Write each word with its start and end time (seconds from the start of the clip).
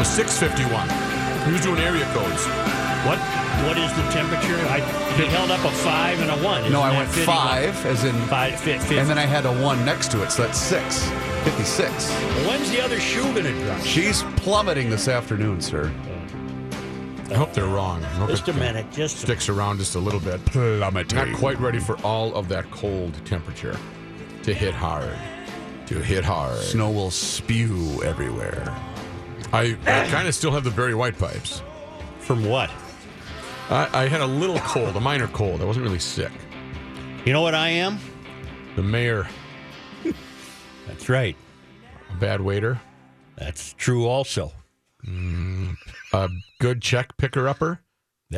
Was 0.00 0.08
651. 0.08 0.88
He 1.46 1.52
was 1.52 1.60
doing 1.60 1.78
area 1.80 2.04
codes. 2.14 2.46
What 3.06 3.18
what 3.68 3.76
is 3.76 3.92
the 3.92 4.02
temperature? 4.10 4.56
I 4.72 4.80
he 5.16 5.26
held 5.26 5.50
up 5.50 5.62
a 5.62 5.70
five 5.70 6.18
and 6.20 6.30
a 6.30 6.42
one. 6.42 6.60
Isn't 6.62 6.72
No, 6.72 6.80
I 6.80 6.90
went 6.96 7.10
51? 7.10 7.36
five, 7.36 7.86
as 7.86 8.04
in, 8.04 8.14
Five, 8.22 8.58
fit, 8.58 8.80
fit. 8.80 8.96
and 8.98 9.08
then 9.10 9.18
I 9.18 9.26
had 9.26 9.44
a 9.44 9.52
one 9.62 9.84
next 9.84 10.10
to 10.12 10.22
it, 10.22 10.30
so 10.32 10.42
that's 10.44 10.58
six. 10.58 11.06
56. 11.44 12.10
When's 12.48 12.70
the 12.70 12.80
other 12.82 12.98
shoe 12.98 13.22
gonna 13.34 13.52
drop? 13.64 13.80
She's 13.82 14.22
plummeting 14.36 14.88
this 14.88 15.06
afternoon, 15.06 15.60
sir. 15.60 15.92
I 17.30 17.34
hope 17.34 17.52
they're 17.52 17.66
wrong. 17.66 18.02
I 18.02 18.08
hope 18.08 18.30
Just 18.30 18.48
a 18.48 18.54
minute. 18.54 18.90
Just 18.90 19.16
a 19.16 19.20
Sticks 19.20 19.50
around 19.50 19.78
just 19.78 19.94
a 19.96 19.98
little 20.00 20.18
bit. 20.20 20.42
Plummeting. 20.46 21.16
Not 21.18 21.38
quite 21.38 21.60
ready 21.60 21.78
for 21.78 21.96
all 21.98 22.34
of 22.34 22.48
that 22.48 22.70
cold 22.70 23.14
temperature 23.26 23.76
to 24.44 24.54
hit 24.54 24.72
hard. 24.72 25.14
To 25.88 25.98
hit 26.00 26.24
hard. 26.24 26.56
Snow 26.58 26.90
will 26.90 27.10
spew 27.10 28.02
everywhere. 28.02 28.74
I, 29.52 29.76
I 29.86 30.06
kind 30.08 30.28
of 30.28 30.34
still 30.34 30.50
have 30.52 30.64
the 30.64 30.70
very 30.70 30.94
white 30.94 31.18
pipes. 31.18 31.62
From 32.20 32.44
what? 32.44 32.70
I, 33.68 34.04
I 34.04 34.08
had 34.08 34.20
a 34.20 34.26
little 34.26 34.58
cold, 34.60 34.96
a 34.96 35.00
minor 35.00 35.28
cold. 35.28 35.60
I 35.60 35.64
wasn't 35.64 35.84
really 35.84 35.98
sick. 35.98 36.32
You 37.24 37.32
know 37.32 37.42
what 37.42 37.54
I 37.54 37.68
am? 37.68 37.98
The 38.76 38.82
mayor, 38.82 39.26
That's 40.86 41.08
right. 41.08 41.36
a 42.10 42.16
bad 42.16 42.40
waiter, 42.40 42.80
That's 43.36 43.72
true 43.74 44.06
also. 44.06 44.52
a 46.12 46.28
good 46.60 46.80
check 46.82 47.16
picker 47.16 47.48
upper. 47.48 47.80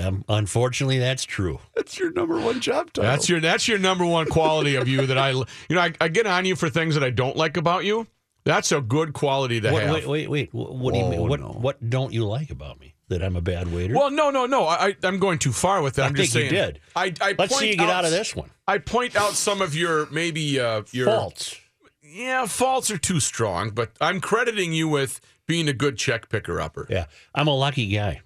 Um, 0.01 0.25
unfortunately, 0.27 0.99
that's 0.99 1.25
true. 1.25 1.61
That's 1.77 1.99
your 1.99 2.13
number 2.13 2.41
one 2.41 2.61
job 2.61 2.93
title. 2.95 3.11
That's 3.11 3.29
your 3.29 3.41
that's 3.41 3.69
your 3.69 3.79
number 3.79 4.07
one 4.07 4.27
quality 4.27 4.77
of 4.77 4.89
you 4.89 5.07
that 5.07 5.19
I 5.19 5.31
you 5.33 5.45
know 5.71 5.81
I, 5.83 5.93
I 6.01 6.09
get 6.09 6.27
on 6.27 6.47
you 6.47 6.57
for 6.57 6.71
things 6.71 6.95
that 6.95 7.05
I 7.05 7.11
don't 7.11 7.37
like 7.37 7.59
about 7.59 7.85
you. 7.85 8.07
That's 8.45 8.73
a 8.73 8.81
good 8.81 9.13
quality 9.13 9.61
to 9.61 9.73
Wait, 9.73 9.83
have. 9.83 9.95
wait, 9.95 10.09
wait, 10.09 10.31
wait. 10.31 10.55
What, 10.55 10.75
what 10.75 10.95
do 10.95 11.01
you 11.01 11.07
mean? 11.07 11.29
What 11.29 11.41
no. 11.41 11.49
what 11.49 11.89
don't 11.89 12.13
you 12.13 12.25
like 12.25 12.51
about 12.51 12.81
me? 12.81 12.95
That 13.09 13.23
I'm 13.23 13.37
a 13.37 13.41
bad 13.43 13.73
waiter? 13.73 13.95
Well, 13.95 14.11
no, 14.11 14.31
no, 14.31 14.47
no. 14.47 14.67
I, 14.67 14.97
I'm 15.03 15.19
going 15.19 15.39
too 15.39 15.53
far 15.53 15.83
with 15.83 15.95
that. 15.95 16.05
I 16.05 16.07
I'm 16.07 16.15
just 16.15 16.33
saying. 16.33 16.47
you 16.47 16.51
did. 16.51 16.81
I, 16.97 17.13
I 17.21 17.35
Let's 17.39 17.59
see 17.59 17.71
you 17.71 17.77
get 17.77 17.91
out 17.91 18.05
of 18.07 18.11
this 18.11 18.35
one. 18.35 18.51
I 18.67 18.79
point 18.79 19.17
out 19.17 19.33
some 19.35 19.61
of 19.61 19.75
your 19.77 20.09
maybe 20.11 20.59
uh, 20.59 20.83
your 20.93 21.07
Faults. 21.07 21.59
Yeah, 22.03 22.47
faults 22.47 22.91
are 22.91 22.99
too 22.99 23.21
strong, 23.21 23.71
but 23.71 23.93
I'm 24.01 24.21
crediting 24.21 24.73
you 24.73 24.87
with 24.89 25.21
being 25.47 25.69
a 25.69 25.73
good 25.73 25.97
check 25.97 26.29
picker 26.29 26.61
upper. 26.61 26.87
Yeah, 26.91 27.07
I'm 27.35 27.49
a 27.49 27.55
lucky 27.55 27.87
guy. 27.89 28.21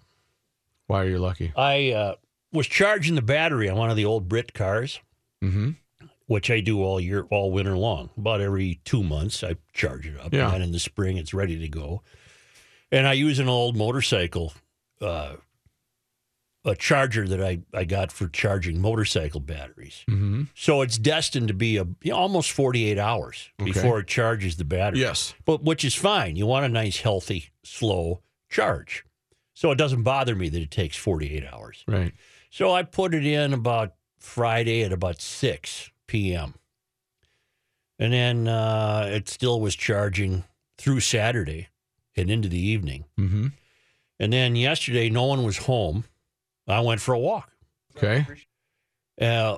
Why 0.87 1.03
are 1.03 1.09
you 1.09 1.19
lucky? 1.19 1.53
I 1.57 1.91
uh, 1.91 2.15
was 2.53 2.67
charging 2.67 3.15
the 3.17 3.23
battery 3.23 3.69
on 3.69 3.77
one 3.77 3.91
of 3.91 3.97
the 3.97 4.05
old 4.05 4.29
Brit 4.29 4.55
cars, 4.55 5.01
Mm-hmm. 5.43 5.71
Which 6.27 6.51
I 6.51 6.61
do 6.61 6.83
all 6.83 7.01
year, 7.01 7.27
all 7.31 7.51
winter 7.53 7.77
long. 7.77 8.11
About 8.17 8.41
every 8.41 8.81
two 8.85 9.03
months, 9.03 9.43
I 9.45 9.57
charge 9.73 10.07
it 10.07 10.19
up, 10.21 10.33
Yeah. 10.33 10.47
and 10.47 10.55
then 10.55 10.63
in 10.63 10.73
the 10.73 10.79
spring, 10.81 11.17
it's 11.17 11.33
ready 11.35 11.59
to 11.59 11.69
go. 11.69 12.03
And 12.93 13.07
I 13.07 13.13
use 13.15 13.39
an 13.39 13.49
old 13.49 13.77
motorcycle, 13.77 14.53
uh, 15.01 15.35
a 16.65 16.75
charger 16.75 17.29
that 17.29 17.41
I, 17.41 17.61
I 17.73 17.85
got 17.85 18.11
for 18.11 18.27
charging 18.29 18.81
motorcycle 18.81 19.39
batteries. 19.41 20.05
Mm-hmm. 20.09 20.45
So 20.57 20.83
it's 20.83 20.99
destined 20.99 21.47
to 21.49 21.55
be 21.55 21.77
a 21.77 21.85
you 22.03 22.11
know, 22.11 22.17
almost 22.17 22.51
48 22.51 22.99
hours 22.99 23.51
Okay. 23.61 23.71
before 23.71 24.01
it 24.01 24.09
charges 24.09 24.57
the 24.57 24.65
battery. 24.65 25.01
Yes. 25.01 25.33
But 25.45 25.63
which 25.63 25.85
is 25.85 25.95
fine. 25.95 26.35
You 26.35 26.47
want 26.47 26.65
a 26.65 26.69
nice, 26.69 26.99
healthy, 27.01 27.51
slow 27.63 28.21
charge. 28.51 29.05
So 29.55 29.71
it 29.71 29.77
doesn't 29.79 30.03
bother 30.03 30.35
me 30.35 30.49
that 30.49 30.61
it 30.61 30.73
takes 30.73 30.97
48 30.97 31.45
hours. 31.53 31.85
Right. 31.87 32.13
So 32.51 32.73
I 32.73 32.83
put 32.83 33.15
it 33.15 33.25
in 33.25 33.53
about 33.53 33.93
Friday 34.19 34.83
at 34.83 34.93
about 34.93 35.21
6 35.21 35.91
p.m. 36.07 36.55
And 37.99 38.13
then 38.13 38.49
uh, 38.49 39.09
it 39.11 39.29
still 39.29 39.61
was 39.61 39.75
charging 39.75 40.45
through 40.79 41.01
Saturday 41.01 41.69
and 42.17 42.31
into 42.31 42.49
the 42.49 42.59
evening. 42.59 43.05
Mm-hmm. 43.19 43.47
And 44.19 44.33
then 44.33 44.57
yesterday, 44.57 45.09
no 45.11 45.25
one 45.25 45.45
was 45.45 45.59
home. 45.59 46.05
I 46.69 46.81
went 46.81 47.01
for 47.01 47.15
a 47.15 47.19
walk, 47.19 47.51
Okay. 47.97 48.27
uh, 49.21 49.57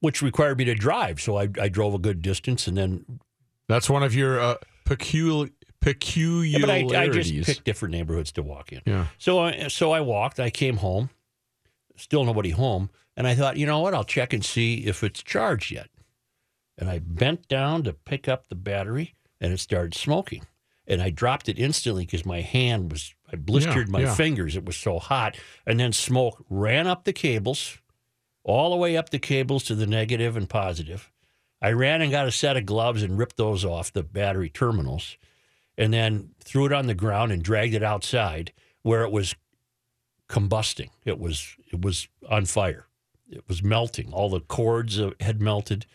which 0.00 0.22
required 0.22 0.58
me 0.58 0.64
to 0.66 0.74
drive. 0.74 1.20
So 1.20 1.36
I, 1.38 1.48
I 1.60 1.68
drove 1.68 1.94
a 1.94 1.98
good 1.98 2.22
distance 2.22 2.66
and 2.66 2.76
then 2.76 3.20
That's 3.68 3.90
one 3.90 4.02
of 4.02 4.14
your 4.14 4.38
uh, 4.40 4.54
pecul- 4.86 5.50
Yeah, 5.84 6.58
but 6.60 6.70
I, 6.70 6.82
peculiarities. 6.82 7.30
I 7.32 7.34
just 7.36 7.46
picked 7.48 7.64
different 7.64 7.92
neighborhoods 7.92 8.32
to 8.32 8.42
walk 8.42 8.72
in. 8.72 8.80
Yeah. 8.86 9.06
So 9.18 9.38
I, 9.40 9.68
so 9.68 9.92
I 9.92 10.00
walked. 10.02 10.38
I 10.38 10.50
came 10.50 10.76
home, 10.76 11.10
still 11.96 12.24
nobody 12.24 12.50
home, 12.50 12.90
and 13.20 13.28
I 13.28 13.34
thought, 13.34 13.58
you 13.58 13.66
know 13.66 13.80
what? 13.80 13.92
I'll 13.92 14.02
check 14.02 14.32
and 14.32 14.42
see 14.42 14.86
if 14.86 15.04
it's 15.04 15.22
charged 15.22 15.70
yet. 15.70 15.90
And 16.78 16.88
I 16.88 17.00
bent 17.00 17.48
down 17.48 17.82
to 17.82 17.92
pick 17.92 18.28
up 18.28 18.48
the 18.48 18.54
battery, 18.54 19.14
and 19.38 19.52
it 19.52 19.60
started 19.60 19.94
smoking. 19.94 20.46
And 20.86 21.02
I 21.02 21.10
dropped 21.10 21.46
it 21.46 21.58
instantly 21.58 22.06
because 22.06 22.24
my 22.24 22.40
hand 22.40 22.90
was 22.90 23.14
I 23.30 23.36
blistered 23.36 23.90
my 23.90 24.00
yeah. 24.00 24.14
fingers. 24.14 24.56
It 24.56 24.64
was 24.64 24.78
so 24.78 24.98
hot, 24.98 25.36
and 25.66 25.78
then 25.78 25.92
smoke 25.92 26.42
ran 26.48 26.86
up 26.86 27.04
the 27.04 27.12
cables, 27.12 27.76
all 28.42 28.70
the 28.70 28.78
way 28.78 28.96
up 28.96 29.10
the 29.10 29.18
cables 29.18 29.64
to 29.64 29.74
the 29.74 29.86
negative 29.86 30.34
and 30.34 30.48
positive. 30.48 31.12
I 31.60 31.72
ran 31.72 32.00
and 32.00 32.10
got 32.10 32.26
a 32.26 32.32
set 32.32 32.56
of 32.56 32.64
gloves 32.64 33.02
and 33.02 33.18
ripped 33.18 33.36
those 33.36 33.66
off 33.66 33.92
the 33.92 34.02
battery 34.02 34.48
terminals 34.48 35.18
and 35.76 35.92
then 35.92 36.30
threw 36.42 36.64
it 36.64 36.72
on 36.72 36.86
the 36.86 36.94
ground 36.94 37.32
and 37.32 37.42
dragged 37.42 37.74
it 37.74 37.82
outside 37.82 38.54
where 38.80 39.04
it 39.04 39.12
was 39.12 39.34
combusting. 40.26 40.88
It 41.04 41.18
was 41.18 41.54
it 41.70 41.82
was 41.82 42.08
on 42.26 42.46
fire. 42.46 42.86
It 43.30 43.44
was 43.48 43.62
melting. 43.62 44.12
All 44.12 44.28
the 44.28 44.40
cords 44.40 44.98
uh, 45.00 45.12
had 45.20 45.40
melted. 45.40 45.86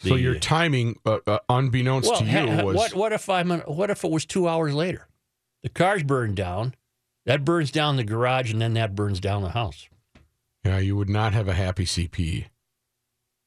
so 0.00 0.16
your 0.16 0.34
timing, 0.38 0.98
uh, 1.06 1.18
uh, 1.26 1.38
unbeknownst 1.48 2.10
well, 2.10 2.18
to 2.20 2.24
you, 2.26 2.30
ha- 2.50 2.62
was 2.64 2.76
what 2.76 2.94
what 2.94 3.12
if 3.12 3.28
I'm 3.28 3.50
what 3.60 3.88
if 3.90 4.02
it 4.04 4.10
was 4.10 4.24
two 4.26 4.48
hours 4.48 4.74
later? 4.74 5.06
The 5.62 5.68
car's 5.68 6.02
burned 6.02 6.36
down. 6.36 6.74
That 7.24 7.44
burns 7.44 7.70
down 7.70 7.96
the 7.96 8.02
garage, 8.04 8.50
and 8.52 8.60
then 8.60 8.74
that 8.74 8.96
burns 8.96 9.20
down 9.20 9.42
the 9.42 9.50
house. 9.50 9.88
yeah, 10.64 10.78
you 10.78 10.96
would 10.96 11.08
not 11.08 11.32
have 11.34 11.46
a 11.46 11.54
happy 11.54 11.84
CP. 11.84 12.46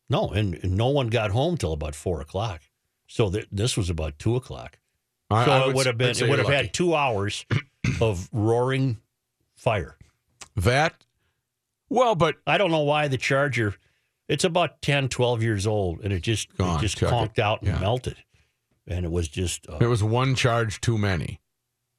No, 0.10 0.30
and, 0.30 0.54
and 0.64 0.78
no 0.78 0.88
one 0.88 1.08
got 1.08 1.32
home 1.32 1.58
till 1.58 1.74
about 1.74 1.94
four 1.96 2.22
o'clock. 2.22 2.62
So 3.08 3.30
th- 3.30 3.48
this 3.52 3.76
was 3.76 3.90
about 3.90 4.18
two 4.18 4.36
o'clock. 4.38 4.78
I, 5.30 5.44
So 5.46 5.52
I 5.52 5.70
it 5.70 5.76
would 5.76 5.86
have 5.88 5.98
been 5.98 6.12
it 6.12 6.22
would 6.30 6.40
have 6.40 6.46
lucky. 6.48 6.56
had 6.56 6.74
two 6.74 6.96
hours 6.96 7.46
of 8.00 8.30
roaring 8.32 9.00
fire. 9.56 9.98
that. 10.56 11.05
Well, 11.96 12.16
but 12.16 12.36
I 12.46 12.58
don't 12.58 12.72
know 12.72 12.82
why 12.82 13.08
the 13.08 13.18
Charger. 13.18 13.76
It's 14.28 14.44
about 14.44 14.82
10, 14.82 15.08
12 15.10 15.42
years 15.44 15.66
old, 15.68 16.02
and 16.04 16.12
it 16.12 16.22
just 16.22 16.56
Gone, 16.58 16.78
it 16.80 16.82
just 16.82 16.98
chuck 16.98 17.10
it. 17.10 17.12
conked 17.12 17.40
out 17.40 17.62
and 17.62 17.70
Yeah. 17.72 17.80
melted, 17.80 18.18
and 18.88 19.06
it 19.06 19.12
was 19.12 19.28
just. 19.28 19.68
Uh, 19.70 19.78
it 19.80 19.86
was 19.88 20.04
one 20.04 20.36
charge 20.36 20.82
too 20.82 20.98
many. 20.98 21.40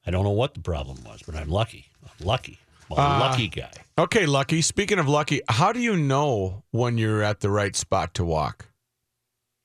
I 0.06 0.10
don't 0.10 0.24
know 0.24 0.30
what 0.30 0.54
the 0.54 0.60
problem 0.60 1.02
was, 1.04 1.22
but 1.24 1.34
I'm 1.34 1.48
lucky. 1.48 1.86
I'm 2.04 2.26
lucky. 2.26 2.58
I'm 2.90 2.98
a 2.98 3.00
Uh, 3.00 3.18
lucky 3.20 3.48
guy. 3.48 3.70
Okay, 3.98 4.26
Lucky. 4.26 4.60
Speaking 4.62 4.98
of 4.98 5.08
Lucky, 5.08 5.40
how 5.48 5.72
do 5.72 5.80
you 5.80 5.96
know 5.96 6.62
when 6.70 6.98
you're 6.98 7.22
at 7.22 7.40
the 7.40 7.50
right 7.50 7.74
spot 7.74 8.12
to 8.14 8.24
walk? 8.24 8.66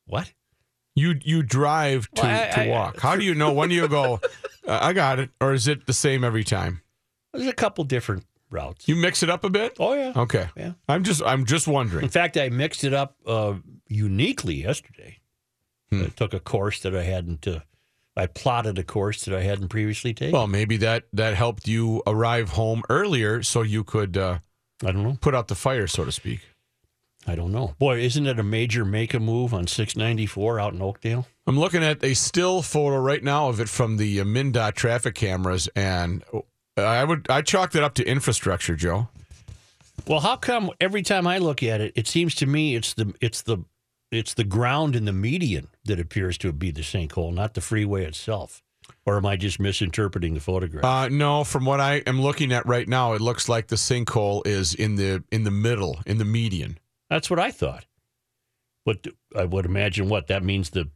What? 0.05 0.33
You 0.95 1.19
you 1.23 1.43
drive 1.43 2.09
to, 2.15 2.21
Well, 2.23 2.31
I- 2.49 2.51
to 2.55 2.61
I- 2.63 2.67
walk. 2.67 2.99
How 3.01 3.15
do 3.15 3.23
you 3.23 3.35
know 3.35 3.51
when 3.51 3.69
you 3.71 3.87
go? 3.87 4.19
Uh, 4.67 4.77
I 4.79 4.93
got 4.93 5.17
it, 5.17 5.31
or 5.41 5.53
is 5.53 5.67
it 5.67 5.87
the 5.87 5.91
same 5.93 6.23
every 6.23 6.43
time? 6.43 6.83
There's 7.33 7.47
a 7.47 7.51
couple 7.53 7.83
different 7.83 8.25
routes. 8.51 8.87
You 8.87 8.95
mix 8.95 9.23
it 9.23 9.29
up 9.29 9.43
a 9.43 9.49
bit. 9.49 9.77
oh 9.79 9.93
yeah. 9.93 10.13
Okay. 10.15 10.49
Yeah. 10.55 10.73
I'm 10.87 11.03
just 11.03 11.21
I'm 11.23 11.45
just 11.45 11.67
wondering. 11.67 12.03
In 12.03 12.09
fact, 12.09 12.37
I 12.37 12.49
mixed 12.49 12.83
it 12.83 12.93
up 12.93 13.15
uh, 13.25 13.55
uniquely 13.87 14.55
yesterday. 14.55 15.19
Hmm. 15.91 16.03
I 16.03 16.07
took 16.07 16.33
a 16.33 16.39
course 16.39 16.79
that 16.81 16.95
I 16.95 17.03
hadn't 17.03 17.47
uh, 17.47 17.59
I 18.15 18.27
plotted 18.27 18.77
a 18.77 18.83
course 18.83 19.23
that 19.25 19.35
I 19.35 19.41
hadn't 19.41 19.69
previously 19.69 20.13
taken. 20.13 20.33
Well, 20.33 20.47
maybe 20.47 20.77
that 20.77 21.05
that 21.13 21.35
helped 21.35 21.67
you 21.67 22.03
arrive 22.05 22.49
home 22.49 22.83
earlier, 22.89 23.41
so 23.43 23.61
you 23.61 23.83
could 23.83 24.17
uh, 24.17 24.39
I 24.83 24.91
don't 24.91 25.03
know. 25.03 25.17
put 25.21 25.33
out 25.35 25.47
the 25.47 25.55
fire, 25.55 25.87
so 25.87 26.05
to 26.05 26.11
speak. 26.11 26.41
I 27.27 27.35
don't 27.35 27.51
know. 27.51 27.75
Boy, 27.77 27.99
isn't 27.99 28.25
it 28.25 28.39
a 28.39 28.43
major 28.43 28.83
make 28.83 29.13
a 29.13 29.19
move 29.19 29.53
on 29.53 29.67
694 29.67 30.59
out 30.59 30.73
in 30.73 30.81
Oakdale? 30.81 31.27
I'm 31.45 31.59
looking 31.59 31.83
at 31.83 32.03
a 32.03 32.15
still 32.15 32.63
photo 32.63 32.97
right 32.97 33.23
now 33.23 33.47
of 33.49 33.59
it 33.59 33.69
from 33.69 33.97
the 33.97 34.19
uh, 34.19 34.23
MnDOT 34.23 34.73
traffic 34.73 35.13
cameras, 35.13 35.69
and 35.75 36.23
I 36.77 37.03
would 37.03 37.27
I 37.29 37.41
chalked 37.41 37.75
it 37.75 37.83
up 37.83 37.93
to 37.95 38.07
infrastructure, 38.07 38.75
Joe. 38.75 39.09
Well, 40.07 40.21
how 40.21 40.35
come 40.35 40.71
every 40.79 41.01
time 41.03 41.27
I 41.27 41.37
look 41.37 41.61
at 41.63 41.81
it, 41.81 41.93
it 41.95 42.07
seems 42.07 42.35
to 42.35 42.45
me 42.45 42.75
it's 42.75 42.93
the 42.93 43.13
it's 43.21 43.41
the 43.41 43.59
it's 44.11 44.33
the 44.33 44.43
ground 44.43 44.95
in 44.95 45.05
the 45.05 45.13
median 45.13 45.69
that 45.85 45.99
appears 45.99 46.37
to 46.39 46.51
be 46.51 46.71
the 46.71 46.81
sinkhole, 46.81 47.33
not 47.33 47.53
the 47.53 47.61
freeway 47.61 48.05
itself? 48.05 48.61
Or 49.05 49.17
am 49.17 49.25
I 49.25 49.35
just 49.35 49.59
misinterpreting 49.59 50.33
the 50.33 50.39
photograph? 50.39 50.83
Uh, 50.83 51.07
no, 51.07 51.43
from 51.43 51.65
what 51.65 51.79
I 51.79 51.97
am 52.07 52.21
looking 52.21 52.51
at 52.51 52.65
right 52.65 52.87
now, 52.87 53.13
it 53.13 53.21
looks 53.21 53.47
like 53.47 53.67
the 53.67 53.75
sinkhole 53.75 54.45
is 54.45 54.73
in 54.73 54.95
the 54.95 55.23
in 55.31 55.43
the 55.43 55.51
middle, 55.51 55.99
in 56.05 56.17
the 56.17 56.25
median. 56.25 56.77
That's 57.09 57.29
what 57.29 57.39
I 57.39 57.51
thought. 57.51 57.85
But 58.85 59.07
I 59.37 59.45
would 59.45 59.65
imagine 59.65 60.09
what 60.09 60.27
that 60.27 60.43
means 60.43 60.71
the 60.71 60.89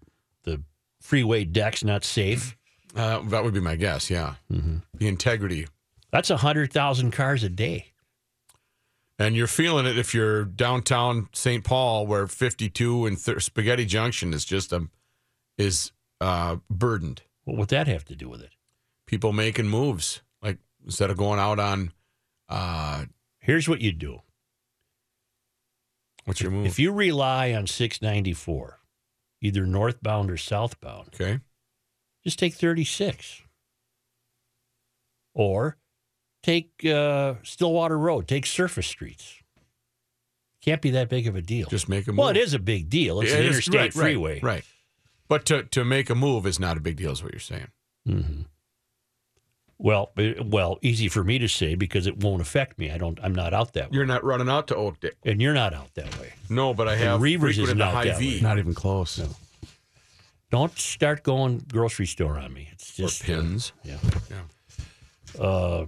the 0.44 0.62
freeway 1.02 1.46
deck's 1.46 1.84
not 1.84 2.04
safe. 2.04 2.58
Uh, 2.96 3.20
that 3.30 3.44
would 3.44 3.54
be 3.54 3.60
my 3.60 3.76
guess. 3.76 4.10
Yeah, 4.10 4.36
Mm-hmm. 4.52 4.78
the 4.94 5.08
integrity, 5.08 5.68
That's 6.12 6.30
a 6.30 6.38
hundred 6.38 6.72
thousand 6.72 7.12
cars 7.12 7.44
a 7.44 7.50
day. 7.50 7.92
and 9.20 9.36
you're 9.36 9.48
feeling 9.48 9.86
it 9.86 9.98
if 9.98 10.14
you're 10.14 10.46
downtown 10.46 11.28
St. 11.34 11.64
Paul, 11.64 12.06
where 12.08 12.28
52 12.28 13.06
and 13.06 13.18
Th- 13.24 13.42
Spaghetti 13.42 13.86
Junction 13.86 14.34
is 14.34 14.46
just 14.46 14.72
a 14.74 14.88
is 15.58 15.92
uh, 16.22 16.58
burdened. 16.70 17.22
What 17.44 17.58
would 17.58 17.70
that 17.70 17.88
have 17.88 18.06
to 18.06 18.16
do 18.16 18.28
with 18.30 18.42
it? 18.42 18.52
People 19.08 19.32
making 19.34 19.68
moves, 19.68 20.22
like 20.42 20.58
instead 20.84 21.10
of 21.12 21.18
going 21.18 21.40
out 21.40 21.60
on, 21.60 21.92
uh, 22.50 23.06
Here's 23.40 23.68
what 23.70 23.80
you 23.82 23.92
do. 23.92 24.22
what's 26.26 26.42
your 26.42 26.52
move? 26.52 26.66
If 26.66 26.80
you 26.80 26.92
rely 26.92 27.54
on 27.54 27.68
694, 27.68 28.80
either 29.42 29.66
northbound 29.66 30.32
or 30.32 30.38
southbound, 30.38 31.10
okay, 31.14 31.40
just 32.26 32.40
take 32.40 32.54
36. 32.54 33.42
Or 35.34 35.78
take 36.44 36.72
uh, 36.86 37.36
Stillwater 37.44 37.98
Road, 37.98 38.28
take 38.28 38.46
surface 38.46 38.88
streets. 38.88 39.36
Can't 40.62 40.82
be 40.82 40.92
that 40.92 41.10
big 41.10 41.28
of 41.28 41.36
a 41.36 41.42
deal. 41.42 41.68
just 41.70 41.90
make 41.90 42.08
a 42.08 42.12
move. 42.12 42.18
well, 42.20 42.30
it 42.30 42.38
is 42.38 42.54
a 42.54 42.60
big 42.60 42.90
deal. 42.90 43.22
It's 43.22 43.32
It 43.32 43.40
an 43.40 43.46
is- 43.46 43.52
interstate 43.52 43.76
right, 43.76 43.84
right, 43.96 44.04
freeway. 44.04 44.40
right? 44.42 44.64
But 45.28 45.46
to 45.46 45.64
to 45.64 45.84
make 45.84 46.10
a 46.10 46.16
move 46.16 46.46
is 46.46 46.60
not 46.60 46.78
a 46.78 46.80
big 46.80 46.98
deal, 46.98 47.12
is 47.12 47.22
what 47.24 47.34
you're 47.34 47.40
saying. 47.40 47.68
hmm 48.06 48.42
Well, 49.78 50.12
eh, 50.18 50.36
well, 50.44 50.78
easy 50.84 51.08
for 51.10 51.24
me 51.24 51.38
to 51.40 51.48
say 51.48 51.74
because 51.76 52.06
it 52.08 52.18
won't 52.24 52.42
affect 52.42 52.78
me. 52.80 52.92
I 52.92 52.98
don't. 52.98 53.20
I'm 53.22 53.34
not 53.36 53.54
out 53.54 53.74
that 53.74 53.92
way, 53.92 53.96
You're 53.98 54.06
not 54.06 54.24
running 54.24 54.50
out 54.50 54.68
to 54.68 54.76
Oakdale. 54.76 55.12
and 55.24 55.42
you're 55.42 55.54
not 55.56 55.74
out 55.74 55.94
that 55.96 56.18
way. 56.20 56.34
No, 56.50 56.74
but 56.74 56.88
I 56.88 56.96
have 56.96 57.20
Reavers 57.22 57.40
frequented 57.56 57.64
isn't 57.64 57.78
the 57.80 57.84
out 57.84 57.94
high 57.94 58.06
that 58.06 58.20
V 58.20 58.36
way. 58.36 58.42
Not 58.42 58.60
even 58.60 58.74
close. 58.76 59.20
Don't 60.52 60.78
start 60.78 61.24
going 61.24 61.66
grocery 61.72 62.06
store 62.06 62.38
on 62.38 62.54
me. 62.54 62.70
It's 62.72 62.98
or 63.00 63.04
just 63.04 63.24
uh, 63.24 63.26
pins. 63.26 63.74
yeah. 63.84 63.98
Yeah. 64.30 65.42
Uh, 65.42 65.86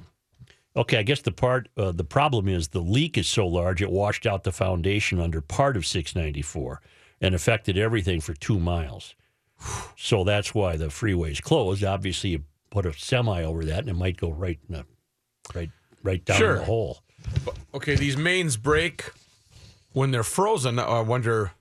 okay, 0.75 0.97
I 0.97 1.03
guess 1.03 1.21
the 1.21 1.31
part 1.31 1.69
uh, 1.77 1.91
the 1.91 2.03
problem 2.03 2.47
is 2.47 2.69
the 2.69 2.81
leak 2.81 3.17
is 3.17 3.27
so 3.27 3.47
large 3.47 3.81
it 3.81 3.89
washed 3.91 4.25
out 4.25 4.43
the 4.43 4.51
foundation 4.51 5.19
under 5.19 5.41
part 5.41 5.77
of 5.77 5.85
694 5.85 6.81
and 7.21 7.33
affected 7.33 7.77
everything 7.77 8.19
for 8.21 8.33
two 8.33 8.59
miles. 8.59 9.15
So 9.95 10.23
that's 10.23 10.53
why 10.53 10.75
the 10.77 10.89
freeway's 10.89 11.39
closed. 11.41 11.83
Obviously, 11.83 12.31
you 12.31 12.43
put 12.69 12.85
a 12.85 12.93
semi 12.93 13.43
over 13.43 13.65
that, 13.65 13.79
and 13.79 13.89
it 13.89 13.95
might 13.95 14.17
go 14.17 14.29
right 14.31 14.59
the, 14.69 14.85
right 15.55 15.71
right 16.03 16.23
down 16.23 16.37
Sure. 16.37 16.57
the 16.59 16.65
hole. 16.65 16.99
Okay, 17.73 17.95
these 17.95 18.15
mains 18.17 18.55
break 18.57 19.11
when 19.93 20.11
they're 20.11 20.21
frozen. 20.23 20.77
I 20.77 20.99
wonder, 20.99 21.53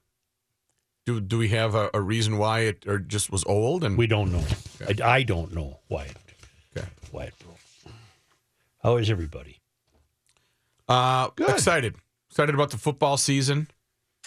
do 1.07 1.21
do 1.21 1.39
we 1.39 1.49
have 1.49 1.75
a, 1.75 1.89
a 1.95 2.01
reason 2.01 2.37
why 2.37 2.61
it 2.61 2.85
or 2.87 2.99
just 2.99 3.31
was 3.31 3.45
old 3.45 3.83
and 3.85 3.97
We 3.97 4.07
don't 4.07 4.31
know. 4.33 4.45
I, 4.87 5.17
I 5.19 5.23
don't 5.23 5.55
know 5.55 5.79
why 5.89 6.05
it, 6.05 6.17
Okay. 6.77 6.87
why 7.11 7.25
it 7.25 7.35
broke. 7.39 7.95
How 8.83 8.97
is 8.99 9.09
everybody? 9.09 9.61
uh, 10.89 11.31
excited 11.49 11.95
excited 12.31 12.55
about 12.55 12.71
the 12.71 12.79
football 12.79 13.17
season. 13.17 13.69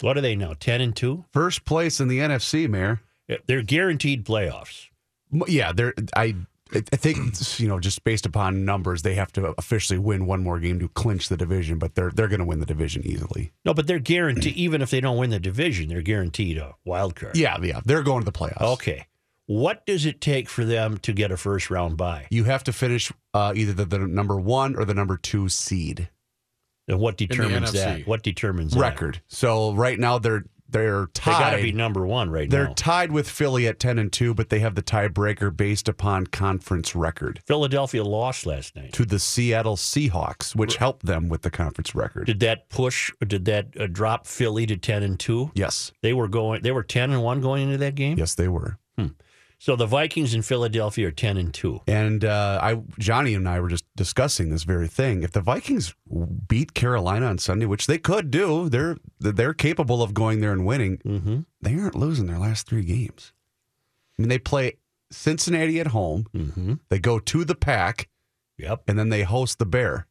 What 0.00 0.16
are 0.16 0.20
they 0.22 0.34
now? 0.34 0.54
Ten 0.58 0.80
and 0.80 0.96
two? 0.96 1.24
First 1.32 1.64
place 1.64 2.00
in 2.00 2.08
the 2.08 2.18
NFC, 2.18 2.68
Mayor. 2.68 3.00
They're 3.46 3.62
guaranteed 3.62 4.24
playoffs. 4.24 4.86
M- 5.32 5.42
Yeah, 5.46 5.72
they're. 5.72 5.94
I. 6.16 6.34
I 6.72 6.96
think 6.96 7.34
you 7.58 7.68
know, 7.68 7.80
just 7.80 8.04
based 8.04 8.26
upon 8.26 8.64
numbers, 8.64 9.02
they 9.02 9.14
have 9.14 9.32
to 9.32 9.54
officially 9.58 9.98
win 9.98 10.26
one 10.26 10.42
more 10.42 10.58
game 10.60 10.78
to 10.80 10.88
clinch 10.88 11.28
the 11.28 11.36
division. 11.36 11.78
But 11.78 11.94
they're 11.94 12.10
they're 12.10 12.28
going 12.28 12.40
to 12.40 12.46
win 12.46 12.60
the 12.60 12.66
division 12.66 13.04
easily. 13.04 13.52
No, 13.64 13.74
but 13.74 13.86
they're 13.86 13.98
guaranteed. 13.98 14.54
even 14.56 14.82
if 14.82 14.90
they 14.90 15.00
don't 15.00 15.16
win 15.16 15.30
the 15.30 15.40
division, 15.40 15.88
they're 15.88 16.02
guaranteed 16.02 16.58
a 16.58 16.74
wild 16.84 17.16
card. 17.16 17.36
Yeah, 17.36 17.56
yeah, 17.62 17.80
they're 17.84 18.02
going 18.02 18.20
to 18.20 18.24
the 18.24 18.32
playoffs. 18.32 18.72
Okay. 18.74 19.06
What 19.46 19.84
does 19.84 20.06
it 20.06 20.20
take 20.20 20.48
for 20.48 20.64
them 20.64 20.98
to 20.98 21.12
get 21.12 21.32
a 21.32 21.36
first 21.36 21.70
round 21.70 21.96
bye? 21.96 22.28
You 22.30 22.44
have 22.44 22.62
to 22.64 22.72
finish 22.72 23.10
uh, 23.34 23.52
either 23.56 23.72
the, 23.72 23.84
the 23.84 23.98
number 23.98 24.38
one 24.38 24.76
or 24.76 24.84
the 24.84 24.94
number 24.94 25.16
two 25.16 25.48
seed 25.48 26.08
And 26.86 27.00
what 27.00 27.16
determines 27.16 27.72
that? 27.72 28.06
What 28.06 28.22
determines 28.22 28.74
that? 28.74 28.80
record. 28.80 29.20
So 29.26 29.72
right 29.74 29.98
now 29.98 30.18
they're 30.20 30.44
they're 30.72 31.06
tied. 31.14 31.34
They 31.34 31.38
got 31.38 31.56
to 31.56 31.62
be 31.62 31.72
number 31.72 32.06
one 32.06 32.30
right 32.30 32.48
now. 32.48 32.56
they're 32.64 32.74
tied 32.74 33.12
with 33.12 33.28
Philly 33.28 33.66
at 33.66 33.78
ten 33.78 33.98
and 33.98 34.12
two, 34.12 34.34
but 34.34 34.48
they 34.48 34.58
have 34.60 34.74
the 34.74 34.82
tiebreaker 34.82 35.54
based 35.56 35.88
upon 35.88 36.26
conference 36.28 36.94
record 36.96 37.40
Philadelphia 37.46 38.04
lost 38.04 38.46
last 38.46 38.76
night. 38.76 38.92
to 38.92 39.04
the 39.04 39.18
Seattle 39.18 39.76
Seahawks, 39.76 40.54
which 40.54 40.76
helped 40.76 41.06
them 41.06 41.28
with 41.28 41.42
the 41.42 41.50
conference 41.50 41.94
record. 41.94 42.26
Did 42.26 42.40
that 42.40 42.68
push? 42.68 43.10
Or 43.20 43.26
did 43.26 43.44
that 43.46 43.68
uh, 43.78 43.86
drop 43.86 44.26
Philly 44.26 44.66
to 44.66 44.76
ten 44.76 45.02
and 45.02 45.18
two? 45.18 45.50
yes, 45.54 45.92
They 46.02 46.12
were 46.12 46.28
going. 46.28 46.62
They 46.62 46.72
were 46.72 46.82
ten 46.82 47.10
and 47.10 47.22
one 47.22 47.40
going 47.40 47.64
into 47.64 47.78
that 47.78 47.94
game. 47.94 48.18
yes, 48.18 48.34
they 48.34 48.48
were. 48.48 48.78
So 49.62 49.76
the 49.76 49.84
Vikings 49.84 50.32
in 50.32 50.40
Philadelphia 50.40 51.08
are 51.08 51.10
ten 51.10 51.36
and 51.36 51.52
two. 51.52 51.82
And 51.86 52.24
uh, 52.24 52.58
I, 52.62 52.80
Johnny 52.98 53.34
and 53.34 53.46
I 53.46 53.60
were 53.60 53.68
just 53.68 53.84
discussing 53.94 54.48
this 54.48 54.62
very 54.62 54.88
thing. 54.88 55.22
If 55.22 55.32
the 55.32 55.42
Vikings 55.42 55.94
beat 56.48 56.72
Carolina 56.72 57.26
on 57.26 57.36
Sunday, 57.36 57.66
which 57.66 57.86
they 57.86 57.98
could 57.98 58.30
do, 58.30 58.70
they're 58.70 58.96
they're 59.18 59.52
capable 59.52 60.02
of 60.02 60.14
going 60.14 60.40
there 60.40 60.52
and 60.52 60.64
winning. 60.64 60.96
Mm-hmm. 61.04 61.40
They 61.60 61.74
aren't 61.78 61.94
losing 61.94 62.24
their 62.26 62.38
last 62.38 62.66
three 62.66 62.84
games. 62.84 63.34
I 64.18 64.22
mean, 64.22 64.30
they 64.30 64.38
play 64.38 64.78
Cincinnati 65.10 65.78
at 65.78 65.88
home. 65.88 66.26
Mm-hmm. 66.34 66.74
They 66.88 66.98
go 66.98 67.18
to 67.18 67.44
the 67.44 67.54
Pack, 67.54 68.08
Yep. 68.56 68.84
and 68.88 68.98
then 68.98 69.10
they 69.10 69.24
host 69.24 69.58
the 69.58 69.66
Bear 69.66 70.06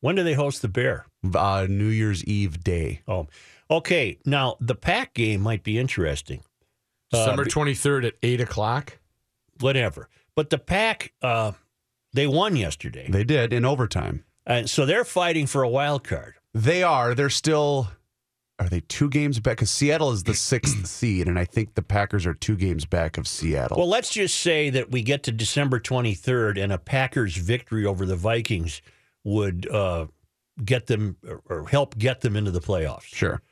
When 0.00 0.14
do 0.14 0.22
they 0.22 0.34
host 0.34 0.62
the 0.62 0.68
Bear? 0.68 1.06
uh, 1.34 1.66
New 1.68 1.88
Year's 1.88 2.22
Eve 2.24 2.62
day. 2.62 3.00
Oh, 3.08 3.26
okay. 3.68 4.18
Now 4.24 4.56
the 4.60 4.76
Pack 4.76 5.14
game 5.14 5.40
might 5.40 5.64
be 5.64 5.76
interesting. 5.76 6.42
Uh, 7.14 7.24
December 7.24 7.44
twenty 7.44 7.74
third 7.74 8.04
at 8.04 8.14
eight 8.22 8.40
o'clock. 8.40 8.98
whatever. 9.60 10.08
But 10.36 10.50
the 10.50 10.58
Pack, 10.58 11.12
uh, 11.22 11.52
they 12.12 12.26
won 12.26 12.56
yesterday, 12.56 13.06
They 13.08 13.22
did 13.24 13.52
in 13.52 13.64
overtime. 13.64 14.24
and 14.46 14.68
so 14.68 14.84
they're 14.84 15.04
fighting 15.04 15.46
for 15.46 15.62
a 15.62 15.68
wild 15.68 16.02
card. 16.04 16.34
They 16.52 16.82
are. 16.82 17.14
They're 17.14 17.30
still. 17.30 17.88
Are 18.60 18.68
they 18.68 18.80
two 18.80 19.08
games 19.08 19.40
back? 19.40 19.56
Because 19.56 19.70
Seattle 19.70 20.12
is 20.12 20.22
the 20.24 20.34
sixth 20.52 20.86
seed, 20.86 21.26
and 21.28 21.38
I 21.38 21.44
think 21.44 21.74
the 21.74 21.82
Packers 21.82 22.24
are 22.26 22.34
two 22.34 22.54
games 22.56 22.84
back 22.84 23.18
of 23.18 23.26
Seattle. 23.26 23.76
Well, 23.78 23.88
let's 23.88 24.10
just 24.10 24.38
say 24.38 24.70
that 24.70 24.90
we 24.92 25.02
get 25.02 25.24
to 25.24 25.32
December 25.32 25.80
23rd, 25.80 26.62
and 26.62 26.72
a 26.72 26.78
Packers 26.78 27.36
victory 27.36 27.84
over 27.84 28.06
the 28.06 28.14
Vikings 28.16 28.80
would 29.24 29.68
uh, 29.68 30.06
get 30.64 30.86
them 30.86 31.16
or, 31.28 31.42
or 31.48 31.68
help 31.68 31.98
get 31.98 32.20
them 32.20 32.36
into 32.36 32.52
the 32.52 32.60
playoffs. 32.60 33.02
sure. 33.06 33.42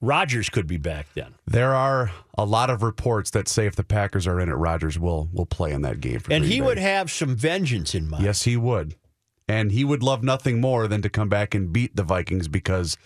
Rodgers 0.00 0.48
could 0.48 0.66
be 0.66 0.76
back 0.76 1.08
then. 1.14 1.34
There 1.46 1.74
are 1.74 2.12
a 2.36 2.44
lot 2.44 2.70
of 2.70 2.82
reports 2.82 3.30
that 3.32 3.48
say 3.48 3.66
if 3.66 3.74
the 3.74 3.82
Packers 3.84 4.26
are 4.26 4.38
in 4.40 4.48
it, 4.48 4.52
Rodgers 4.52 4.98
will 4.98 5.28
will 5.32 5.46
play 5.46 5.72
in 5.72 5.82
that 5.82 6.00
game 6.00 6.20
for 6.20 6.32
And 6.32 6.44
he 6.44 6.60
Bay. 6.60 6.66
would 6.66 6.78
have 6.78 7.10
some 7.10 7.34
vengeance 7.34 7.94
in 7.94 8.08
mind. 8.08 8.22
Yes, 8.24 8.42
he 8.42 8.56
would. 8.56 8.94
And 9.48 9.72
he 9.72 9.82
would 9.84 10.02
love 10.02 10.22
nothing 10.22 10.60
more 10.60 10.86
than 10.86 11.02
to 11.02 11.08
come 11.08 11.28
back 11.28 11.54
and 11.54 11.72
beat 11.72 11.96
the 11.96 12.02
Vikings 12.04 12.46
because 12.48 12.96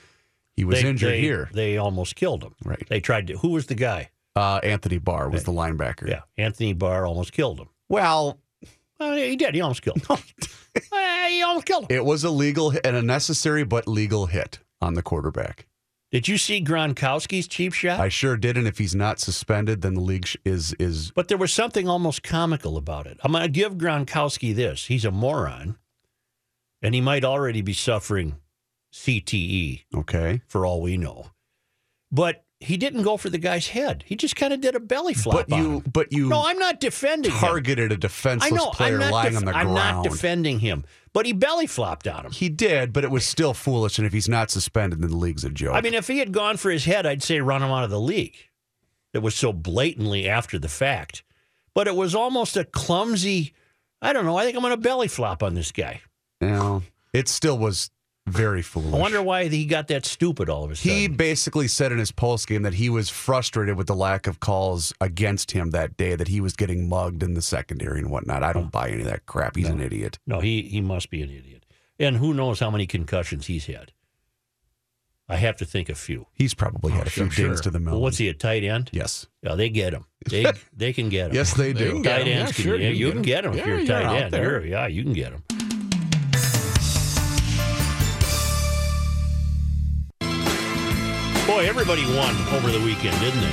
he 0.57 0.65
was 0.65 0.83
They- 0.83 0.89
injured 0.89 1.13
they- 1.13 1.21
here. 1.21 1.49
They 1.53 1.77
almost 1.79 2.15
killed 2.17 2.43
him. 2.43 2.55
Right. 2.65 2.87
They 2.89 3.01
tried 3.01 3.27
to. 3.29 3.39
Who 3.39 3.49
was 3.51 3.67
the 3.67 3.75
guy? 3.75 4.11
Uh, 4.37 4.61
Anthony 4.63 4.99
Barr 4.99 5.29
was 5.31 5.45
the 5.45 5.53
linebacker. 5.53 6.09
Yeah. 6.09 6.23
Anthony 6.37 6.73
Barr 6.73 7.07
almost 7.07 7.33
killed 7.33 7.59
him. 7.61 7.69
Well, 7.89 8.39
Well, 8.99 9.15
he 9.15 9.35
did. 9.37 9.55
He 9.55 9.61
almost 9.61 9.83
killed 9.83 10.05
him. 10.07 10.19
Eh, 10.93 11.29
he 11.29 11.43
almost 11.43 11.67
killed 11.67 11.85
him. 11.91 11.95
it 11.97 12.03
was 12.05 12.25
a 12.25 12.31
legal 12.31 12.71
hit- 12.71 12.87
and 12.87 12.97
a 12.97 13.03
necessary 13.03 13.63
but 13.63 13.87
legal 13.87 14.25
hit 14.27 14.59
on 14.81 14.95
the 14.95 15.03
quarterback. 15.03 15.67
Did 16.13 16.29
you 16.29 16.37
see 16.37 16.63
Gronkowski's 16.63 17.49
cheap 17.49 17.73
shot? 17.73 17.99
I 17.99 18.11
sure 18.11 18.37
did, 18.37 18.59
and 18.59 18.69
if 18.69 18.77
he's 18.77 18.95
not 18.95 19.19
suspended, 19.19 19.81
then 19.81 19.95
the 19.95 20.01
league 20.01 20.29
is 20.45 20.75
is 20.75 21.11
But 21.13 21.29
there 21.29 21.39
was 21.39 21.53
something 21.55 21.89
almost 21.89 22.23
comical 22.23 22.77
about 22.77 23.07
it. 23.07 23.19
I'm 23.25 23.33
going 23.33 23.43
to 23.43 23.49
give 23.49 23.75
Gronkowski 23.75 24.55
this. 24.55 24.87
He's 24.87 25.07
a 25.07 25.11
moron, 25.11 25.79
and 26.83 26.95
he 26.95 27.01
might 27.01 27.25
already 27.25 27.63
be 27.63 27.73
suffering 27.73 28.37
CTE 28.93 29.85
okay. 29.95 30.43
for 30.47 30.67
all 30.67 30.83
we 30.83 30.99
know. 30.99 31.31
But 32.11 32.45
he 32.61 32.77
didn't 32.77 33.03
go 33.03 33.17
for 33.17 33.31
the 33.31 33.39
guy's 33.39 33.69
head. 33.69 34.05
He 34.07 34.15
just 34.15 34.37
kind 34.37 34.53
of 34.53 34.61
did 34.61 34.75
a 34.77 34.81
belly 34.81 35.15
flop. 35.15 35.49
But 35.49 35.57
you, 35.57 35.79
him. 35.79 35.85
but 35.91 36.13
you 36.13 36.29
no, 36.29 36.45
I'm 36.47 36.59
not 36.59 36.79
defending 36.79 37.33
him. 37.33 37.39
targeted 37.39 37.91
a 37.91 37.95
I 37.95 37.99
defenseless 37.99 38.53
know. 38.53 38.71
player 38.71 39.01
I'm 39.01 39.11
lying 39.11 39.31
def- 39.31 39.39
on 39.39 39.45
the 39.47 39.57
I'm 39.57 39.73
ground. 39.73 39.97
not 39.97 40.05
defending 40.05 40.59
him, 40.61 40.85
but 41.13 41.27
he 41.27 41.33
belly 41.33 41.67
flopped 41.67 42.09
on 42.09 42.27
him. 42.27 42.33
he 42.33 42.49
did, 42.49 42.93
but 42.93 43.05
it 43.05 43.11
was 43.11 43.25
still 43.25 43.55
foolish. 43.55 43.99
And 43.99 44.07
if 44.07 44.13
he's 44.13 44.29
not 44.29 44.51
suspended, 44.51 45.03
then 45.03 45.11
the 45.11 45.17
league's 45.17 45.45
a 45.45 45.51
joke. 45.51 45.75
I 45.75 45.81
mean, 45.81 45.95
if 45.95 46.09
he 46.09 46.19
had 46.19 46.33
gone 46.33 46.57
for 46.57 46.71
his 46.71 46.85
head, 46.85 47.07
I'd 47.07 47.23
say 47.23 47.41
run 47.41 47.63
him 47.63 47.71
out 47.71 47.85
of 47.85 47.91
the 47.91 48.01
league. 48.01 48.37
It 49.13 49.19
was 49.19 49.35
so 49.35 49.53
blatantly 49.53 50.29
after 50.29 50.59
the 50.59 50.69
fact. 50.69 51.23
But 51.75 51.87
it 51.87 51.97
was 51.97 52.15
almost 52.15 52.57
a 52.57 52.65
clumsy, 52.65 53.55
I 54.01 54.13
don't 54.13 54.25
know, 54.25 54.37
I 54.37 54.45
think 54.45 54.57
I'm 54.57 54.63
going 54.63 54.75
to 54.75 54.81
belly 54.81 55.09
flop 55.09 55.43
on 55.43 55.55
this 55.55 55.73
guy. 55.73 56.01
know, 56.41 56.83
it 57.13 57.29
still 57.29 57.59
was 57.59 57.91
very 58.27 58.63
foolish. 58.63 58.95
I 58.95 58.99
wonder 58.99 59.23
why 59.23 59.49
he 59.49 59.67
got 59.67 59.89
that 59.89 60.07
stupid 60.07 60.49
all 60.49 60.65
of 60.65 60.71
a 60.71 60.77
sudden. 60.77 60.97
He 60.97 61.09
basically 61.09 61.69
said 61.69 61.91
in 61.93 61.99
his 61.99 62.13
post 62.13 62.47
game 62.47 62.63
that 62.63 62.75
he 62.75 62.89
was 62.89 63.11
frustrated 63.11 63.77
with 63.77 63.89
the 63.89 63.97
lack 63.97 64.27
of 64.27 64.41
calls 64.41 64.93
against 65.01 65.51
him 65.53 65.71
that 65.71 65.97
day, 65.97 66.15
that 66.15 66.29
he 66.29 66.41
was 66.41 66.55
getting 66.55 66.89
mugged 66.89 67.23
in 67.23 67.35
the 67.35 67.43
secondary 67.43 67.99
and 67.99 68.11
whatnot. 68.11 68.43
I 68.43 68.53
don't 68.53 68.67
oh. 68.67 68.71
buy 68.71 68.91
any 68.91 69.03
of 69.03 69.09
that 69.09 69.27
crap. 69.27 69.57
He's 69.57 69.69
an 69.69 69.81
idiot. 69.81 70.19
no, 70.27 70.41
he, 70.41 70.63
he 70.63 70.81
must 70.81 71.11
be 71.11 71.23
an 71.23 71.31
idiot. 71.31 71.67
And 71.99 72.17
who 72.17 72.33
knows 72.33 72.61
how 72.61 72.71
many 72.71 72.87
concussions 72.87 73.47
he's 73.47 73.67
had. 73.67 73.93
I 75.29 75.37
have 75.37 75.57
to 75.59 75.65
think 75.65 75.89
a 75.89 75.95
few. 75.95 76.27
He's 76.35 76.53
probably 76.53 76.93
had 76.93 77.05
a 77.05 77.07
oh, 77.07 77.11
few 77.11 77.25
Oh, 77.25 77.29
sure, 77.29 77.47
dings 77.47 77.59
sure. 77.59 77.63
to 77.65 77.71
the 77.71 77.79
middle. 77.79 77.95
Well, 77.95 78.03
what's 78.03 78.19
he, 78.19 78.29
a 78.29 78.35
tight 78.35 78.65
end? 78.65 78.91
Yes. 78.93 79.27
Yeah, 79.43 79.55
they 79.55 79.71
get 79.71 79.95
him. 79.95 80.05
They 80.31 80.45
they 80.73 80.93
can 80.93 81.09
get 81.09 81.31
him. 81.31 81.35
Yes, 81.37 81.55
they 81.55 81.73
They 81.73 81.85
do. 81.85 81.93
can 81.95 82.03
get 82.03 82.19
tight 82.19 82.29
ends 82.29 82.51
Yeah, 82.51 82.55
can, 82.55 82.65
sure, 82.65 82.77
yeah, 82.77 82.89
you 82.91 83.11
can 83.11 83.23
get 83.23 83.45
him 83.45 83.53
if 83.53 83.59
Yeah, 83.59 83.67
you're 83.67 83.77
a 83.77 83.79
you're 83.81 83.87
tight 83.89 84.23
end. 84.23 84.33
there. 84.33 84.43
You're- 84.61 84.71
yeah, 84.71 84.87
you 84.87 85.03
can 85.03 85.13
get 85.15 85.33
him. 85.33 85.43
Boy, 91.47 91.67
everybody 91.69 92.05
won 92.15 92.37
over 92.53 92.71
the 92.71 92.81
weekend, 92.85 93.19
didn't 93.19 93.41
they? 93.41 93.51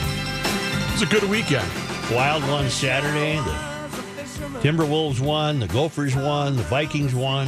It's 0.94 1.02
a 1.02 1.08
good 1.08 1.24
weekend. 1.24 1.68
Wild 2.12 2.44
won 2.44 2.70
Saturday. 2.70 3.38
The 3.38 4.60
Timberwolves 4.60 5.20
won. 5.20 5.60
The 5.60 5.68
Gophers 5.68 6.16
won. 6.16 6.56
The 6.56 6.64
Vikings 6.64 7.16
won. 7.16 7.48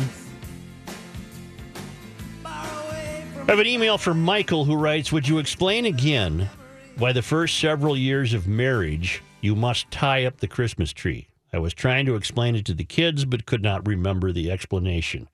I 2.43 3.45
have 3.47 3.59
an 3.59 3.67
email 3.67 3.99
from 3.99 4.23
Michael 4.23 4.65
who 4.65 4.75
writes 4.75 5.11
Would 5.11 5.27
you 5.27 5.37
explain 5.37 5.85
again 5.85 6.49
why 6.97 7.11
the 7.11 7.21
first 7.21 7.59
several 7.59 7.95
years 7.95 8.33
of 8.33 8.47
marriage 8.47 9.21
you 9.41 9.55
must 9.55 9.91
tie 9.91 10.25
up 10.25 10.37
the 10.37 10.47
Christmas 10.47 10.91
tree? 10.91 11.27
I 11.53 11.59
was 11.59 11.75
trying 11.75 12.07
to 12.07 12.15
explain 12.15 12.55
it 12.55 12.65
to 12.65 12.73
the 12.73 12.83
kids, 12.83 13.25
but 13.25 13.45
could 13.45 13.61
not 13.61 13.87
remember 13.87 14.31
the 14.31 14.49
explanation. 14.49 15.29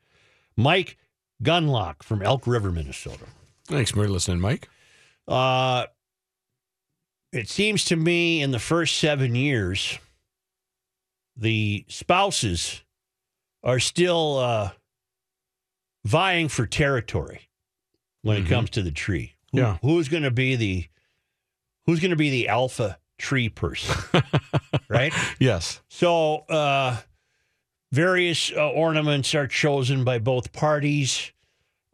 Mike 0.57 0.97
Gunlock 1.41 2.03
from 2.03 2.21
Elk 2.21 2.45
River, 2.45 2.71
Minnesota. 2.71 3.25
Thanks 3.67 3.91
for 3.91 4.05
listening, 4.09 4.41
Mike. 4.41 4.67
Uh, 5.27 5.85
it 7.33 7.49
seems 7.49 7.85
to 7.85 7.95
me 7.95 8.41
in 8.41 8.51
the 8.51 8.59
first 8.59 8.97
seven 8.97 9.35
years, 9.35 9.99
the 11.35 11.85
spouses 11.89 12.81
are 13.63 13.79
still 13.79 14.37
uh, 14.37 14.71
vying 16.05 16.47
for 16.47 16.65
territory 16.65 17.49
when 18.21 18.37
it 18.37 18.45
Mhm. 18.45 18.49
comes 18.49 18.69
to 18.71 18.81
the 18.81 18.91
tree. 18.91 19.35
Who- 19.51 19.59
Yeah. 19.59 19.77
who's 19.81 20.07
going 20.09 20.23
to 20.23 20.31
be 20.31 20.55
the 20.55 20.87
who's 21.85 21.99
going 22.01 22.11
to 22.11 22.17
be 22.17 22.29
the 22.29 22.47
alpha 22.49 22.99
tree 23.17 23.47
person, 23.49 23.95
right? 24.89 25.13
Yes. 25.39 25.81
So, 25.89 26.39
uh, 26.49 27.01
various 27.93 28.51
uh, 28.51 28.69
ornaments 28.71 29.33
are 29.33 29.47
chosen 29.47 30.03
by 30.03 30.19
both 30.19 30.51
parties, 30.51 31.31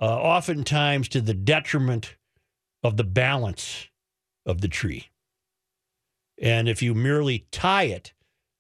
uh, 0.02 0.06
oftentimes 0.06 1.08
to 1.10 1.22
the 1.22 1.36
detriment 1.36 2.16
of 2.84 2.98
the 2.98 3.04
balance 3.04 3.88
of 4.46 4.62
the 4.62 4.68
tree. 4.68 5.10
And 6.42 6.68
if 6.68 6.82
you 6.82 6.94
merely 6.94 7.46
tie 7.52 7.84
it 7.84 8.14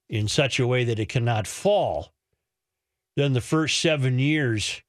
in 0.09 0.27
such 0.27 0.59
a 0.59 0.67
way 0.67 0.83
that 0.85 0.99
it 0.99 1.09
cannot 1.09 1.47
fall, 1.47 2.13
then 3.15 3.33
the 3.33 3.41
first 3.41 3.79
seven 3.79 4.19
years 4.19 4.81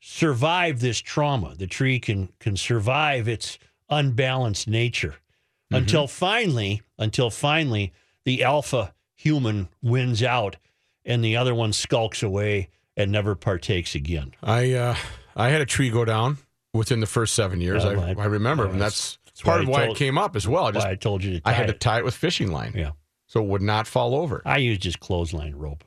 survive 0.00 0.80
this 0.80 1.00
trauma. 1.00 1.54
The 1.56 1.66
tree 1.66 1.98
can 1.98 2.28
can 2.38 2.56
survive 2.56 3.28
its 3.28 3.58
unbalanced 3.88 4.68
nature 4.68 5.16
until 5.70 6.06
finally, 6.06 6.82
until 6.98 7.30
finally, 7.30 7.92
the 8.24 8.42
alpha 8.42 8.94
human 9.16 9.68
wins 9.82 10.22
out, 10.22 10.56
and 11.04 11.24
the 11.24 11.36
other 11.36 11.54
one 11.54 11.72
skulks 11.72 12.22
away 12.22 12.68
and 12.96 13.10
never 13.10 13.34
partakes 13.34 13.94
again. 13.94 14.34
I 14.42 14.72
uh, 14.72 14.96
I 15.34 15.48
had 15.48 15.60
a 15.60 15.66
tree 15.66 15.90
go 15.90 16.04
down 16.04 16.38
within 16.72 17.00
the 17.00 17.06
first 17.06 17.34
seven 17.34 17.60
years. 17.60 17.84
Yeah, 17.84 17.90
I, 17.90 17.94
well, 17.96 18.18
I- 18.18 18.22
I 18.22 18.26
remember, 18.26 18.64
well, 18.64 18.72
and 18.72 18.80
that's- 18.80 19.18
that's, 19.26 19.44
why 19.44 19.50
part 19.52 19.62
of 19.62 19.68
why 19.68 19.84
told- 19.86 19.96
it 19.96 19.98
came 19.98 20.18
up 20.18 20.36
as 20.36 20.46
well. 20.48 20.66
I 20.66 20.70
just 20.72 20.86
Why 20.86 20.92
I 20.92 20.94
told 20.96 21.24
you 21.24 21.40
to. 21.40 21.48
I 21.48 21.52
had 21.52 21.66
to 21.68 21.72
tie 21.72 21.98
it 21.98 22.04
with 22.04 22.14
fishing 22.14 22.52
line, 22.52 22.72
Yeah, 22.76 22.92
so 23.26 23.42
it 23.42 23.46
would 23.48 23.62
not 23.62 23.86
fall 23.86 24.14
over. 24.14 24.42
I 24.44 24.58
use 24.58 24.78
just 24.78 25.00
clothesline 25.00 25.54
rope, 25.54 25.84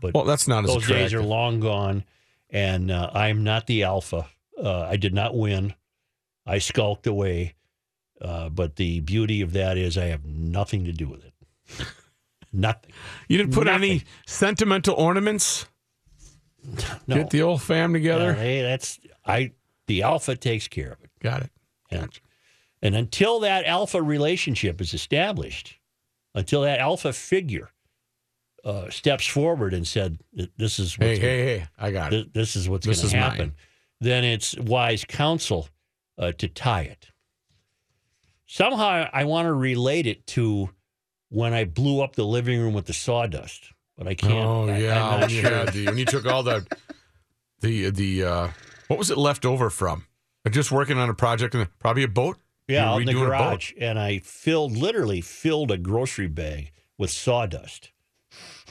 but 0.00 0.14
Well, 0.14 0.24
that's 0.24 0.48
not 0.48 0.64
as 0.64 0.70
those 0.72 0.86
days 0.86 1.14
are 1.14 1.22
long 1.22 1.60
gone, 1.60 2.04
and 2.50 2.90
uh, 2.90 3.10
I'm 3.14 3.44
not 3.44 3.66
the 3.66 3.84
alpha. 3.84 4.26
Uh, 4.62 4.82
I 4.82 4.96
did 4.96 5.14
not 5.14 5.36
win. 5.36 5.74
I 6.46 6.58
skulked 6.58 7.06
away. 7.06 7.54
Uh, 8.20 8.48
but 8.48 8.76
the 8.76 9.00
beauty 9.00 9.40
of 9.40 9.52
that 9.54 9.76
is 9.76 9.98
I 9.98 10.04
have 10.04 10.24
nothing 10.24 10.84
to 10.84 10.92
do 10.92 11.08
with 11.08 11.24
it. 11.24 11.32
nothing. 12.52 12.92
You 13.26 13.36
didn't 13.38 13.52
put 13.52 13.64
Nothing. 13.66 13.82
any 13.90 14.02
sentimental 14.28 14.94
ornaments. 14.94 15.66
No. 17.08 17.16
Get 17.16 17.30
the 17.30 17.42
old 17.42 17.62
fam 17.62 17.92
together. 17.92 18.32
hey, 18.34 18.62
that's 18.62 19.00
I. 19.26 19.52
The 19.92 20.02
alpha 20.02 20.34
takes 20.36 20.68
care 20.68 20.90
of 20.92 21.02
it. 21.04 21.10
Got 21.20 21.42
it. 21.42 21.50
And, 21.90 22.00
Gotcha. 22.02 22.20
and 22.80 22.94
until 22.96 23.40
that 23.40 23.66
alpha 23.66 24.00
relationship 24.00 24.80
is 24.80 24.94
established, 24.94 25.76
until 26.34 26.62
that 26.62 26.78
alpha 26.80 27.12
figure 27.12 27.68
uh, 28.64 28.88
steps 28.88 29.26
forward 29.26 29.74
and 29.74 29.86
said, 29.86 30.18
"This 30.56 30.78
is 30.78 30.94
Hey, 30.94 31.08
what's 31.08 31.18
hey, 31.20 31.44
hey! 31.58 31.66
I 31.78 31.90
got 31.90 32.10
This, 32.10 32.22
it. 32.22 32.32
this 32.32 32.56
is 32.56 32.68
what's 32.70 32.86
going 32.86 32.96
to 32.96 33.16
happen. 33.18 33.38
mine. 33.48 33.54
Then 34.00 34.24
it's 34.24 34.56
wise 34.58 35.04
counsel 35.04 35.68
uh, 36.16 36.32
to 36.38 36.48
tie 36.48 36.82
it. 36.84 37.08
Somehow 38.46 39.08
I 39.12 39.24
want 39.24 39.46
to 39.46 39.52
relate 39.52 40.06
it 40.06 40.26
to 40.28 40.70
when 41.28 41.52
I 41.52 41.64
blew 41.64 42.00
up 42.02 42.16
the 42.16 42.24
living 42.24 42.58
room 42.60 42.72
with 42.74 42.86
the 42.86 42.92
sawdust, 42.92 43.72
but 43.98 44.06
I 44.06 44.14
can't. 44.14 44.32
Oh 44.46 44.68
I- 44.68 44.78
yeah, 44.78 45.20
when 45.20 45.28
you 45.30 45.40
sure. 45.42 45.50
had 45.50 45.68
the 45.74 45.86
when 45.86 45.98
you 45.98 46.04
took 46.06 46.24
all 46.26 46.42
the 46.42 46.66
the 47.60 47.90
the 47.90 48.24
uh, 48.24 48.48
what 48.88 48.98
was 48.98 49.10
it 49.10 49.18
left 49.18 49.44
over 49.44 49.70
from? 49.70 50.06
I'm 50.44 50.52
just 50.52 50.72
working 50.72 50.98
on 50.98 51.08
a 51.08 51.14
project 51.14 51.54
and 51.54 51.68
probably 51.78 52.02
a 52.02 52.08
boat. 52.08 52.38
yeah, 52.68 52.90
out 52.90 53.00
in 53.00 53.06
the 53.06 53.12
redoing 53.12 53.26
a 53.26 53.30
boat? 53.30 53.38
garage, 53.38 53.72
and 53.78 53.98
I 53.98 54.18
filled 54.18 54.76
literally 54.76 55.20
filled 55.20 55.70
a 55.70 55.78
grocery 55.78 56.26
bag 56.28 56.72
with 56.98 57.10
sawdust, 57.10 57.90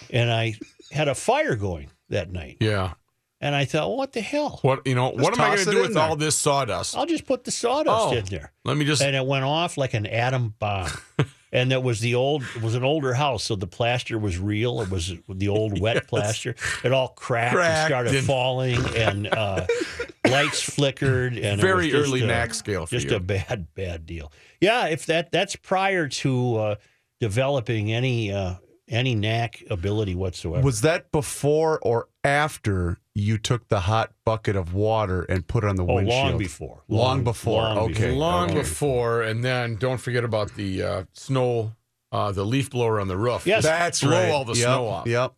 and 0.10 0.32
I 0.32 0.56
had 0.92 1.08
a 1.08 1.16
fire 1.16 1.56
going 1.56 1.90
that 2.10 2.32
night, 2.32 2.58
Yeah. 2.60 2.94
and 3.40 3.56
I 3.56 3.66
thought, 3.66 3.96
what 3.96 4.12
the 4.14 4.22
hell? 4.22 4.60
What 4.64 4.86
you 4.86 4.96
know? 4.96 5.10
What 5.12 5.34
am 5.34 5.42
I 5.42 5.56
going 5.56 5.66
to 5.66 5.72
do 5.72 5.82
with 5.82 5.94
there. 5.94 6.04
all 6.04 6.16
this 6.16 6.38
sawdust? 6.38 6.96
I'll 6.98 7.06
just 7.06 7.26
put 7.26 7.44
the 7.46 7.52
sawdust 7.52 8.08
Oh. 8.08 8.12
in 8.14 8.26
there. 8.26 8.52
Let 8.66 8.76
me 8.78 8.86
just. 8.86 9.02
and 9.02 9.16
it 9.16 9.26
went 9.26 9.46
off 9.46 9.78
like 9.78 9.94
an 9.94 10.06
atom 10.06 10.56
bomb. 10.60 10.90
and 11.52 11.72
that 11.72 11.84
was 11.84 12.00
the 12.00 12.16
old, 12.16 12.44
it 12.56 12.62
was 12.62 12.76
an 12.76 12.84
older 12.84 13.14
house, 13.14 13.44
so 13.44 13.56
the 13.56 13.68
plaster 13.68 14.18
was 14.18 14.38
real. 14.40 14.82
It 14.82 14.90
was 14.90 15.14
the 15.30 15.48
old 15.50 15.80
wet 15.80 16.08
plaster. 16.10 16.56
It 16.84 16.92
all 16.94 17.10
cracked, 17.10 17.56
Cracked 17.56 17.80
and 17.80 17.88
started 17.88 18.16
and- 18.16 18.26
falling, 18.28 18.80
and 18.96 19.28
uh, 19.28 19.66
lights 20.30 20.62
flickered. 20.62 21.38
And 21.38 21.60
Very 21.60 21.94
early 21.94 22.22
a- 22.24 22.28
knack 22.28 22.54
scale 22.54 22.86
for 22.86 22.92
Just 22.96 23.10
you. 23.10 23.16
a 23.18 23.20
bad, 23.20 23.68
bad 23.76 24.06
deal. 24.06 24.32
Yeah, 24.62 24.88
if 24.88 25.06
that 25.08 25.32
that's 25.32 25.56
prior 25.56 26.08
to 26.08 26.56
uh, 26.58 26.76
developing 27.20 27.92
any 27.92 28.32
uh, 28.32 28.56
any 28.88 29.16
knack 29.16 29.64
ability 29.70 30.16
whatsoever. 30.16 30.64
Was 30.64 30.82
that 30.82 31.12
before 31.12 31.80
or 31.82 32.08
after 32.24 33.00
you 33.14 33.38
took 33.38 33.68
the 33.68 33.82
hot 33.82 34.12
bucket 34.26 34.56
of 34.56 34.74
water 34.74 35.24
and 35.24 35.48
put 35.48 35.64
it 35.64 35.68
on 35.68 35.76
the 35.76 35.86
oh, 35.86 35.96
windshield? 35.96 36.30
long 36.30 36.38
before. 36.38 36.84
Long 36.88 37.24
before, 37.24 37.68
okay. 37.68 37.94
before. 37.94 38.12
long 38.12 38.46
okay. 38.46 38.60
before, 38.60 39.22
and 39.22 39.44
then 39.44 39.76
don't 39.76 40.00
forget 40.00 40.24
about 40.24 40.56
the 40.56 40.84
uh, 40.84 41.04
snow, 41.14 41.74
uh, 42.12 42.32
the 42.32 42.46
leaf 42.46 42.70
blower 42.70 43.00
on 43.00 43.08
the 43.08 43.18
roof. 43.18 43.46
Yes. 43.46 43.64
That's 43.64 44.02
Blow 44.02 44.12
right. 44.12 44.30
all 44.30 44.46
the 44.46 44.54
Yep, 44.54 44.64
snow 44.64 44.88
off. 44.88 45.08
Yep. 45.08 45.34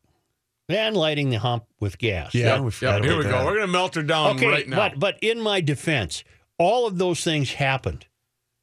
And 0.69 0.95
lighting 0.95 1.29
the 1.29 1.39
hump 1.39 1.65
with 1.79 1.97
gas. 1.97 2.33
Yeah, 2.33 2.55
Yep, 2.55 2.61
we 2.61 2.87
yep, 2.87 3.03
here 3.03 3.17
we 3.17 3.25
about 3.25 3.41
go. 3.41 3.45
We're 3.45 3.55
going 3.55 3.67
to 3.67 3.71
melt 3.71 3.95
her 3.95 4.03
down 4.03 4.37
okay, 4.37 4.47
right 4.47 4.67
now. 4.67 4.77
But 4.77 4.99
but 4.99 5.19
in 5.21 5.41
my 5.41 5.61
defense, 5.61 6.23
all 6.57 6.87
of 6.87 6.97
those 6.97 7.23
things 7.23 7.53
happened 7.53 8.05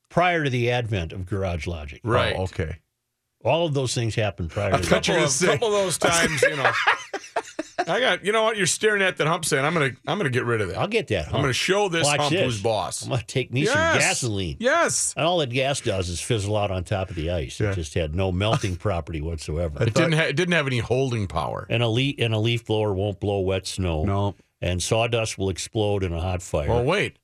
prior 0.09 0.45
to 0.45 0.51
the 0.51 0.71
advent 0.71 1.13
of 1.13 1.27
Garage 1.27 1.67
Logic. 1.67 2.01
right. 2.03 2.35
Oh, 2.37 2.45
okay. 2.45 2.79
All 3.43 3.67
of 3.67 3.73
those 3.75 3.95
things 3.95 4.15
happened 4.15 4.51
prior 4.51 4.69
A 4.75 4.77
to 4.77 4.83
that. 4.83 4.89
couple 4.89 5.15
gonna 5.15 5.25
of, 5.25 5.31
say- 5.31 5.47
couple 5.47 5.69
of 5.69 5.73
those 5.85 5.99
times, 5.99 6.43
you 6.43 6.57
know. 6.57 6.71
I 7.89 7.99
got. 7.99 8.25
You 8.27 8.33
know 8.33 8.43
what? 8.45 8.59
You're 8.59 8.67
staring 8.67 9.01
at 9.01 9.17
that 9.17 9.27
hump, 9.27 9.47
saying, 9.47 9.65
"I'm 9.65 9.73
gonna, 9.73 9.93
I'm 10.07 10.19
gonna 10.19 10.29
get 10.29 10.45
rid 10.45 10.61
of 10.61 10.69
that. 10.69 10.77
I'll 10.77 10.87
get 10.87 11.09
that. 11.09 11.29
I'm 11.29 11.41
gonna 11.41 11.55
show 11.55 11.89
this 11.89 12.05
Watch 12.05 12.19
hump 12.21 12.31
this. 12.31 12.43
who's 12.43 12.63
boss." 12.63 13.03
I'm 13.03 13.09
gonna 13.09 13.23
take 13.27 13.51
me 13.51 13.65
some 13.65 13.75
gasoline. 13.75 14.59
Yes. 14.61 15.15
And 15.17 15.25
all 15.25 15.39
that 15.39 15.49
gas 15.49 15.81
does 15.81 16.11
is 16.11 16.21
fizzle 16.21 16.57
out 16.59 16.71
on 16.71 16.85
top 16.85 17.09
of 17.09 17.17
the 17.17 17.31
ice. 17.31 17.59
Yeah. 17.59 17.71
It 17.71 17.77
just 17.77 17.95
had 17.95 18.15
no 18.15 18.31
melting 18.31 18.77
property 18.77 19.23
whatsoever. 19.23 19.83
It 19.83 19.95
didn't. 19.95 20.13
Ha- 20.13 20.25
it 20.25 20.37
didn't 20.37 20.53
have 20.53 20.67
any 20.67 20.79
holding 20.81 21.27
power. 21.27 21.67
And 21.71 21.83
a 21.83 21.89
leaf 21.89 22.17
and 22.19 22.35
a 22.35 22.39
leaf 22.39 22.67
blower 22.67 22.93
won't 22.93 23.19
blow 23.19 23.41
wet 23.41 23.67
snow. 23.67 24.05
No. 24.05 24.35
And 24.61 24.83
sawdust 24.83 25.39
will 25.39 25.49
explode 25.49 26.05
in 26.05 26.13
a 26.13 26.21
hot 26.21 26.43
fire. 26.43 26.69
Well, 26.69 26.85
wait. 26.85 27.17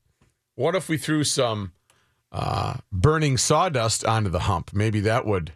What 0.55 0.75
if 0.75 0.89
we 0.89 0.97
threw 0.97 1.23
some 1.23 1.73
uh, 2.33 2.75
burning 2.91 3.37
sawdust 3.37 4.05
onto 4.05 4.31
the 4.31 4.41
hump. 4.41 4.73
Maybe 4.73 5.01
that 5.01 5.27
would. 5.27 5.53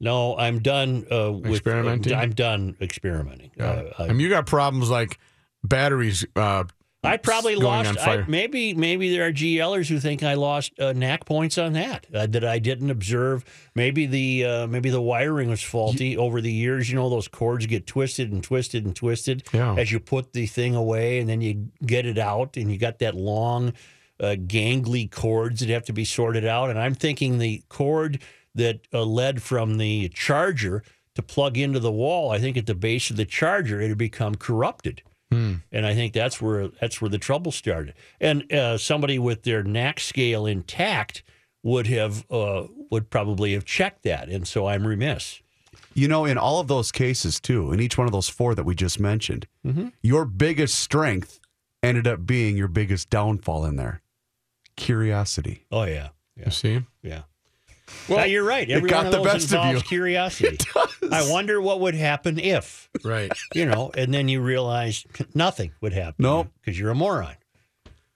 No, 0.00 0.36
I'm 0.36 0.60
done 0.60 1.06
uh, 1.10 1.32
with 1.32 1.52
Experimenting? 1.52 2.12
I'm 2.14 2.32
done 2.34 2.76
experimenting. 2.80 3.50
Uh, 3.58 3.84
I, 3.98 4.04
I 4.04 4.08
mean, 4.08 4.20
you 4.20 4.28
got 4.28 4.46
problems 4.46 4.90
like 4.90 5.18
batteries. 5.64 6.24
Uh, 6.36 6.64
I 7.02 7.18
probably 7.18 7.54
lost. 7.54 7.98
I, 8.00 8.24
maybe 8.26 8.74
maybe 8.74 9.14
there 9.16 9.28
are 9.28 9.32
GLers 9.32 9.88
who 9.88 10.00
think 10.00 10.22
I 10.24 10.34
lost 10.34 10.72
uh, 10.80 10.92
knack 10.92 11.24
points 11.24 11.56
on 11.56 11.74
that 11.74 12.06
uh, 12.12 12.26
that 12.26 12.44
I 12.44 12.58
didn't 12.58 12.90
observe. 12.90 13.44
Maybe 13.76 14.06
the 14.06 14.44
uh, 14.44 14.66
maybe 14.66 14.90
the 14.90 15.00
wiring 15.00 15.48
was 15.48 15.62
faulty 15.62 16.16
over 16.16 16.40
the 16.40 16.50
years. 16.52 16.90
You 16.90 16.96
know 16.96 17.08
those 17.08 17.28
cords 17.28 17.64
get 17.66 17.86
twisted 17.86 18.32
and 18.32 18.42
twisted 18.42 18.84
and 18.84 18.94
twisted 18.96 19.44
Yeah. 19.52 19.76
as 19.76 19.92
you 19.92 20.00
put 20.00 20.32
the 20.32 20.46
thing 20.46 20.74
away, 20.74 21.20
and 21.20 21.28
then 21.28 21.40
you 21.40 21.68
get 21.84 22.06
it 22.06 22.18
out, 22.18 22.56
and 22.56 22.72
you 22.72 22.78
got 22.78 22.98
that 22.98 23.14
long, 23.14 23.72
uh, 24.18 24.34
gangly 24.38 25.08
cords 25.08 25.60
that 25.60 25.68
have 25.68 25.84
to 25.84 25.92
be 25.92 26.04
sorted 26.04 26.44
out. 26.44 26.70
And 26.70 26.78
I'm 26.78 26.94
thinking 26.94 27.38
the 27.38 27.62
cord 27.68 28.20
that 28.56 28.80
uh, 28.92 29.04
led 29.04 29.42
from 29.42 29.78
the 29.78 30.08
charger 30.10 30.82
to 31.14 31.22
plug 31.22 31.56
into 31.56 31.78
the 31.78 31.92
wall. 31.92 32.30
I 32.30 32.38
think 32.38 32.56
at 32.56 32.66
the 32.66 32.74
base 32.74 33.10
of 33.10 33.16
the 33.16 33.24
charger 33.24 33.80
it 33.80 33.88
had 33.88 33.98
become 33.98 34.34
corrupted. 34.34 35.02
And 35.72 35.86
I 35.86 35.94
think 35.94 36.12
that's 36.12 36.40
where 36.40 36.68
that's 36.80 37.00
where 37.00 37.08
the 37.10 37.18
trouble 37.18 37.52
started. 37.52 37.94
And 38.20 38.50
uh, 38.52 38.78
somebody 38.78 39.18
with 39.18 39.42
their 39.42 39.62
knack 39.62 40.00
scale 40.00 40.46
intact 40.46 41.22
would 41.62 41.86
have 41.88 42.24
uh, 42.30 42.66
would 42.90 43.10
probably 43.10 43.52
have 43.52 43.64
checked 43.64 44.04
that. 44.04 44.28
And 44.28 44.46
so 44.46 44.66
I'm 44.66 44.86
remiss. 44.86 45.42
You 45.94 46.08
know, 46.08 46.24
in 46.26 46.38
all 46.38 46.60
of 46.60 46.68
those 46.68 46.92
cases, 46.92 47.40
too, 47.40 47.72
in 47.72 47.80
each 47.80 47.98
one 47.98 48.06
of 48.06 48.12
those 48.12 48.28
four 48.28 48.54
that 48.54 48.64
we 48.64 48.74
just 48.74 49.00
mentioned, 49.00 49.46
your 50.00 50.24
biggest 50.26 50.78
strength 50.78 51.40
ended 51.82 52.06
up 52.06 52.24
being 52.24 52.56
your 52.56 52.68
biggest 52.68 53.10
downfall 53.10 53.64
in 53.64 53.76
there 53.76 54.02
curiosity. 54.76 55.64
Oh 55.72 55.84
yeah, 55.84 56.10
you 56.36 56.50
see, 56.50 56.82
yeah. 57.02 57.22
Well, 58.08 58.18
Well, 58.18 58.26
you're 58.26 58.44
right. 58.44 58.68
Every 58.70 58.88
got 58.90 58.98
one 58.98 59.06
of 59.06 59.12
the 59.12 59.18
those 59.18 59.26
best 59.32 59.46
of 59.46 59.52
involves 59.54 59.82
you. 59.82 59.88
curiosity. 59.88 60.58
I 61.12 61.30
wonder 61.30 61.60
what 61.60 61.80
would 61.80 61.94
happen 61.94 62.38
if 62.38 62.88
right? 63.04 63.32
you 63.54 63.64
know, 63.66 63.90
and 63.96 64.12
then 64.12 64.28
you 64.28 64.40
realize 64.40 65.06
nothing 65.34 65.72
would 65.80 65.92
happen. 65.92 66.16
Nope. 66.24 66.48
because 66.60 66.78
you're 66.78 66.90
a 66.90 66.94
moron. 66.94 67.36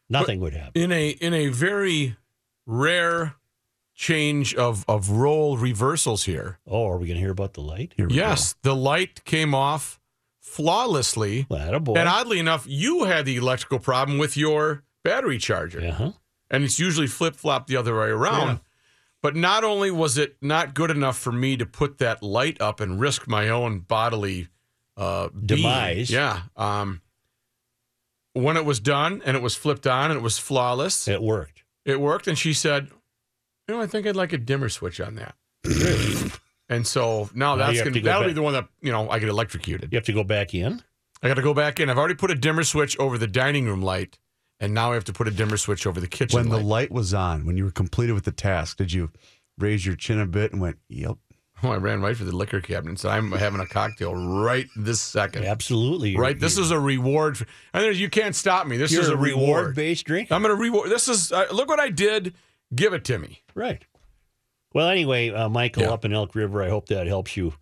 Nothing 0.09 0.41
would 0.41 0.55
happen. 0.55 0.83
In 0.83 0.91
a 0.93 1.11
in 1.11 1.35
a 1.35 1.49
very 1.49 2.17
rare 2.67 3.37
change 3.95 4.55
of 4.57 4.85
of 4.89 5.11
role 5.11 5.57
reversals 5.57 6.25
here. 6.25 6.59
Oh, 6.67 6.89
are 6.89 6.97
we 6.99 7.07
going 7.07 7.17
to 7.17 7.21
hear 7.21 7.31
about 7.31 7.55
the 7.55 7.61
light? 7.61 7.95
Yes, 7.97 8.57
the 8.63 8.75
light 8.75 9.25
came 9.25 9.55
off 9.55 10.01
flawlessly. 10.41 11.47
Well, 11.49 11.79
boy. 11.81 11.95
And 11.95 12.09
oddly 12.09 12.39
enough, 12.39 12.65
you 12.67 13.05
had 13.05 13.25
the 13.25 13.37
electrical 13.37 13.79
problem 13.79 14.19
with 14.19 14.37
your 14.37 14.83
battery 15.05 15.39
charger. 15.39 15.81
uh-huh. 15.81 16.13
And 16.51 16.65
it's 16.65 16.81
usually 16.81 17.07
flip 17.07 17.37
flop 17.37 17.69
the 17.69 17.77
other 17.77 17.97
way 17.97 18.09
around. 18.09 18.49
Yeah. 18.49 18.59
But 19.23 19.37
not 19.37 19.65
only 19.65 19.91
was 19.91 20.17
it 20.17 20.37
not 20.41 20.73
good 20.75 20.91
enough 20.91 21.19
for 21.19 21.31
me 21.33 21.57
to 21.59 21.67
put 21.67 21.99
that 21.99 22.23
light 22.23 22.61
up 22.61 22.81
and 22.81 22.99
risk 22.99 23.29
my 23.29 23.49
own 23.51 23.81
bodily 23.81 24.49
uh, 24.97 25.29
being, 25.29 25.63
Demise. 25.63 26.11
yeah. 26.11 26.43
Um, 26.57 27.03
when 28.33 28.57
it 28.57 28.65
was 28.65 28.81
done 28.81 29.21
and 29.25 29.37
it 29.37 29.43
was 29.43 29.55
flipped 29.57 29.87
on 29.87 30.11
and 30.11 30.19
it 30.19 30.23
was 30.23 30.39
flawless, 30.39 31.07
It 31.09 31.23
worked. 31.23 31.65
it 31.85 32.01
worked. 32.01 32.27
And 32.29 32.39
she 32.39 32.53
said, 32.53 32.89
"You 33.69 33.75
know, 33.75 33.81
I 33.83 33.87
think 33.87 34.07
I'd 34.07 34.17
like 34.17 34.33
a 34.33 34.39
dimmer 34.39 34.69
switch 34.69 35.01
on 35.01 35.17
that." 35.17 35.35
and 36.69 36.87
so 36.87 37.29
now 37.35 37.57
that's 37.57 37.79
gonna 37.79 37.91
to 37.91 38.01
go 38.01 38.05
that'll 38.07 38.27
be 38.29 38.33
the 38.33 38.43
one 38.43 38.55
that 38.55 38.69
you 38.81 38.93
know 38.93 39.11
I 39.11 39.19
get 39.19 39.29
electrocuted. 39.29 39.93
You 39.93 39.97
have 39.97 40.07
to 40.07 40.13
go 40.13 40.25
back 40.25 40.55
in. 40.55 40.83
I 41.23 41.29
got 41.29 41.35
to 41.35 41.43
go 41.43 41.53
back 41.53 41.79
in. 41.81 41.91
I've 41.91 41.99
already 41.99 42.15
put 42.15 42.31
a 42.31 42.35
dimmer 42.35 42.63
switch 42.65 42.99
over 42.99 43.19
the 43.19 43.27
dining 43.27 43.67
room 43.67 43.83
light, 43.83 44.19
and 44.61 44.75
now 44.75 44.91
I 44.93 44.95
have 44.95 45.05
to 45.05 45.13
put 45.13 45.27
a 45.29 45.31
dimmer 45.31 45.57
switch 45.57 45.87
over 45.87 46.01
the 46.01 46.07
kitchen 46.09 46.37
When 46.39 46.49
light. 46.49 46.59
the 46.59 46.65
light 46.65 46.91
was 46.93 47.15
on, 47.15 47.47
when 47.47 47.57
you 47.57 47.65
were 47.65 47.71
completed 47.71 48.13
with 48.13 48.25
the 48.25 48.33
task, 48.33 48.77
did 48.77 48.93
you 48.93 49.11
raise 49.59 49.85
your 49.85 49.97
chin 49.97 50.21
a 50.21 50.27
bit 50.27 50.53
and 50.53 50.61
went, 50.61 50.79
"Yep"? 50.89 51.17
oh, 51.63 51.71
I 51.73 51.77
ran 51.77 52.01
right 52.01 52.17
for 52.17 52.25
the 52.25 52.35
liquor 52.35 52.61
cabinet 52.61 52.91
and 52.91 52.99
said, 53.01 53.11
"I'm 53.11 53.33
having 53.33 53.61
a 53.61 53.67
cocktail 53.67 54.15
right 54.15 54.67
this 54.77 55.01
second. 55.01 55.45
Absolutely. 55.45 56.17
Right. 56.17 56.39
This 56.39 56.57
is 56.59 56.71
a 56.71 56.79
reward. 56.81 57.39
For, 57.39 57.47
and 57.75 57.85
there's, 57.85 58.01
you 58.01 58.09
can't 58.11 58.35
stop 58.35 58.67
me. 58.67 58.77
This 58.77 58.93
you're 58.93 59.03
is 59.03 59.09
a 59.09 59.15
a 59.15 59.17
reward. 59.17 59.57
reward 59.59 59.75
based 59.77 60.05
drink. 60.07 60.31
I'm 60.33 60.43
going 60.43 60.55
to 60.55 60.61
reward. 60.61 60.91
This 60.91 61.09
is 61.09 61.33
uh, 61.33 61.47
look 61.53 61.69
what 61.69 61.81
I 61.81 61.91
did. 61.91 62.35
Give 62.75 62.93
it 62.95 63.05
to 63.07 63.19
me. 63.19 63.43
Right. 63.55 63.85
Well, 64.73 64.89
anyway, 64.89 65.31
uh, 65.31 65.49
Michael 65.49 65.83
Yeah. 65.83 65.91
up 65.91 66.05
in 66.05 66.13
Elk 66.13 66.35
River, 66.37 66.63
I 66.63 66.69
hope 66.69 66.87
that 66.89 67.07
helps 67.09 67.37
you. 67.37 67.55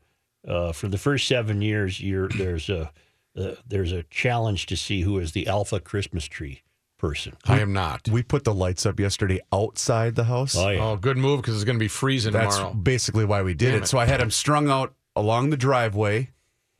Uh, 0.46 0.72
for 0.72 0.88
the 0.88 0.98
first 0.98 1.26
seven 1.26 1.60
years, 1.62 2.00
you're, 2.00 2.28
there's 2.28 2.68
a 2.68 2.90
uh, 3.36 3.54
there's 3.66 3.92
a 3.92 4.02
challenge 4.04 4.66
to 4.66 4.76
see 4.76 5.00
who 5.02 5.18
is 5.18 5.32
the 5.32 5.46
alpha 5.46 5.80
Christmas 5.80 6.26
tree 6.26 6.62
person. 6.98 7.36
I 7.46 7.60
am 7.60 7.72
not. 7.72 8.08
We 8.08 8.22
put 8.22 8.44
the 8.44 8.52
lights 8.54 8.84
up 8.86 8.98
yesterday 9.00 9.40
outside 9.52 10.14
the 10.14 10.24
house. 10.24 10.56
Oh 10.56 10.68
yeah. 10.68 10.84
Oh, 10.84 10.96
good 10.96 11.16
move 11.16 11.40
because 11.40 11.54
it's 11.54 11.64
going 11.64 11.76
to 11.78 11.82
be 11.82 11.88
freezing 11.88 12.32
That's 12.32 12.56
tomorrow. 12.56 12.74
basically 12.74 13.24
why 13.24 13.42
we 13.42 13.54
did 13.54 13.70
Damn 13.70 13.78
it. 13.78 13.82
it. 13.84 13.86
So 13.86 13.98
I 13.98 14.06
had 14.06 14.20
them 14.20 14.30
strung 14.30 14.68
out 14.68 14.94
along 15.16 15.50
the 15.50 15.56
driveway 15.56 16.30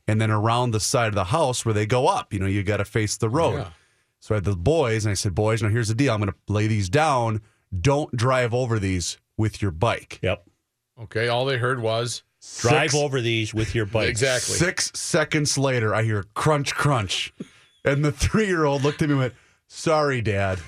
and 0.07 0.19
then 0.21 0.31
around 0.31 0.71
the 0.71 0.79
side 0.79 1.07
of 1.09 1.15
the 1.15 1.25
house 1.25 1.65
where 1.65 1.73
they 1.73 1.85
go 1.85 2.07
up. 2.07 2.33
You 2.33 2.39
know, 2.39 2.47
you 2.47 2.63
got 2.63 2.77
to 2.77 2.85
face 2.85 3.17
the 3.17 3.29
road. 3.29 3.55
Yeah. 3.59 3.69
So 4.19 4.35
I 4.35 4.37
had 4.37 4.43
the 4.43 4.55
boys, 4.55 5.05
and 5.05 5.11
I 5.11 5.13
said, 5.13 5.33
Boys, 5.33 5.61
now 5.63 5.69
here's 5.69 5.87
the 5.87 5.95
deal. 5.95 6.13
I'm 6.13 6.19
going 6.19 6.31
to 6.31 6.53
lay 6.53 6.67
these 6.67 6.89
down. 6.89 7.41
Don't 7.79 8.13
drive 8.15 8.53
over 8.53 8.77
these 8.79 9.17
with 9.37 9.61
your 9.61 9.71
bike. 9.71 10.19
Yep. 10.21 10.45
Okay. 11.03 11.29
All 11.29 11.45
they 11.45 11.57
heard 11.57 11.79
was 11.81 12.23
Drive 12.59 12.91
Six- 12.91 12.95
over 12.95 13.21
these 13.21 13.53
with 13.53 13.75
your 13.75 13.85
bike. 13.85 14.09
exactly. 14.09 14.55
Six 14.55 14.91
seconds 14.93 15.57
later, 15.57 15.93
I 15.95 16.03
hear 16.03 16.23
crunch, 16.33 16.73
crunch. 16.75 17.33
And 17.85 18.03
the 18.03 18.11
three 18.11 18.47
year 18.47 18.65
old 18.65 18.83
looked 18.83 19.01
at 19.01 19.07
me 19.09 19.13
and 19.13 19.19
went, 19.21 19.33
Sorry, 19.69 20.21
Dad. 20.21 20.59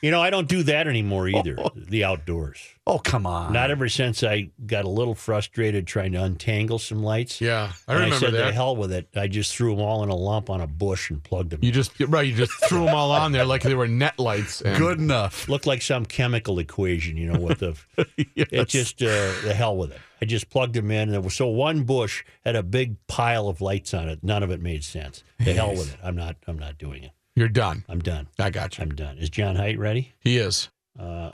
You 0.00 0.12
know, 0.12 0.22
I 0.22 0.30
don't 0.30 0.46
do 0.46 0.62
that 0.62 0.86
anymore 0.86 1.28
either. 1.28 1.56
the 1.74 2.04
outdoors. 2.04 2.60
Oh, 2.86 3.00
come 3.00 3.26
on. 3.26 3.52
Not 3.52 3.72
ever 3.72 3.88
since 3.88 4.22
I 4.22 4.50
got 4.64 4.84
a 4.84 4.88
little 4.88 5.16
frustrated 5.16 5.88
trying 5.88 6.12
to 6.12 6.22
untangle 6.22 6.78
some 6.78 7.02
lights. 7.02 7.40
Yeah, 7.40 7.72
I 7.88 7.94
remember 7.94 8.14
I 8.14 8.18
said, 8.18 8.34
that. 8.34 8.46
"To 8.46 8.52
hell 8.52 8.76
with 8.76 8.92
it." 8.92 9.08
I 9.16 9.26
just 9.26 9.52
threw 9.56 9.74
them 9.74 9.84
all 9.84 10.04
in 10.04 10.08
a 10.08 10.14
lump 10.14 10.50
on 10.50 10.60
a 10.60 10.68
bush 10.68 11.10
and 11.10 11.20
plugged 11.22 11.50
them. 11.50 11.60
You 11.62 11.72
just 11.72 11.98
right. 12.00 12.26
You 12.28 12.34
just 12.34 12.52
threw 12.68 12.84
them 12.84 12.94
all 12.94 13.10
on 13.10 13.32
there 13.32 13.44
like 13.44 13.62
they 13.62 13.74
were 13.74 13.88
net 13.88 14.20
lights. 14.20 14.62
Good 14.62 15.00
enough. 15.00 15.48
Looked 15.48 15.66
like 15.66 15.82
some 15.82 16.06
chemical 16.06 16.60
equation, 16.60 17.16
you 17.16 17.32
know, 17.32 17.40
with 17.40 17.58
the. 17.58 17.76
It 18.36 18.68
just 18.68 19.02
uh, 19.02 19.32
the 19.42 19.52
hell 19.54 19.76
with 19.76 19.90
it. 19.90 20.00
I 20.22 20.24
just 20.24 20.48
plugged 20.48 20.74
them 20.74 20.90
in, 20.90 21.02
and 21.02 21.12
there 21.12 21.20
was 21.20 21.34
so 21.34 21.48
one 21.48 21.82
bush 21.82 22.24
had 22.44 22.54
a 22.54 22.62
big 22.62 23.04
pile 23.08 23.48
of 23.48 23.60
lights 23.60 23.92
on 23.94 24.08
it. 24.08 24.22
None 24.22 24.42
of 24.44 24.50
it 24.50 24.60
made 24.60 24.84
sense. 24.84 25.24
The 25.38 25.54
hell 25.54 25.72
with 25.72 25.92
it. 25.92 26.00
I'm 26.04 26.14
not. 26.14 26.36
I'm 26.46 26.58
not 26.58 26.78
doing 26.78 27.02
it. 27.02 27.10
You're 27.38 27.48
done. 27.48 27.84
I'm 27.88 28.00
done. 28.00 28.26
I 28.40 28.50
got 28.50 28.76
you. 28.76 28.82
I'm 28.82 28.96
done. 28.96 29.16
Is 29.18 29.30
John 29.30 29.54
Height 29.54 29.78
ready? 29.78 30.12
He 30.18 30.38
is. 30.38 30.70
Uh, 30.98 31.30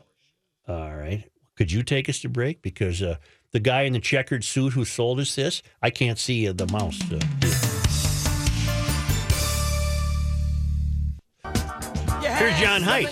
all 0.69 0.95
right. 0.95 1.25
Could 1.57 1.73
you 1.73 1.83
take 1.83 2.11
us 2.11 2.21
to 2.21 2.29
break? 2.29 2.61
Because 2.61 3.01
uh, 3.01 3.17
the 3.53 3.61
guy 3.61 3.83
in 3.83 3.95
the 3.95 4.01
checkered 4.01 4.45
suit 4.45 4.75
who 4.75 4.85
sold 4.85 5.19
us 5.19 5.35
this, 5.35 5.63
I 5.81 5.89
can't 5.89 6.19
see 6.19 6.47
uh, 6.47 6.53
the 6.53 6.67
mouse. 6.67 7.01
Here's 12.37 12.59
John 12.59 12.83
Height. 12.83 13.09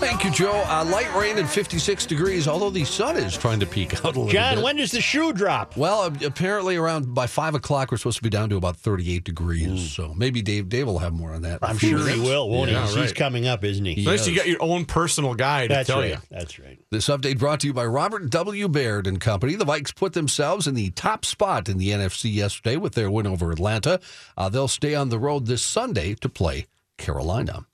Thank 0.00 0.24
you, 0.24 0.30
Joe. 0.30 0.62
Uh, 0.66 0.84
light 0.84 1.12
rain 1.14 1.38
and 1.38 1.48
56 1.48 2.06
degrees, 2.06 2.48
although 2.48 2.70
the 2.70 2.84
sun 2.84 3.16
is 3.16 3.36
trying 3.36 3.60
to 3.60 3.66
peek 3.66 3.94
out 3.94 4.02
a 4.02 4.06
little 4.08 4.24
bit. 4.26 4.32
John, 4.32 4.56
bit. 4.56 4.64
when 4.64 4.76
does 4.76 4.90
the 4.90 5.00
shoe 5.00 5.32
drop? 5.32 5.76
Well, 5.76 6.00
uh, 6.02 6.10
apparently 6.26 6.76
around 6.76 7.14
by 7.14 7.26
5 7.26 7.54
o'clock, 7.54 7.90
we're 7.92 7.98
supposed 7.98 8.16
to 8.18 8.22
be 8.22 8.28
down 8.30 8.50
to 8.50 8.56
about 8.56 8.76
38 8.76 9.22
degrees. 9.24 9.92
So 9.92 10.12
maybe 10.14 10.42
Dave 10.42 10.68
Dave 10.68 10.86
will 10.86 10.98
have 10.98 11.12
more 11.12 11.32
on 11.32 11.42
that. 11.42 11.60
in 11.62 11.64
a 11.64 11.66
I'm 11.70 11.78
sure 11.78 12.06
he 12.08 12.20
will, 12.20 12.50
won't 12.50 12.70
Yeah, 12.70 12.86
he? 12.88 13.00
He's 13.00 13.12
coming 13.12 13.46
up, 13.46 13.64
isn't 13.64 13.84
he? 13.84 14.04
Nice 14.04 14.26
you 14.26 14.34
got 14.36 14.48
your 14.48 14.62
own 14.62 14.84
personal 14.84 15.34
guy 15.34 15.68
to 15.68 15.74
That's 15.74 15.86
tell 15.88 16.00
right. 16.00 16.10
you. 16.10 16.18
That's 16.30 16.58
right. 16.58 16.78
This 16.90 17.06
update 17.08 17.38
brought 17.38 17.60
to 17.60 17.68
you 17.68 17.72
by 17.72 17.86
Robert 17.86 18.28
W. 18.30 18.68
Baird 18.68 19.06
and 19.06 19.20
Company. 19.20 19.54
The 19.54 19.64
Vikes 19.64 19.94
put 19.94 20.12
themselves 20.12 20.66
in 20.66 20.74
the 20.74 20.90
top 20.90 21.24
spot 21.24 21.68
in 21.68 21.78
the 21.78 21.90
NFC 21.90 22.32
yesterday 22.34 22.76
with 22.76 22.94
their 22.94 23.10
win 23.10 23.26
over 23.26 23.52
Atlanta. 23.52 24.00
Uh, 24.36 24.48
they'll 24.48 24.68
stay 24.68 24.94
on 24.94 25.08
the 25.10 25.18
road 25.18 25.46
this 25.46 25.62
Sunday 25.62 26.14
to 26.16 26.28
play 26.28 26.66
Carolina. 26.98 27.66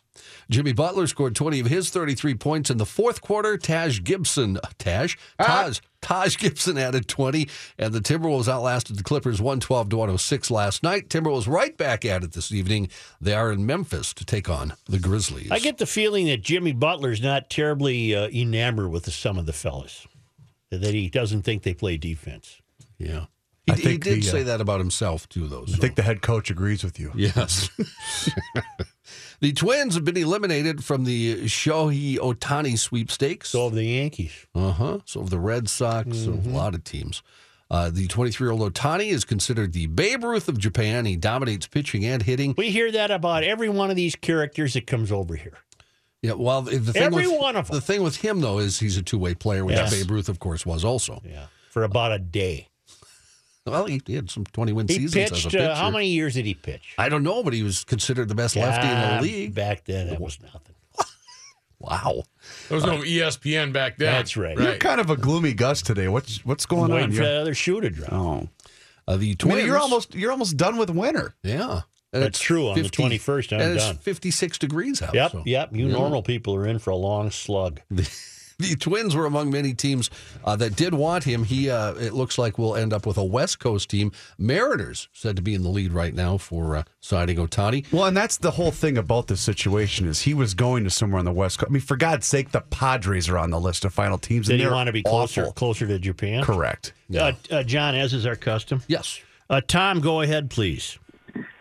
Jimmy 0.51 0.73
Butler 0.73 1.07
scored 1.07 1.37
20 1.37 1.61
of 1.61 1.67
his 1.69 1.91
33 1.91 2.35
points 2.35 2.71
in 2.71 2.77
the 2.77 2.85
fourth 2.85 3.21
quarter. 3.23 3.57
Taj 3.57 4.03
Gibson, 4.03 4.59
Taj, 4.79 5.15
Taj, 5.41 5.79
Taj 6.03 6.37
Gibson 6.39 6.77
added 6.77 7.07
20, 7.07 7.49
and 7.79 7.95
the 7.95 8.01
Timberwolves 8.01 8.49
outlasted 8.49 8.97
the 8.97 9.05
Clippers 9.05 9.41
112 9.41 9.91
to 9.91 9.97
106 9.97 10.51
last 10.51 10.83
night. 10.83 11.09
Timberwolves 11.09 11.47
right 11.47 11.77
back 11.77 12.05
at 12.05 12.25
it 12.25 12.33
this 12.33 12.51
evening. 12.51 12.89
They 13.21 13.33
are 13.33 13.53
in 13.53 13.65
Memphis 13.65 14.13
to 14.15 14.25
take 14.25 14.51
on 14.51 14.75
the 14.87 14.99
Grizzlies. 14.99 15.53
I 15.53 15.61
get 15.61 15.79
the 15.79 15.87
feeling 15.87 16.27
that 16.27 16.43
Jimmy 16.43 16.73
Butler's 16.73 17.23
not 17.23 17.49
terribly 17.49 18.15
uh, 18.17 18.29
enamored 18.29 18.91
with 18.91 19.05
the, 19.05 19.13
some 19.13 19.39
of 19.39 19.47
the 19.47 19.53
fellas, 19.53 20.09
that 20.71 20.83
he 20.95 21.09
doesn't 21.09 21.43
think 21.43 21.63
they 21.63 21.75
play 21.75 21.97
defense. 21.97 22.61
yeah. 22.99 23.27
He, 23.67 23.83
he 23.83 23.99
did 23.99 24.23
the, 24.23 24.29
uh, 24.29 24.33
say 24.33 24.43
that 24.43 24.61
about 24.61 24.81
himself 24.81 25.29
too, 25.29 25.47
though. 25.47 25.63
I 25.63 25.77
think 25.77 25.95
the 25.95 26.03
head 26.03 26.23
coach 26.23 26.51
agrees 26.51 26.83
with 26.83 26.99
you. 26.99 27.13
Yes. 27.15 27.69
the 29.41 29.53
Twins 29.53 29.95
have 29.95 30.05
been 30.05 30.17
eliminated 30.17 30.85
from 30.85 31.05
the 31.05 31.45
Shohei 31.47 32.17
Otani 32.19 32.79
sweepstakes. 32.79 33.51
So 33.51 33.65
have 33.65 33.75
the 33.75 33.85
Yankees. 33.85 34.47
Uh 34.55 34.73
huh. 34.73 34.99
So 35.05 35.21
of 35.21 35.31
the 35.31 35.39
Red 35.39 35.69
Sox, 35.69 36.17
so 36.25 36.31
of 36.33 36.47
a 36.47 36.51
lot 36.51 36.75
of 36.75 36.85
teams. 36.85 37.23
Uh, 37.71 37.89
the 37.89 38.09
23 38.09 38.47
year 38.47 38.53
old 38.53 38.75
Otani 38.75 39.11
is 39.11 39.25
considered 39.25 39.73
the 39.73 39.87
Babe 39.87 40.25
Ruth 40.25 40.49
of 40.49 40.59
Japan. 40.59 41.05
He 41.07 41.15
dominates 41.17 41.67
pitching 41.69 42.05
and 42.05 42.21
hitting. 42.23 42.55
We 42.59 42.71
hear 42.71 42.91
that 42.93 43.11
about 43.13 43.45
every 43.45 43.69
one 43.69 43.91
of 43.91 43.97
these 43.97 44.17
characters 44.17 44.75
that 44.75 44.87
comes 44.89 45.13
over 45.13 45.37
here. 45.37 45.59
Yeah, 46.23 46.33
well, 46.33 46.63
the 46.63 46.79
thing 46.93 47.03
Every 47.03 47.27
with, 47.29 47.41
one 47.41 47.57
of 47.57 47.71
'em. 47.71 47.75
The 47.77 47.81
thing 47.81 48.03
with 48.03 48.17
him 48.17 48.41
though 48.41 48.59
is 48.59 48.81
he's 48.81 48.97
a 48.97 49.03
two 49.03 49.19
way 49.19 49.35
player, 49.35 49.65
which 49.65 49.77
Yes. 49.77 49.91
Babe 49.95 50.11
Ruth, 50.11 50.29
of 50.29 50.39
course, 50.39 50.67
was 50.67 50.85
also. 50.85 51.23
Yeah, 51.25 51.47
for 51.71 51.83
about 51.85 52.13
a 52.13 52.19
day. 52.19 52.69
Well, 53.67 53.85
he, 53.87 54.01
he 54.07 54.15
had 54.15 54.31
some 54.31 54.45
twenty 54.45 54.73
win 54.73 54.89
He 54.89 54.95
seasons 54.95 55.17
as 55.17 55.31
a 55.31 55.35
pitched. 55.35 55.51
pitcher. 55.51 55.71
Uh, 55.71 55.75
how 55.75 55.91
many 55.91 56.09
years 56.09 56.35
did 56.35 56.47
he 56.47 56.55
pitch? 56.55 56.95
I 56.99 57.09
don't 57.09 57.23
know, 57.23 57.43
but 57.43 57.53
he 57.53 57.63
was 57.63 57.85
considered 57.85 58.29
the 58.29 58.35
best 58.35 58.57
lefty 58.57 58.89
in 58.89 59.17
the 59.17 59.23
league. 59.23 59.55
back 59.55 59.85
then. 59.85 60.09
That 60.09 60.21
was 60.21 60.39
nothing. 60.43 60.75
Wow. 61.79 62.25
There 62.69 62.75
was 62.77 62.85
no 62.85 63.03
E 63.03 63.19
ESPN 63.21 63.73
back 63.73 63.97
then. 63.97 64.13
That's 64.13 64.37
right. 64.37 64.55
You're 64.57 64.73
Right. 64.73 64.81
kind 64.81 65.01
of 65.01 65.09
a 65.09 65.17
gloomy 65.17 65.55
Gus 65.55 65.81
today. 65.81 66.09
What's 66.09 66.45
what's 66.45 66.67
going 66.67 66.91
Waiting 66.93 67.05
on? 67.05 67.11
for 67.13 67.17
You're- 67.23 67.27
that 67.29 67.41
other 67.41 67.55
shoe 67.55 67.81
to 67.81 67.89
drop. 67.89 68.13
oh, 68.13 68.49
Uh, 69.09 69.17
the 69.17 69.35
I 69.43 69.45
mean, 69.47 69.65
you're 69.65 69.79
almost 69.79 70.15
you're 70.15 70.31
almost 70.31 70.59
done 70.59 70.77
with 70.77 70.91
winter. 70.91 71.35
yeah. 71.43 71.81
And 72.13 72.23
That's 72.25 72.37
it's 72.37 72.41
true. 72.41 72.69
On 72.69 72.75
the 72.83 72.89
21st, 72.89 73.53
I'm 73.55 73.61
and 73.63 73.79
done. 73.79 73.95
It's 73.95 74.05
56 74.05 74.59
degrees 74.59 75.01
out. 75.01 75.15
Yep, 75.15 75.31
so. 75.33 75.43
yep. 75.47 75.71
You 75.75 75.87
normal 75.89 76.23
people 76.23 76.55
are 76.57 76.67
in 76.67 76.81
for 76.81 76.91
a 76.91 76.97
long 76.97 77.31
slug. 77.31 77.81
The 78.61 78.77
Twins 78.77 79.17
were 79.17 79.25
among 79.25 79.51
many 79.51 79.73
teams 79.73 80.11
uh, 80.45 80.55
that 80.57 80.77
did 80.77 80.93
want 80.93 81.25
him. 81.25 81.45
He, 81.45 81.71
uh, 81.71 81.95
it 81.95 82.13
looks 82.13 82.37
like, 82.37 82.59
will 82.59 82.77
end 82.77 82.93
up 82.93 83.07
with 83.07 83.17
a 83.17 83.25
West 83.25 83.59
Coast 83.59 83.89
team. 83.89 84.13
Mariners 84.39 85.09
said 85.13 85.35
to 85.37 85.43
be 85.43 85.55
in 85.55 85.63
the 85.63 85.71
lead 85.71 85.93
right 85.93 86.15
now 86.15 86.37
for 86.37 86.77
uh, 86.77 86.83
signing 87.01 87.37
Otani. 87.37 87.91
Well, 87.91 88.05
and 88.05 88.17
that's 88.17 88.37
the 88.37 88.51
whole 88.53 88.71
thing 88.71 88.99
about 88.99 89.29
this 89.29 89.41
situation 89.41 90.07
is 90.07 90.21
he 90.23 90.35
was 90.35 90.53
going 90.55 90.85
to 90.85 90.91
somewhere 90.91 91.19
on 91.19 91.25
the 91.25 91.33
West 91.33 91.59
Coast. 91.59 91.71
I 91.71 91.73
mean, 91.73 91.81
for 91.81 91.97
God's 91.97 92.27
sake, 92.27 92.51
the 92.51 92.61
Padres 92.61 93.29
are 93.29 93.39
on 93.39 93.51
the 93.51 93.61
list 93.61 93.85
of 93.85 93.95
final 93.95 94.19
teams. 94.19 94.47
Did 94.47 94.55
and 94.55 94.61
he 94.61 94.65
they're 94.67 94.75
want 94.75 94.89
to 94.89 94.93
be 94.93 95.03
closer 95.03 95.43
awful. 95.43 95.53
closer 95.55 95.87
to 95.87 95.99
Japan? 95.99 96.45
Correct. 96.45 96.93
Uh, 97.15 97.33
uh, 97.51 97.63
John, 97.63 97.95
as 97.95 98.13
is 98.13 98.27
our 98.27 98.37
custom. 98.37 98.83
Yes. 98.87 99.21
Uh, 99.49 99.61
Tom, 99.67 100.01
go 100.01 100.21
ahead, 100.21 100.51
please. 100.51 100.99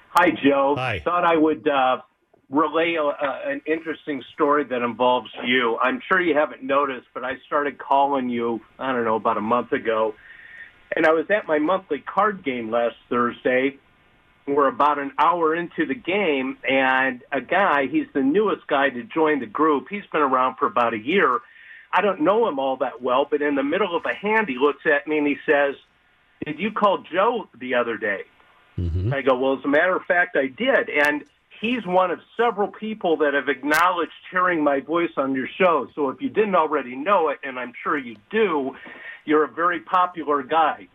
Hi, 0.09 0.31
Joe. 0.43 0.75
Hi. 0.77 0.99
Thought 0.99 1.23
I 1.23 1.38
would 1.38 1.67
uh, 1.67 2.01
relay 2.49 2.95
a, 2.95 3.03
a, 3.03 3.41
an 3.45 3.62
interesting 3.65 4.23
story 4.33 4.63
that 4.65 4.81
involves 4.81 5.29
you. 5.45 5.77
I'm 5.77 6.01
sure 6.07 6.19
you 6.19 6.35
haven't 6.35 6.63
noticed, 6.63 7.07
but 7.13 7.23
I 7.23 7.33
started 7.45 7.77
calling 7.77 8.29
you, 8.29 8.62
I 8.77 8.91
don't 8.91 9.05
know, 9.05 9.15
about 9.15 9.38
a 9.38 9.41
month 9.41 9.71
ago. 9.71 10.15
And 10.95 11.05
I 11.05 11.12
was 11.12 11.25
at 11.29 11.47
my 11.47 11.59
monthly 11.59 11.99
card 11.99 12.43
game 12.43 12.71
last 12.71 12.95
Thursday. 13.09 13.77
We're 14.47 14.67
about 14.67 14.97
an 14.97 15.12
hour 15.19 15.55
into 15.55 15.85
the 15.85 15.93
game, 15.93 16.57
and 16.67 17.21
a 17.31 17.39
guy, 17.39 17.85
he's 17.85 18.07
the 18.15 18.23
newest 18.23 18.65
guy 18.65 18.89
to 18.89 19.03
join 19.03 19.39
the 19.39 19.45
group. 19.45 19.88
He's 19.91 20.05
been 20.12 20.21
around 20.21 20.55
for 20.55 20.65
about 20.65 20.95
a 20.95 20.97
year. 20.97 21.39
I 21.93 22.01
don't 22.01 22.21
know 22.21 22.47
him 22.47 22.57
all 22.57 22.77
that 22.77 22.99
well, 22.99 23.27
but 23.29 23.43
in 23.43 23.53
the 23.53 23.63
middle 23.63 23.95
of 23.95 24.05
a 24.05 24.13
hand, 24.13 24.47
he 24.47 24.57
looks 24.57 24.85
at 24.85 25.07
me 25.07 25.19
and 25.19 25.27
he 25.27 25.38
says, 25.45 25.75
Did 26.45 26.59
you 26.59 26.71
call 26.71 27.03
Joe 27.12 27.47
the 27.59 27.75
other 27.75 27.97
day? 27.97 28.21
Mm-hmm. 28.79 29.13
I 29.13 29.21
go, 29.21 29.38
well, 29.38 29.57
as 29.57 29.65
a 29.65 29.67
matter 29.67 29.95
of 29.95 30.03
fact, 30.03 30.38
I 30.38 30.47
did. 30.47 30.89
And 30.89 31.23
he's 31.62 31.86
one 31.86 32.12
of 32.12 32.19
several 32.38 32.67
people 32.67 33.17
that 33.17 33.34
have 33.34 33.50
acknowledged 33.50 34.12
hearing 34.32 34.63
my 34.63 34.80
voice 34.80 35.12
on 35.17 35.34
your 35.36 35.48
show. 35.58 35.88
So 35.95 36.10
if 36.10 36.22
you 36.22 36.30
didn't 36.30 36.56
already 36.56 36.95
know 36.95 37.30
it, 37.30 37.39
and 37.43 37.60
I'm 37.60 37.74
sure 37.84 37.98
you 37.98 38.15
do, 38.30 38.76
you're 39.26 39.43
a 39.43 39.52
very 39.52 39.80
popular 39.80 40.43
guy. 40.43 40.88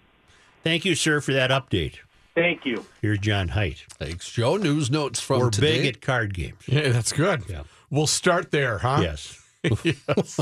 Thank 0.62 0.84
you, 0.84 0.94
sir, 0.94 1.20
for 1.20 1.32
that 1.32 1.50
update. 1.50 1.96
Thank 2.34 2.64
you. 2.64 2.84
Here's 3.00 3.18
John 3.18 3.48
Height. 3.48 3.84
Thanks, 3.90 4.30
Joe. 4.30 4.56
News 4.56 4.90
notes 4.90 5.20
from 5.20 5.40
We're 5.40 5.50
today. 5.50 5.82
big 5.82 5.86
at 5.96 6.00
card 6.02 6.34
games. 6.34 6.58
Yeah, 6.66 6.88
that's 6.88 7.12
good. 7.12 7.44
Yeah. 7.48 7.62
We'll 7.90 8.08
start 8.08 8.50
there, 8.50 8.78
huh? 8.78 9.00
Yes. 9.02 9.40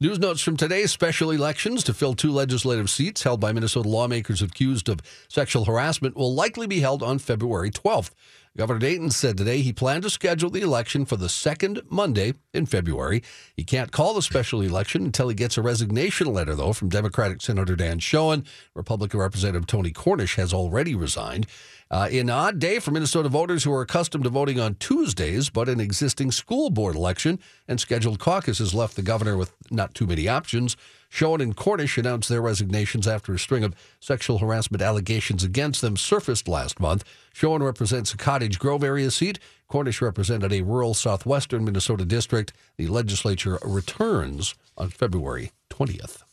News 0.00 0.18
notes 0.18 0.42
from 0.42 0.56
today's 0.56 0.90
special 0.90 1.30
elections 1.30 1.82
to 1.84 1.94
fill 1.94 2.14
two 2.14 2.30
legislative 2.30 2.90
seats 2.90 3.22
held 3.22 3.40
by 3.40 3.52
Minnesota 3.52 3.88
lawmakers 3.88 4.42
accused 4.42 4.88
of 4.88 5.00
sexual 5.28 5.64
harassment 5.64 6.16
will 6.16 6.34
likely 6.34 6.66
be 6.66 6.80
held 6.80 7.02
on 7.02 7.18
February 7.18 7.70
12th. 7.70 8.10
Governor 8.56 8.78
Dayton 8.78 9.10
said 9.10 9.36
today 9.36 9.62
he 9.62 9.72
planned 9.72 10.04
to 10.04 10.10
schedule 10.10 10.48
the 10.48 10.60
election 10.60 11.04
for 11.04 11.16
the 11.16 11.28
second 11.28 11.82
Monday 11.90 12.34
in 12.52 12.66
February. 12.66 13.20
He 13.56 13.64
can't 13.64 13.90
call 13.90 14.14
the 14.14 14.22
special 14.22 14.60
election 14.60 15.04
until 15.04 15.28
he 15.28 15.34
gets 15.34 15.58
a 15.58 15.62
resignation 15.62 16.32
letter, 16.32 16.54
though, 16.54 16.72
from 16.72 16.88
Democratic 16.88 17.42
Senator 17.42 17.74
Dan 17.74 17.98
Schoen. 17.98 18.44
Republican 18.74 19.18
Representative 19.18 19.66
Tony 19.66 19.90
Cornish 19.90 20.36
has 20.36 20.54
already 20.54 20.94
resigned. 20.94 21.48
Uh, 21.90 22.08
an 22.10 22.30
odd 22.30 22.58
day 22.58 22.78
for 22.78 22.90
Minnesota 22.90 23.28
voters 23.28 23.64
who 23.64 23.72
are 23.72 23.82
accustomed 23.82 24.24
to 24.24 24.30
voting 24.30 24.58
on 24.58 24.74
Tuesdays, 24.76 25.50
but 25.50 25.68
an 25.68 25.80
existing 25.80 26.32
school 26.32 26.70
board 26.70 26.96
election 26.96 27.38
and 27.68 27.78
scheduled 27.78 28.18
caucuses 28.18 28.74
left 28.74 28.96
the 28.96 29.02
governor 29.02 29.36
with 29.36 29.52
not 29.70 29.94
too 29.94 30.06
many 30.06 30.26
options. 30.26 30.76
Schoen 31.08 31.40
and 31.40 31.54
Cornish 31.54 31.96
announced 31.96 32.28
their 32.28 32.42
resignations 32.42 33.06
after 33.06 33.32
a 33.32 33.38
string 33.38 33.62
of 33.62 33.76
sexual 34.00 34.38
harassment 34.38 34.82
allegations 34.82 35.44
against 35.44 35.80
them 35.80 35.96
surfaced 35.96 36.48
last 36.48 36.80
month. 36.80 37.04
Schoen 37.32 37.62
represents 37.62 38.12
a 38.12 38.16
Cottage 38.16 38.58
Grove 38.58 38.82
area 38.82 39.12
seat. 39.12 39.38
Cornish 39.68 40.02
represented 40.02 40.52
a 40.52 40.62
rural 40.62 40.92
southwestern 40.92 41.64
Minnesota 41.64 42.04
district. 42.04 42.52
The 42.78 42.88
legislature 42.88 43.60
returns 43.62 44.56
on 44.76 44.88
February 44.88 45.52
20th. 45.70 46.23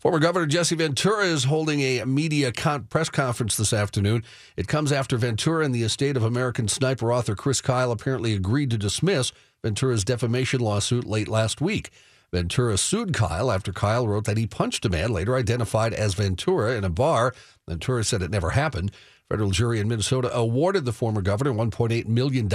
Former 0.00 0.18
Governor 0.18 0.46
Jesse 0.46 0.76
Ventura 0.76 1.24
is 1.24 1.44
holding 1.44 1.80
a 1.80 2.04
media 2.04 2.52
con- 2.52 2.84
press 2.84 3.08
conference 3.08 3.56
this 3.56 3.72
afternoon. 3.72 4.24
It 4.56 4.68
comes 4.68 4.92
after 4.92 5.16
Ventura 5.16 5.64
and 5.64 5.74
the 5.74 5.82
estate 5.82 6.16
of 6.16 6.22
American 6.22 6.68
sniper 6.68 7.12
author 7.12 7.34
Chris 7.34 7.62
Kyle 7.62 7.90
apparently 7.90 8.34
agreed 8.34 8.70
to 8.70 8.78
dismiss 8.78 9.32
Ventura's 9.62 10.04
defamation 10.04 10.60
lawsuit 10.60 11.06
late 11.06 11.28
last 11.28 11.60
week. 11.60 11.90
Ventura 12.30 12.76
sued 12.76 13.14
Kyle 13.14 13.50
after 13.50 13.72
Kyle 13.72 14.06
wrote 14.06 14.24
that 14.24 14.36
he 14.36 14.46
punched 14.46 14.84
a 14.84 14.90
man 14.90 15.12
later 15.12 15.34
identified 15.34 15.94
as 15.94 16.14
Ventura 16.14 16.76
in 16.76 16.84
a 16.84 16.90
bar. 16.90 17.34
Ventura 17.66 18.04
said 18.04 18.20
it 18.20 18.30
never 18.30 18.50
happened. 18.50 18.90
Federal 19.30 19.50
jury 19.50 19.80
in 19.80 19.88
Minnesota 19.88 20.30
awarded 20.36 20.84
the 20.84 20.92
former 20.92 21.22
governor 21.22 21.52
$1.8 21.52 22.06
million 22.06 22.44
in 22.44 22.48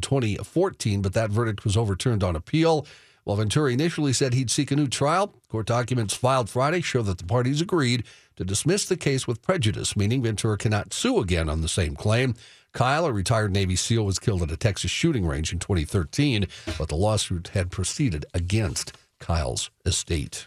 2014, 0.00 1.02
but 1.02 1.12
that 1.12 1.30
verdict 1.30 1.64
was 1.64 1.76
overturned 1.76 2.22
on 2.22 2.36
appeal. 2.36 2.86
While 3.24 3.38
Ventura 3.38 3.72
initially 3.72 4.12
said 4.12 4.34
he'd 4.34 4.50
seek 4.50 4.70
a 4.70 4.76
new 4.76 4.86
trial, 4.86 5.34
court 5.48 5.66
documents 5.66 6.12
filed 6.12 6.50
Friday 6.50 6.82
show 6.82 7.00
that 7.02 7.16
the 7.16 7.24
parties 7.24 7.62
agreed 7.62 8.04
to 8.36 8.44
dismiss 8.44 8.84
the 8.84 8.98
case 8.98 9.26
with 9.26 9.40
prejudice, 9.40 9.96
meaning 9.96 10.22
Ventura 10.22 10.58
cannot 10.58 10.92
sue 10.92 11.18
again 11.20 11.48
on 11.48 11.62
the 11.62 11.68
same 11.68 11.96
claim. 11.96 12.34
Kyle, 12.72 13.06
a 13.06 13.12
retired 13.12 13.52
Navy 13.52 13.76
SEAL, 13.76 14.04
was 14.04 14.18
killed 14.18 14.42
at 14.42 14.50
a 14.50 14.58
Texas 14.58 14.90
shooting 14.90 15.26
range 15.26 15.52
in 15.52 15.58
2013, 15.58 16.46
but 16.76 16.88
the 16.88 16.96
lawsuit 16.96 17.48
had 17.48 17.70
proceeded 17.70 18.26
against 18.34 18.92
Kyle's 19.20 19.70
estate. 19.86 20.46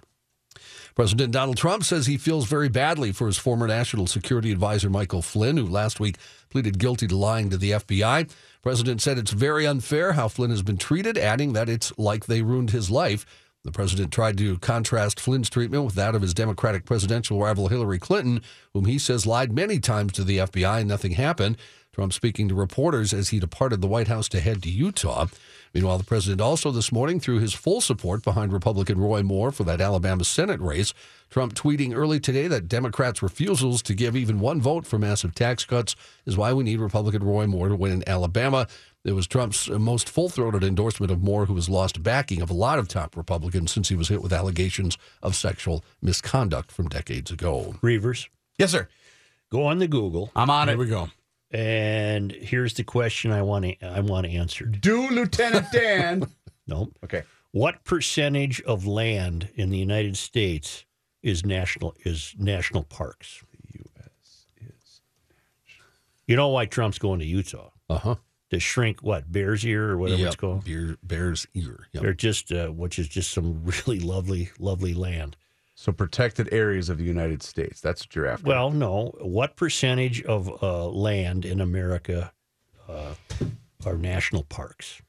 President 0.98 1.32
Donald 1.32 1.58
Trump 1.58 1.84
says 1.84 2.08
he 2.08 2.18
feels 2.18 2.48
very 2.48 2.70
badly 2.70 3.12
for 3.12 3.28
his 3.28 3.38
former 3.38 3.68
national 3.68 4.08
security 4.08 4.52
advisor 4.52 4.90
Michael 4.90 5.22
Flynn, 5.22 5.56
who 5.56 5.68
last 5.68 6.00
week 6.00 6.18
pleaded 6.50 6.80
guilty 6.80 7.06
to 7.06 7.16
lying 7.16 7.52
to 7.52 7.58
the 7.58 7.70
FBI. 7.70 8.28
President 8.64 9.00
said 9.00 9.20
it's 9.20 9.30
very 9.30 9.68
unfair 9.68 10.14
how 10.14 10.28
Flynn 10.28 10.50
has 10.50 10.64
been 10.64 10.78
treated, 10.78 11.16
adding 11.16 11.54
that 11.54 11.70
it's 11.70 11.96
like 12.00 12.26
they 12.26 12.42
ruined 12.42 12.72
his 12.72 12.90
life. 12.90 13.28
The 13.64 13.72
president 13.72 14.12
tried 14.12 14.40
to 14.40 14.58
contrast 14.58 15.20
Flynn's 15.20 15.52
treatment 15.52 15.84
with 15.84 15.94
that 15.94 16.16
of 16.16 16.24
his 16.24 16.34
Democratic 16.34 16.84
presidential 16.84 17.40
rival 17.40 17.68
Hillary 17.68 18.00
Clinton, 18.00 18.42
whom 18.74 18.86
he 18.86 18.98
says 18.98 19.28
lied 19.28 19.52
many 19.52 19.80
times 19.80 20.14
to 20.14 20.24
the 20.24 20.40
FBI 20.40 20.80
and 20.80 20.90
nothing 20.90 21.12
happened. 21.12 21.58
Trump 21.94 22.12
speaking 22.12 22.50
to 22.50 22.56
reporters 22.56 23.14
as 23.14 23.30
he 23.30 23.40
departed 23.40 23.82
the 23.82 23.88
White 23.88 24.08
House 24.08 24.28
to 24.30 24.40
head 24.40 24.64
to 24.64 24.70
Utah. 24.70 25.28
Meanwhile, 25.78 26.00
the 26.00 26.06
president 26.06 26.42
also 26.42 26.72
this 26.72 26.92
morning 26.92 27.20
threw 27.20 27.38
his 27.38 27.54
full 27.54 27.82
support 27.82 28.24
behind 28.24 28.52
Republican 28.52 28.98
Roy 29.00 29.22
Moore 29.22 29.52
for 29.52 29.64
that 29.66 29.80
Alabama 29.80 30.24
Senate 30.24 30.60
race. 30.60 30.92
Trump 31.30 31.54
tweeting 31.54 31.96
early 31.96 32.20
today 32.20 32.48
that 32.48 32.68
Democrats' 32.68 33.22
refusals 33.22 33.84
to 33.84 33.94
give 33.94 34.16
even 34.16 34.40
one 34.40 34.60
vote 34.60 34.88
for 34.88 34.98
massive 34.98 35.36
tax 35.36 35.66
cuts 35.66 35.96
is 36.26 36.36
why 36.36 36.52
we 36.52 36.64
need 36.64 36.80
Republican 36.80 37.24
Roy 37.24 37.46
Moore 37.46 37.70
to 37.70 37.76
win 37.76 37.92
in 37.92 38.10
Alabama. 38.10 38.66
It 39.06 39.12
was 39.12 39.28
Trump's 39.28 39.70
most 39.70 40.10
full 40.10 40.30
throated 40.30 40.64
endorsement 40.64 41.12
of 41.12 41.22
Moore, 41.22 41.46
who 41.46 41.54
has 41.54 41.70
lost 41.70 42.02
backing 42.02 42.42
of 42.42 42.50
a 42.50 42.56
lot 42.56 42.80
of 42.80 42.88
top 42.88 43.16
Republicans 43.16 43.72
since 43.72 43.90
he 43.90 43.96
was 43.96 44.08
hit 44.08 44.24
with 44.24 44.34
allegations 44.34 44.98
of 45.22 45.36
sexual 45.36 45.86
misconduct 46.02 46.72
from 46.72 46.88
decades 46.90 47.30
ago. 47.30 47.76
Reavers, 47.84 48.30
Yes, 48.58 48.72
sir. 48.72 48.88
go 49.52 49.68
on 49.68 49.78
the 49.78 49.88
Google, 49.88 50.32
I'm 50.36 50.50
on 50.50 50.70
Here 50.70 50.74
it. 50.74 50.78
Here 50.80 50.86
we 50.86 50.90
go. 50.90 51.10
And 51.52 52.32
here's 52.32 52.74
the 52.74 52.84
question 52.84 53.32
I 53.32 53.42
want 53.42 53.66
to 53.66 53.86
I 53.86 54.00
want 54.02 54.26
answered. 54.28 54.82
Do 54.82 55.10
Lieutenant 55.10 55.68
Dan. 55.72 56.28
Nope. 56.70 56.98
okay. 57.02 57.24
What 57.52 57.86
percentage 57.86 58.62
of 58.64 58.86
land 58.86 59.48
in 59.56 59.70
the 59.70 59.78
United 59.78 60.18
States 60.18 60.84
is 61.24 61.46
national 61.46 61.96
is 62.04 62.36
national 62.38 62.84
parks? 62.84 63.42
The 63.72 63.80
U.S. 63.80 64.48
is. 64.58 65.02
National. 65.30 65.88
You 66.28 66.36
know 66.36 66.50
why 66.50 66.66
Trump's 66.66 67.00
going 67.00 67.20
to 67.22 67.26
Utah 67.26 67.70
Uh 67.90 67.98
huh. 68.00 68.16
to 68.50 68.60
shrink 68.60 69.02
what 69.02 69.32
Bears 69.32 69.66
Ear 69.66 69.92
or 69.92 69.98
whatever 69.98 70.26
it's 70.28 70.36
called? 70.36 70.66
Bear, 70.66 70.98
Bear's 71.04 71.48
ear. 71.54 71.88
Yep. 71.94 72.04
They're 72.04 72.14
just 72.14 72.52
uh, 72.52 72.68
which 72.68 73.00
is 73.00 73.08
just 73.08 73.32
some 73.32 73.64
really 73.88 74.02
lovely 74.02 74.50
lovely 74.60 74.94
land. 74.94 75.38
So 75.80 75.92
protected 75.92 76.50
areas 76.52 76.90
of 76.90 76.98
the 76.98 77.04
United 77.04 77.44
States. 77.44 77.80
That's 77.82 78.02
what 78.02 78.16
you're 78.16 78.26
after. 78.26 78.48
Well, 78.48 78.72
no. 78.72 79.16
What 79.22 79.56
percentage 79.56 80.24
of 80.24 80.64
uh, 80.64 80.88
land 80.88 81.46
in 81.46 81.62
America 81.62 82.34
uh, 82.90 83.14
are 83.86 83.96
national 83.96 84.42
parks? 84.46 85.04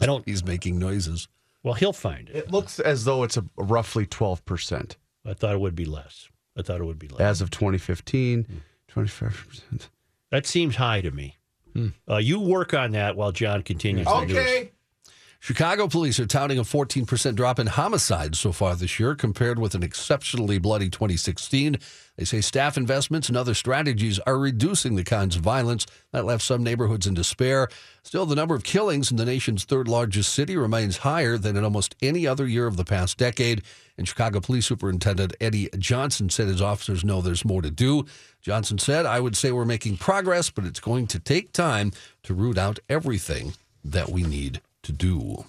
I 0.00 0.06
don't. 0.06 0.24
He's 0.26 0.44
making 0.44 0.80
noises. 0.80 1.28
Well, 1.62 1.74
he'll 1.74 1.92
find 1.92 2.28
it. 2.28 2.34
it 2.36 2.50
looks 2.50 2.80
as 2.80 3.04
though 3.04 3.22
it's 3.22 3.36
a 3.36 3.44
roughly 3.56 4.04
12% 4.04 4.96
I 5.24 5.34
thought 5.34 5.52
it 5.54 5.60
would 5.60 5.76
be 5.76 5.84
less. 5.84 6.28
I 6.56 6.62
thought 6.62 6.80
it 6.80 6.84
would 6.84 6.98
be 6.98 7.06
less. 7.08 7.20
as 7.20 7.40
of 7.40 7.50
2015. 7.50 8.62
25%. 8.92 9.88
That 10.32 10.44
seems 10.44 10.74
high 10.76 11.02
to 11.02 11.10
me. 11.12 11.36
Uh, 12.10 12.16
you 12.16 12.40
work 12.40 12.74
on 12.74 12.90
that 12.92 13.14
while 13.16 13.30
John 13.30 13.62
continues. 13.62 14.06
the 14.06 14.24
news. 14.24 14.36
Okay. 14.36 14.72
Chicago 15.40 15.86
police 15.86 16.18
are 16.18 16.26
touting 16.26 16.58
a 16.58 16.62
14% 16.62 17.36
drop 17.36 17.60
in 17.60 17.68
homicides 17.68 18.40
so 18.40 18.50
far 18.50 18.74
this 18.74 18.98
year 18.98 19.14
compared 19.14 19.56
with 19.56 19.74
an 19.76 19.84
exceptionally 19.84 20.58
bloody 20.58 20.90
2016. 20.90 21.78
They 22.16 22.24
say 22.24 22.40
staff 22.40 22.76
investments 22.76 23.28
and 23.28 23.36
other 23.36 23.54
strategies 23.54 24.18
are 24.20 24.36
reducing 24.36 24.96
the 24.96 25.04
kinds 25.04 25.36
of 25.36 25.42
violence 25.42 25.86
that 26.10 26.24
left 26.24 26.42
some 26.42 26.64
neighborhoods 26.64 27.06
in 27.06 27.14
despair. 27.14 27.68
Still, 28.02 28.26
the 28.26 28.34
number 28.34 28.56
of 28.56 28.64
killings 28.64 29.12
in 29.12 29.16
the 29.16 29.24
nation's 29.24 29.62
third 29.62 29.86
largest 29.86 30.34
city 30.34 30.56
remains 30.56 30.98
higher 30.98 31.38
than 31.38 31.56
in 31.56 31.62
almost 31.62 31.94
any 32.02 32.26
other 32.26 32.46
year 32.46 32.66
of 32.66 32.76
the 32.76 32.84
past 32.84 33.16
decade. 33.16 33.62
And 33.96 34.08
Chicago 34.08 34.40
Police 34.40 34.66
Superintendent 34.66 35.36
Eddie 35.40 35.68
Johnson 35.78 36.30
said 36.30 36.48
his 36.48 36.60
officers 36.60 37.04
know 37.04 37.22
there's 37.22 37.44
more 37.44 37.62
to 37.62 37.70
do. 37.70 38.06
Johnson 38.42 38.78
said, 38.78 39.06
I 39.06 39.20
would 39.20 39.36
say 39.36 39.52
we're 39.52 39.64
making 39.64 39.98
progress, 39.98 40.50
but 40.50 40.64
it's 40.64 40.80
going 40.80 41.06
to 41.06 41.20
take 41.20 41.52
time 41.52 41.92
to 42.24 42.34
root 42.34 42.58
out 42.58 42.80
everything 42.88 43.54
that 43.84 44.08
we 44.08 44.24
need 44.24 44.60
to 44.82 44.92
do. 44.92 45.44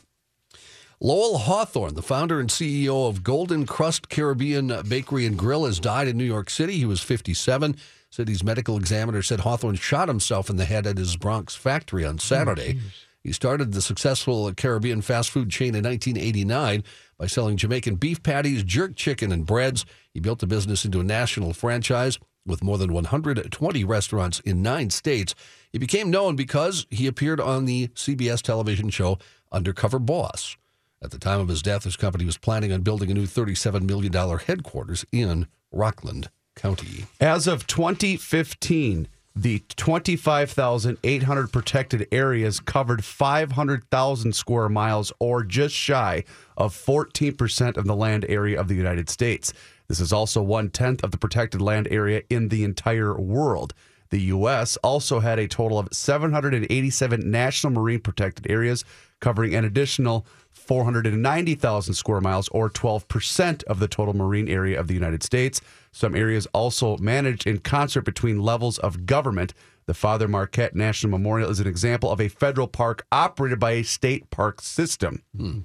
Lowell 1.01 1.37
Hawthorne, 1.37 1.95
the 1.95 2.01
founder 2.01 2.41
and 2.41 2.49
CEO 2.49 3.07
of 3.07 3.23
Golden 3.23 3.65
Krust 3.65 4.09
Caribbean 4.09 4.81
Bakery 4.87 5.25
and 5.25 5.37
Grill, 5.37 5.65
has 5.65 5.79
died 5.79 6.09
in 6.09 6.17
New 6.17 6.25
York 6.25 6.49
City. 6.49 6.77
He 6.77 6.85
was 6.85 7.01
57. 7.01 7.77
City's 8.09 8.43
medical 8.43 8.75
examiner 8.75 9.21
said 9.21 9.41
Hawthorne 9.41 9.75
shot 9.75 10.09
himself 10.09 10.49
in 10.49 10.57
the 10.57 10.65
head 10.65 10.85
at 10.85 10.97
his 10.97 11.15
Bronx 11.15 11.55
factory 11.55 12.03
on 12.03 12.15
oh, 12.15 12.17
Saturday. 12.17 12.79
he 13.23 13.31
started 13.31 13.71
the 13.71 13.81
successful 13.81 14.51
Caribbean 14.53 15.01
fast 15.01 15.29
food 15.29 15.49
chain 15.49 15.75
in 15.75 15.85
1989 15.85 16.83
by 17.17 17.27
selling 17.27 17.55
Jamaican 17.55 17.95
beef 17.95 18.21
patties, 18.21 18.63
jerk 18.63 18.95
chicken, 18.97 19.31
and 19.31 19.45
breads. 19.45 19.85
He 20.13 20.19
built 20.19 20.39
the 20.39 20.47
business 20.47 20.83
into 20.83 20.99
a 20.99 21.03
national 21.03 21.53
franchise 21.53 22.19
with 22.45 22.63
more 22.63 22.77
than 22.77 22.91
120 22.91 23.83
restaurants 23.85 24.39
in 24.41 24.61
nine 24.61 24.89
states. 24.89 25.33
He 25.71 25.77
became 25.77 26.09
known 26.09 26.35
because 26.35 26.87
he 26.89 27.07
appeared 27.07 27.39
on 27.39 27.65
the 27.65 27.89
CBS 27.89 28.41
television 28.41 28.89
show 28.89 29.19
Undercover 29.51 29.99
Boss. 29.99 30.57
At 31.01 31.11
the 31.11 31.19
time 31.19 31.39
of 31.39 31.47
his 31.47 31.61
death, 31.61 31.83
his 31.83 31.95
company 31.95 32.25
was 32.25 32.37
planning 32.37 32.73
on 32.73 32.81
building 32.81 33.09
a 33.09 33.13
new 33.13 33.25
$37 33.25 33.83
million 33.83 34.11
headquarters 34.39 35.05
in 35.11 35.47
Rockland 35.71 36.29
County. 36.55 37.05
As 37.21 37.47
of 37.47 37.67
2015, 37.67 39.07
the 39.35 39.63
25,800 39.77 41.51
protected 41.53 42.07
areas 42.11 42.59
covered 42.59 43.05
500,000 43.05 44.35
square 44.35 44.67
miles, 44.67 45.13
or 45.19 45.43
just 45.43 45.73
shy 45.73 46.25
of 46.57 46.75
14% 46.75 47.77
of 47.77 47.85
the 47.85 47.95
land 47.95 48.25
area 48.27 48.59
of 48.59 48.67
the 48.67 48.75
United 48.75 49.09
States. 49.09 49.53
This 49.87 50.01
is 50.01 50.11
also 50.11 50.41
one 50.41 50.69
tenth 50.69 51.03
of 51.03 51.11
the 51.11 51.17
protected 51.17 51.61
land 51.61 51.87
area 51.89 52.23
in 52.29 52.49
the 52.49 52.63
entire 52.65 53.17
world. 53.17 53.73
The 54.09 54.21
U.S. 54.21 54.77
also 54.77 55.19
had 55.19 55.39
a 55.39 55.47
total 55.47 55.77
of 55.77 55.89
787 55.91 57.29
national 57.29 57.73
marine 57.73 57.99
protected 57.99 58.49
areas, 58.49 58.83
covering 59.19 59.53
an 59.53 59.65
additional 59.65 60.25
490,000 60.51 61.93
square 61.93 62.21
miles, 62.21 62.47
or 62.49 62.69
12% 62.69 63.63
of 63.63 63.79
the 63.79 63.87
total 63.87 64.15
marine 64.15 64.47
area 64.47 64.79
of 64.79 64.87
the 64.87 64.93
United 64.93 65.23
States. 65.23 65.61
Some 65.91 66.15
areas 66.15 66.47
also 66.53 66.97
managed 66.97 67.45
in 67.47 67.59
concert 67.59 68.01
between 68.01 68.41
levels 68.41 68.77
of 68.79 69.05
government. 69.05 69.53
The 69.85 69.93
Father 69.93 70.27
Marquette 70.27 70.75
National 70.75 71.11
Memorial 71.11 71.49
is 71.49 71.59
an 71.59 71.67
example 71.67 72.11
of 72.11 72.21
a 72.21 72.27
federal 72.27 72.67
park 72.67 73.05
operated 73.11 73.59
by 73.59 73.71
a 73.71 73.83
state 73.83 74.29
park 74.29 74.61
system. 74.61 75.23
Right. 75.33 75.63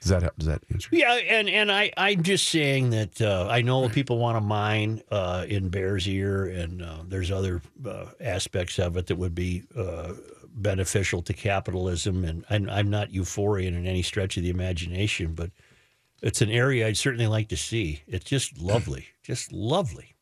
Does 0.00 0.10
that 0.10 0.38
does 0.38 0.46
that 0.46 0.62
answer? 0.70 0.88
Yeah, 0.92 1.14
and 1.14 1.48
and 1.48 1.72
I 1.72 1.92
I'm 1.96 2.22
just 2.22 2.48
saying 2.48 2.90
that 2.90 3.20
uh, 3.20 3.48
I 3.50 3.62
know 3.62 3.88
people 3.88 4.18
want 4.18 4.36
to 4.36 4.40
mine 4.40 5.02
uh, 5.10 5.44
in 5.48 5.70
Bears 5.70 6.06
Ear, 6.06 6.44
and 6.46 6.82
uh, 6.82 6.98
there's 7.06 7.30
other 7.30 7.60
uh, 7.84 8.06
aspects 8.20 8.78
of 8.78 8.96
it 8.96 9.08
that 9.08 9.16
would 9.16 9.34
be 9.34 9.64
uh, 9.76 10.12
beneficial 10.46 11.20
to 11.22 11.32
capitalism, 11.32 12.24
and 12.24 12.44
I'm, 12.48 12.70
I'm 12.70 12.90
not 12.90 13.10
euphorian 13.10 13.68
in 13.68 13.86
any 13.86 14.02
stretch 14.02 14.36
of 14.36 14.44
the 14.44 14.50
imagination, 14.50 15.34
but 15.34 15.50
it's 16.22 16.42
an 16.42 16.50
area 16.50 16.86
I'd 16.86 16.96
certainly 16.96 17.26
like 17.26 17.48
to 17.48 17.56
see. 17.56 18.02
It's 18.06 18.24
just 18.24 18.58
lovely, 18.58 19.08
just 19.22 19.52
lovely. 19.52 20.14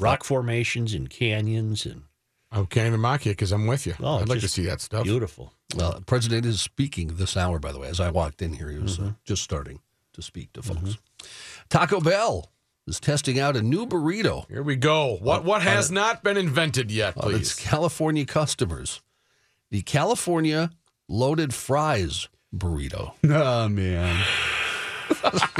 Rock 0.00 0.22
formations 0.22 0.94
and 0.94 1.10
canyons 1.10 1.84
and 1.84 2.02
I 2.50 2.62
can't 2.64 2.86
even 2.86 3.00
mock 3.00 3.26
you 3.26 3.32
because 3.32 3.52
I'm 3.52 3.66
with 3.66 3.86
you. 3.86 3.94
Oh, 4.00 4.18
I'd 4.18 4.28
like 4.28 4.40
to 4.40 4.48
see 4.48 4.64
that 4.66 4.80
stuff. 4.80 5.04
beautiful. 5.04 5.52
Well, 5.76 5.92
the 5.92 6.00
president 6.02 6.46
is 6.46 6.60
speaking 6.62 7.08
this 7.16 7.36
hour, 7.36 7.58
by 7.58 7.72
the 7.72 7.78
way. 7.78 7.88
As 7.88 8.00
I 8.00 8.10
walked 8.10 8.40
in 8.40 8.54
here, 8.54 8.70
he 8.70 8.78
was 8.78 8.98
uh, 8.98 9.12
just 9.24 9.42
starting 9.42 9.80
to 10.14 10.22
speak 10.22 10.52
to 10.54 10.62
folks. 10.62 10.96
Taco 11.68 12.00
Bell 12.00 12.50
is 12.86 12.98
testing 12.98 13.38
out 13.38 13.54
a 13.54 13.60
new 13.60 13.86
burrito 13.86 14.48
Here 14.48 14.62
we 14.62 14.76
go. 14.76 15.18
What 15.20 15.44
what 15.44 15.60
has 15.62 15.90
not 15.90 16.24
been 16.24 16.38
invented 16.38 16.90
yet, 16.90 17.14
on 17.18 17.34
its 17.34 17.54
please? 17.54 17.66
California 17.68 18.24
customers. 18.24 19.02
The 19.70 19.82
California 19.82 20.70
loaded 21.06 21.52
fries 21.52 22.28
burrito. 22.54 23.12
Oh 23.30 23.68
man. 23.68 24.24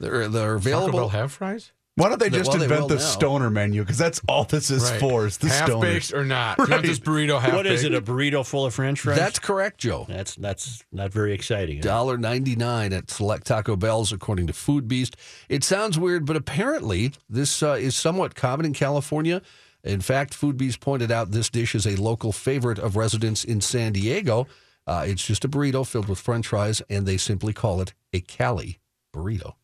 They're 0.00 0.28
they're 0.28 0.28
Taco 0.28 0.56
available. 0.56 0.98
Bell 0.98 1.08
have 1.10 1.32
fries? 1.32 1.70
Why 1.96 2.08
don't 2.08 2.18
they 2.18 2.28
just 2.28 2.50
they 2.50 2.60
invent 2.62 2.80
will 2.82 2.88
the 2.88 2.94
now. 2.96 3.00
stoner 3.00 3.50
menu? 3.50 3.82
Because 3.82 3.98
that's 3.98 4.20
all 4.28 4.42
this 4.44 4.68
is 4.68 4.82
Right. 4.90 4.98
for. 4.98 5.26
Is 5.26 5.36
the 5.38 5.48
half 5.48 5.68
stoners. 5.68 5.80
baked 5.80 6.12
or 6.12 6.24
not? 6.24 6.56
Do 6.56 6.64
you 6.64 6.70
want 6.70 6.82
this 6.82 6.98
burrito 6.98 7.40
half 7.40 7.52
What 7.52 7.62
baked? 7.64 7.74
is 7.76 7.84
it? 7.84 7.94
A 7.94 8.02
burrito 8.02 8.44
full 8.44 8.66
of 8.66 8.74
French 8.74 9.00
fries? 9.00 9.16
That's 9.16 9.38
correct, 9.38 9.78
Joe. 9.78 10.04
that's 10.08 10.34
that's 10.34 10.82
not 10.90 11.12
very 11.12 11.32
exciting. 11.32 11.76
huh? 11.76 11.82
Dollar 11.82 12.18
ninety 12.18 12.56
nine 12.56 12.92
at 12.92 13.10
select 13.12 13.46
Taco 13.46 13.76
Bells, 13.76 14.12
according 14.12 14.48
to 14.48 14.52
Food 14.52 14.88
Beast. 14.88 15.16
It 15.48 15.62
sounds 15.62 15.96
weird, 15.96 16.26
but 16.26 16.34
apparently 16.34 17.12
this 17.30 17.62
uh, 17.62 17.72
is 17.80 17.94
somewhat 17.94 18.34
common 18.34 18.66
in 18.66 18.72
California. 18.72 19.40
In 19.84 20.00
fact, 20.00 20.34
Food 20.34 20.56
Beast 20.56 20.80
pointed 20.80 21.12
out 21.12 21.30
this 21.30 21.48
dish 21.48 21.74
is 21.76 21.86
a 21.86 21.94
local 21.94 22.32
favorite 22.32 22.78
of 22.80 22.96
residents 22.96 23.44
in 23.44 23.60
San 23.60 23.92
Diego. 23.92 24.48
Uh, 24.86 25.04
it's 25.06 25.24
just 25.24 25.44
a 25.44 25.48
burrito 25.48 25.86
filled 25.86 26.08
with 26.08 26.18
French 26.18 26.48
fries, 26.48 26.82
and 26.90 27.06
they 27.06 27.18
simply 27.18 27.52
call 27.52 27.80
it 27.80 27.94
a 28.12 28.20
Cali 28.20 28.80
burrito. 29.14 29.54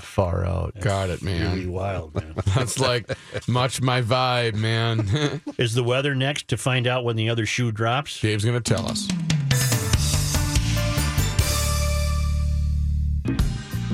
Far 0.00 0.44
out. 0.44 0.74
Got 0.80 1.10
it, 1.10 1.22
man. 1.22 1.52
Really 1.52 1.64
man. 1.64 1.72
wild, 1.72 2.14
man. 2.14 2.34
That's 2.54 2.78
like 2.78 3.10
much 3.48 3.80
my 3.80 4.02
vibe, 4.02 4.54
man. 4.54 5.42
Is 5.58 5.74
the 5.74 5.84
weather 5.84 6.14
next 6.14 6.48
to 6.48 6.56
find 6.56 6.86
out 6.86 7.04
when 7.04 7.16
the 7.16 7.28
other 7.30 7.46
shoe 7.46 7.72
drops? 7.72 8.20
Dave's 8.20 8.44
gonna 8.44 8.60
tell 8.60 8.86
us. 8.86 9.08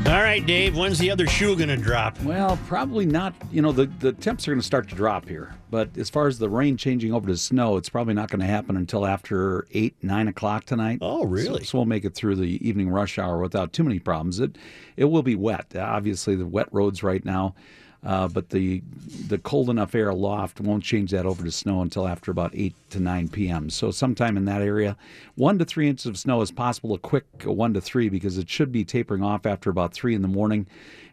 All 0.09 0.23
right, 0.23 0.45
Dave, 0.45 0.75
when's 0.75 0.99
the 0.99 1.11
other 1.11 1.27
shoe 1.27 1.55
going 1.55 1.69
to 1.69 1.77
drop? 1.77 2.19
Well, 2.23 2.59
probably 2.67 3.05
not. 3.05 3.35
You 3.53 3.61
know, 3.61 3.73
the, 3.73 3.85
the 3.85 4.13
temps 4.15 4.49
are 4.49 4.53
going 4.53 4.61
to 4.61 4.67
start 4.67 4.89
to 4.89 4.95
drop 4.95 5.29
here. 5.29 5.55
But 5.71 5.99
as 5.99 6.09
far 6.09 6.29
as 6.29 6.39
the 6.39 6.49
rain 6.49 6.79
changing 6.79 7.13
over 7.13 7.27
to 7.27 7.37
snow, 7.37 7.77
it's 7.77 7.91
probably 7.91 8.15
not 8.15 8.31
going 8.31 8.41
to 8.41 8.47
happen 8.47 8.79
until 8.79 9.05
after 9.05 9.67
8, 9.71 9.97
9 10.03 10.29
o'clock 10.29 10.65
tonight. 10.65 11.01
Oh, 11.03 11.27
really? 11.27 11.59
So, 11.59 11.73
so 11.73 11.79
we'll 11.79 11.85
make 11.85 12.07
it 12.07 12.15
through 12.15 12.37
the 12.37 12.67
evening 12.67 12.89
rush 12.89 13.19
hour 13.19 13.39
without 13.39 13.75
too 13.75 13.85
many 13.85 13.99
problems. 13.99 14.41
It, 14.41 14.57
it 14.97 15.05
will 15.05 15.23
be 15.23 15.35
wet. 15.35 15.77
Obviously, 15.77 16.37
the 16.37 16.47
wet 16.47 16.69
roads 16.73 17.03
right 17.03 17.23
now. 17.23 17.55
Uh, 18.05 18.29
but 18.29 18.51
the 18.51 18.81
the 19.27 19.39
cold 19.39 19.69
enough 19.69 19.95
air 19.95 20.09
aloft 20.09 20.61
won't 20.61 20.85
change 20.85 21.11
that 21.11 21.27
over 21.27 21.43
to 21.43 21.51
snow 21.51 21.83
until 21.83 22.07
after 22.07 22.31
about 22.31 22.53
8 22.55 22.73
to 22.91 23.01
9 23.01 23.29
p.m. 23.29 23.69
So 23.71 23.91
sometime 23.91 24.37
in 24.37 24.45
that 24.45 24.63
area, 24.63 24.97
1 25.35 25.59
to 25.59 25.65
3 25.65 25.89
inches 25.89 26.07
of 26.07 26.17
snow 26.17 26.41
is 26.41 26.53
possible, 26.53 26.95
a 26.95 26.99
quick 26.99 27.27
1 27.43 27.75
to 27.75 27.81
3 27.81 28.09
because 28.09 28.39
it 28.39 28.49
should 28.49 28.71
be 28.71 28.85
tapering 28.85 29.23
off 29.23 29.47
after 29.47 29.69
about 29.69 29.93
3 29.93 30.15
in 30.15 30.23
the 30.23 30.29
morning. 30.29 30.67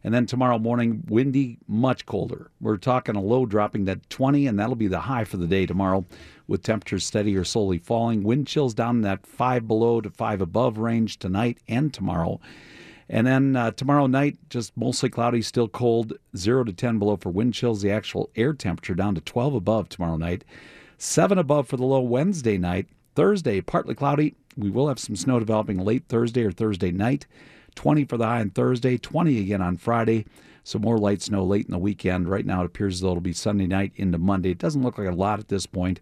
And 0.03 0.13
then 0.13 0.27
tomorrow 0.27 0.59
morning, 0.59 1.03
windy, 1.07 1.57
much 1.67 2.05
colder. 2.05 2.51
We're 2.61 2.77
talking 2.77 3.15
a 3.15 3.21
low 3.21 3.47
dropping 3.47 3.87
to 3.87 3.95
20, 3.95 4.45
and 4.45 4.59
that'll 4.59 4.75
be 4.75 4.87
the 4.87 4.99
high 4.99 5.23
for 5.23 5.37
the 5.37 5.47
day 5.47 5.65
tomorrow, 5.65 6.05
with 6.47 6.61
temperatures 6.61 7.03
steady 7.03 7.35
or 7.35 7.43
slowly 7.43 7.79
falling. 7.79 8.21
Wind 8.21 8.45
chills 8.45 8.75
down 8.75 9.01
that 9.01 9.25
5 9.25 9.67
below 9.67 10.01
to 10.01 10.11
5 10.11 10.41
above 10.41 10.77
range 10.77 11.17
tonight 11.17 11.57
and 11.67 11.91
tomorrow. 11.91 12.39
And 13.09 13.27
then 13.27 13.55
uh, 13.55 13.71
tomorrow 13.71 14.07
night, 14.07 14.37
just 14.49 14.75
mostly 14.75 15.09
cloudy, 15.09 15.41
still 15.41 15.67
cold, 15.67 16.13
0 16.35 16.63
to 16.63 16.73
10 16.73 16.97
below 16.97 17.17
for 17.17 17.29
wind 17.29 17.53
chills. 17.53 17.81
The 17.81 17.91
actual 17.91 18.29
air 18.35 18.53
temperature 18.53 18.95
down 18.95 19.15
to 19.15 19.21
12 19.21 19.53
above 19.53 19.89
tomorrow 19.89 20.17
night, 20.17 20.43
7 20.97 21.37
above 21.37 21.67
for 21.67 21.77
the 21.77 21.85
low 21.85 22.01
Wednesday 22.01 22.57
night. 22.57 22.87
Thursday, 23.15 23.61
partly 23.61 23.95
cloudy. 23.95 24.35
We 24.57 24.69
will 24.69 24.87
have 24.87 24.99
some 24.99 25.15
snow 25.15 25.39
developing 25.39 25.77
late 25.77 26.05
Thursday 26.09 26.43
or 26.43 26.51
Thursday 26.51 26.91
night. 26.91 27.27
20 27.75 28.05
for 28.05 28.17
the 28.17 28.25
high 28.25 28.39
on 28.39 28.49
Thursday, 28.49 28.97
20 28.97 29.39
again 29.39 29.61
on 29.61 29.77
Friday. 29.77 30.25
Some 30.63 30.81
more 30.81 30.97
light 30.97 31.21
snow 31.21 31.43
late 31.43 31.65
in 31.65 31.71
the 31.71 31.77
weekend. 31.77 32.27
Right 32.27 32.45
now, 32.45 32.61
it 32.61 32.65
appears 32.65 32.95
as 32.95 33.01
though 33.01 33.11
it'll 33.11 33.21
be 33.21 33.33
Sunday 33.33 33.67
night 33.67 33.91
into 33.95 34.17
Monday. 34.17 34.51
It 34.51 34.57
doesn't 34.57 34.81
look 34.81 34.97
like 34.97 35.07
a 35.07 35.11
lot 35.11 35.39
at 35.39 35.49
this 35.49 35.65
point, 35.65 35.99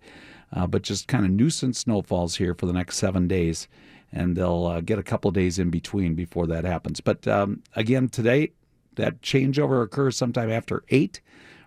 uh, 0.54 0.68
but 0.68 0.84
just 0.84 1.08
kind 1.08 1.26
of 1.26 1.32
nuisance 1.32 1.80
snowfalls 1.80 2.36
here 2.38 2.54
for 2.54 2.66
the 2.66 2.74
next 2.74 2.98
seven 2.98 3.28
days 3.28 3.68
and 4.14 4.36
they'll 4.36 4.66
uh, 4.68 4.82
get 4.82 5.00
a 5.00 5.04
couple 5.04 5.28
of 5.28 5.36
days 5.36 5.58
in 5.60 5.70
between 5.70 6.14
before 6.14 6.48
that 6.48 6.64
happens. 6.64 7.02
But 7.02 7.28
um, 7.28 7.64
again, 7.76 8.08
today, 8.08 8.52
that 8.96 9.22
changeover 9.22 9.84
occurs 9.84 10.16
sometime 10.16 10.52
after 10.52 10.84
8. 10.90 11.20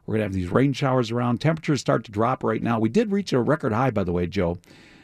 We're 0.06 0.12
going 0.12 0.20
to 0.20 0.24
have 0.26 0.32
these 0.32 0.52
rain 0.52 0.72
showers 0.72 1.10
around. 1.10 1.40
Temperatures 1.40 1.80
start 1.80 2.04
to 2.04 2.12
drop 2.12 2.44
right 2.44 2.62
now. 2.62 2.78
We 2.78 2.88
did 2.88 3.10
reach 3.10 3.32
a 3.32 3.40
record 3.40 3.72
high, 3.72 3.90
by 3.90 4.04
the 4.04 4.12
way, 4.12 4.28
Joe, 4.28 4.58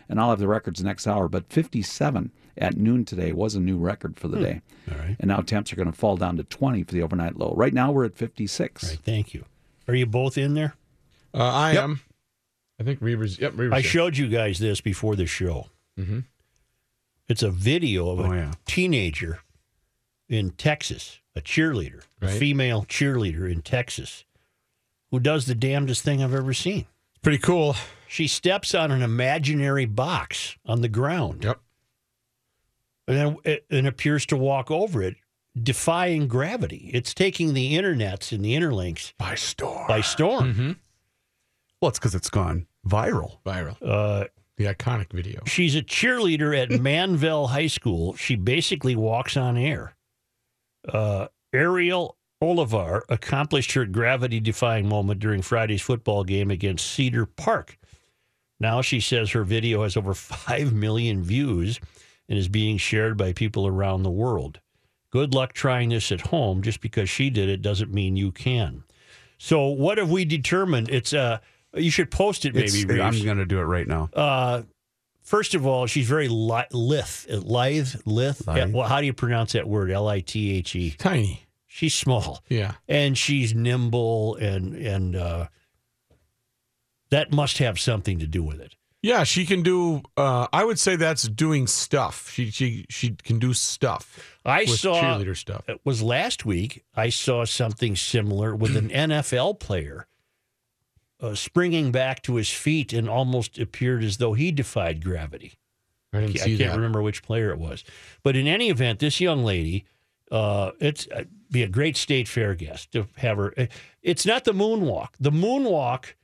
and 0.08 0.20
I'll 0.20 0.30
have 0.30 0.38
the 0.38 0.46
records 0.46 0.82
next 0.82 1.08
hour, 1.08 1.28
but 1.28 1.52
57 1.52 2.30
at 2.56 2.76
noon 2.76 3.04
today 3.04 3.32
was 3.32 3.56
a 3.56 3.60
new 3.60 3.78
record 3.78 4.20
for 4.20 4.28
the 4.28 4.38
day. 4.38 4.60
All 4.90 4.98
right. 4.98 5.16
And 5.18 5.28
now 5.28 5.40
temps 5.40 5.72
are 5.72 5.76
going 5.76 5.90
to 5.90 5.96
fall 5.96 6.16
down 6.16 6.36
to 6.36 6.44
20 6.44 6.84
for 6.84 6.92
the 6.92 7.02
overnight 7.02 7.36
low. 7.36 7.52
Right 7.56 7.74
now, 7.74 7.90
we're 7.90 8.04
at 8.04 8.14
56. 8.14 8.84
All 8.84 8.90
right, 8.90 8.98
thank 9.00 9.34
you. 9.34 9.44
Are 9.88 9.94
you 9.94 10.06
both 10.06 10.38
in 10.38 10.54
there? 10.54 10.74
Uh, 11.34 11.42
I 11.42 11.72
am. 11.72 12.00
I 12.78 12.84
think 12.84 13.00
Reavers. 13.00 13.40
Yep, 13.40 13.54
Reavers. 13.54 13.72
I 13.72 13.80
did. 13.80 13.88
showed 13.88 14.16
you 14.16 14.28
guys 14.28 14.58
this 14.60 14.80
before 14.80 15.16
the 15.16 15.26
show. 15.26 15.66
It's 17.28 17.42
a 17.42 17.50
video 17.50 18.10
of 18.10 18.20
a 18.20 18.22
Oh, 18.24 18.32
yeah. 18.32 18.52
teenager 18.66 19.40
in 20.28 20.50
Texas, 20.50 21.20
a 21.34 21.40
cheerleader, 21.40 22.02
a 22.20 22.28
female 22.28 22.84
cheerleader 22.84 23.50
in 23.50 23.62
Texas, 23.62 24.24
who 25.10 25.18
does 25.20 25.46
the 25.46 25.54
damnedest 25.54 26.02
thing 26.02 26.22
I've 26.22 26.34
ever 26.34 26.52
seen. 26.54 26.86
Pretty 27.22 27.38
cool. 27.38 27.76
She 28.08 28.26
steps 28.26 28.74
on 28.74 28.90
an 28.90 29.02
imaginary 29.02 29.86
box 29.86 30.56
on 30.66 30.80
the 30.82 30.88
ground 30.88 31.44
Yep. 31.44 31.60
and 33.08 33.16
then 33.16 33.36
it, 33.44 33.64
and 33.70 33.86
appears 33.86 34.26
to 34.26 34.36
walk 34.36 34.70
over 34.70 35.02
it, 35.02 35.16
defying 35.60 36.28
gravity. 36.28 36.90
It's 36.92 37.14
taking 37.14 37.54
the 37.54 37.74
internets 37.74 38.32
and 38.32 38.44
the 38.44 38.54
interlinks 38.54 39.12
By 39.16 39.34
storm. 39.36 39.86
by 39.86 40.00
storm. 40.00 40.52
Mm-hmm. 40.52 40.72
Well, 41.80 41.88
it's 41.90 41.98
because 41.98 42.14
it's 42.14 42.30
gone 42.30 42.66
viral. 42.86 43.38
Viral. 43.44 43.76
Uh, 43.80 44.24
The 44.56 44.64
iconic 44.66 45.12
video. 45.12 45.42
She's 45.46 45.74
a 45.74 45.82
cheerleader 45.82 46.56
at 46.56 46.70
Manville 46.80 47.48
High 47.48 47.68
School. 47.68 48.14
She 48.16 48.36
basically 48.36 48.94
walks 48.94 49.36
on 49.36 49.56
air. 49.56 49.94
Uh, 50.86 51.28
Ariel 51.52 52.16
Olivar 52.42 53.02
accomplished 53.08 53.72
her 53.72 53.86
gravity 53.86 54.40
defying 54.40 54.88
moment 54.88 55.20
during 55.20 55.42
Friday's 55.42 55.82
football 55.82 56.24
game 56.24 56.50
against 56.50 56.90
Cedar 56.90 57.24
Park. 57.24 57.78
Now 58.58 58.82
she 58.82 59.00
says 59.00 59.30
her 59.30 59.44
video 59.44 59.82
has 59.82 59.96
over 59.96 60.14
5 60.14 60.72
million 60.72 61.22
views 61.22 61.80
and 62.28 62.38
is 62.38 62.48
being 62.48 62.78
shared 62.78 63.16
by 63.16 63.32
people 63.32 63.66
around 63.66 64.02
the 64.02 64.10
world. 64.10 64.60
Good 65.10 65.34
luck 65.34 65.52
trying 65.52 65.90
this 65.90 66.10
at 66.10 66.22
home. 66.22 66.62
Just 66.62 66.80
because 66.80 67.10
she 67.10 67.28
did 67.30 67.48
it 67.48 67.62
doesn't 67.62 67.92
mean 67.92 68.16
you 68.16 68.32
can. 68.32 68.84
So, 69.38 69.66
what 69.66 69.98
have 69.98 70.10
we 70.10 70.24
determined? 70.24 70.88
It's 70.88 71.12
uh, 71.12 71.38
you 71.74 71.90
should 71.90 72.10
post 72.10 72.44
it 72.44 72.54
maybe. 72.54 73.00
I'm 73.00 73.22
going 73.24 73.38
to 73.38 73.46
do 73.46 73.58
it 73.58 73.64
right 73.64 73.86
now. 73.86 74.10
Uh, 74.12 74.62
first 75.22 75.54
of 75.54 75.66
all, 75.66 75.86
she's 75.86 76.08
very 76.08 76.28
li- 76.28 76.64
lithe, 76.72 77.06
lithe, 77.30 77.88
lithe. 78.04 78.40
Yeah, 78.46 78.66
well, 78.66 78.88
how 78.88 79.00
do 79.00 79.06
you 79.06 79.12
pronounce 79.12 79.52
that 79.52 79.66
word? 79.68 79.90
L 79.90 80.08
I 80.08 80.20
T 80.20 80.56
H 80.58 80.74
E. 80.76 80.90
Tiny. 80.98 81.46
She's 81.66 81.94
small 81.94 82.42
Yeah. 82.50 82.72
and 82.86 83.16
she's 83.16 83.54
nimble, 83.54 84.36
and 84.36 84.74
and 84.74 85.16
uh, 85.16 85.46
that 87.10 87.32
must 87.32 87.58
have 87.58 87.78
something 87.80 88.18
to 88.18 88.26
do 88.26 88.42
with 88.42 88.60
it. 88.60 88.76
Yeah, 89.02 89.24
she 89.24 89.44
can 89.46 89.62
do. 89.62 90.02
Uh, 90.16 90.46
I 90.52 90.64
would 90.64 90.78
say 90.78 90.94
that's 90.94 91.24
doing 91.24 91.66
stuff. 91.66 92.30
She 92.30 92.50
she 92.50 92.86
she 92.88 93.16
can 93.24 93.38
do 93.40 93.52
stuff. 93.52 94.38
I 94.44 94.64
saw 94.64 95.00
cheerleader 95.02 95.36
stuff. 95.36 95.64
it 95.68 95.80
was 95.84 96.02
last 96.02 96.44
week. 96.46 96.84
I 96.94 97.08
saw 97.08 97.44
something 97.44 97.96
similar 97.96 98.54
with 98.54 98.76
an 98.76 98.90
NFL 98.90 99.58
player 99.58 100.06
uh, 101.22 101.34
springing 101.34 101.90
back 101.92 102.20
to 102.22 102.34
his 102.34 102.50
feet 102.50 102.92
and 102.92 103.08
almost 103.08 103.58
appeared 103.58 104.02
as 104.04 104.18
though 104.18 104.32
he 104.34 104.50
defied 104.52 105.02
gravity. 105.02 105.52
I 106.12 106.20
didn't 106.20 106.36
I 106.42 106.44
can't 106.44 106.58
that. 106.58 106.74
remember 106.76 107.00
which 107.00 107.22
player 107.22 107.50
it 107.50 107.58
was, 107.58 107.84
but 108.22 108.36
in 108.36 108.46
any 108.46 108.68
event, 108.68 108.98
this 108.98 109.18
young 109.20 109.44
lady, 109.44 109.84
uh, 110.30 110.72
it's 110.80 111.06
uh, 111.08 111.24
be 111.50 111.62
a 111.62 111.68
great 111.68 111.96
state 111.96 112.28
fair 112.28 112.54
guest 112.54 112.92
to 112.92 113.06
have 113.16 113.38
her. 113.38 113.54
uh, 113.56 113.66
It's 114.02 114.26
not 114.26 114.44
the 114.44 114.52
moonwalk. 114.52 115.08
The 115.20 115.30
moonwalk 115.30 116.14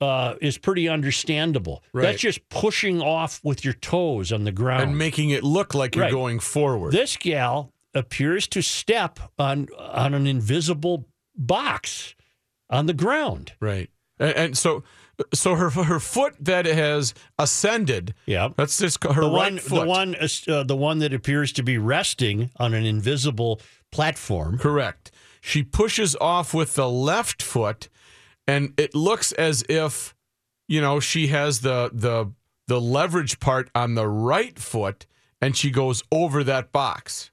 uh, 0.00 0.34
is 0.40 0.58
pretty 0.58 0.88
understandable. 0.88 1.82
Right. 1.92 2.02
That's 2.04 2.20
just 2.20 2.48
pushing 2.48 3.00
off 3.02 3.40
with 3.44 3.64
your 3.64 3.74
toes 3.74 4.32
on 4.32 4.44
the 4.44 4.52
ground. 4.52 4.82
and 4.84 4.98
making 4.98 5.30
it 5.30 5.44
look 5.44 5.74
like 5.74 5.94
you're 5.94 6.04
Right. 6.06 6.12
going 6.12 6.38
forward. 6.40 6.92
this 6.92 7.16
gal 7.16 7.72
appears 7.94 8.46
to 8.48 8.62
step 8.62 9.18
on 9.38 9.66
on 9.78 10.14
an 10.14 10.26
invisible 10.26 11.06
box 11.36 12.14
on 12.70 12.86
the 12.86 12.92
ground. 12.94 13.52
right. 13.60 13.90
And, 14.18 14.32
and 14.36 14.58
so 14.58 14.84
so 15.34 15.54
her 15.56 15.70
her 15.70 16.00
foot 16.00 16.34
that 16.40 16.66
has 16.66 17.14
ascended. 17.38 18.14
Yeah. 18.26 18.48
That's 18.56 18.78
just 18.78 19.02
her 19.04 19.22
the 19.22 19.30
right 19.30 19.52
one, 19.52 19.58
foot. 19.58 19.80
the 19.80 19.86
one, 19.86 20.16
uh, 20.48 20.62
the 20.62 20.76
one 20.76 20.98
that 21.00 21.12
appears 21.12 21.52
to 21.52 21.62
be 21.62 21.78
resting 21.78 22.50
on 22.56 22.74
an 22.74 22.84
invisible 22.84 23.60
platform. 23.90 24.58
Correct. 24.58 25.10
She 25.40 25.62
pushes 25.62 26.16
off 26.20 26.52
with 26.52 26.74
the 26.74 26.88
left 26.88 27.42
foot, 27.42 27.88
and 28.46 28.74
it 28.76 28.94
looks 28.94 29.32
as 29.32 29.64
if, 29.68 30.14
you 30.66 30.80
know, 30.80 31.00
she 31.00 31.28
has 31.28 31.60
the 31.60 31.90
the 31.92 32.32
the 32.66 32.80
leverage 32.80 33.40
part 33.40 33.70
on 33.74 33.94
the 33.94 34.06
right 34.06 34.58
foot, 34.58 35.06
and 35.40 35.56
she 35.56 35.70
goes 35.70 36.02
over 36.12 36.44
that 36.44 36.70
box. 36.70 37.30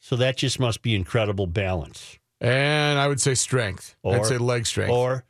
So 0.00 0.16
that 0.16 0.36
just 0.36 0.58
must 0.60 0.82
be 0.82 0.94
incredible 0.94 1.46
balance. 1.46 2.18
And 2.40 2.98
I 2.98 3.06
would 3.06 3.20
say 3.20 3.34
strength. 3.34 3.96
Or- 4.02 4.16
I'd 4.16 4.26
say 4.26 4.38
leg 4.38 4.66
strength. 4.66 4.92
Or 4.92 5.24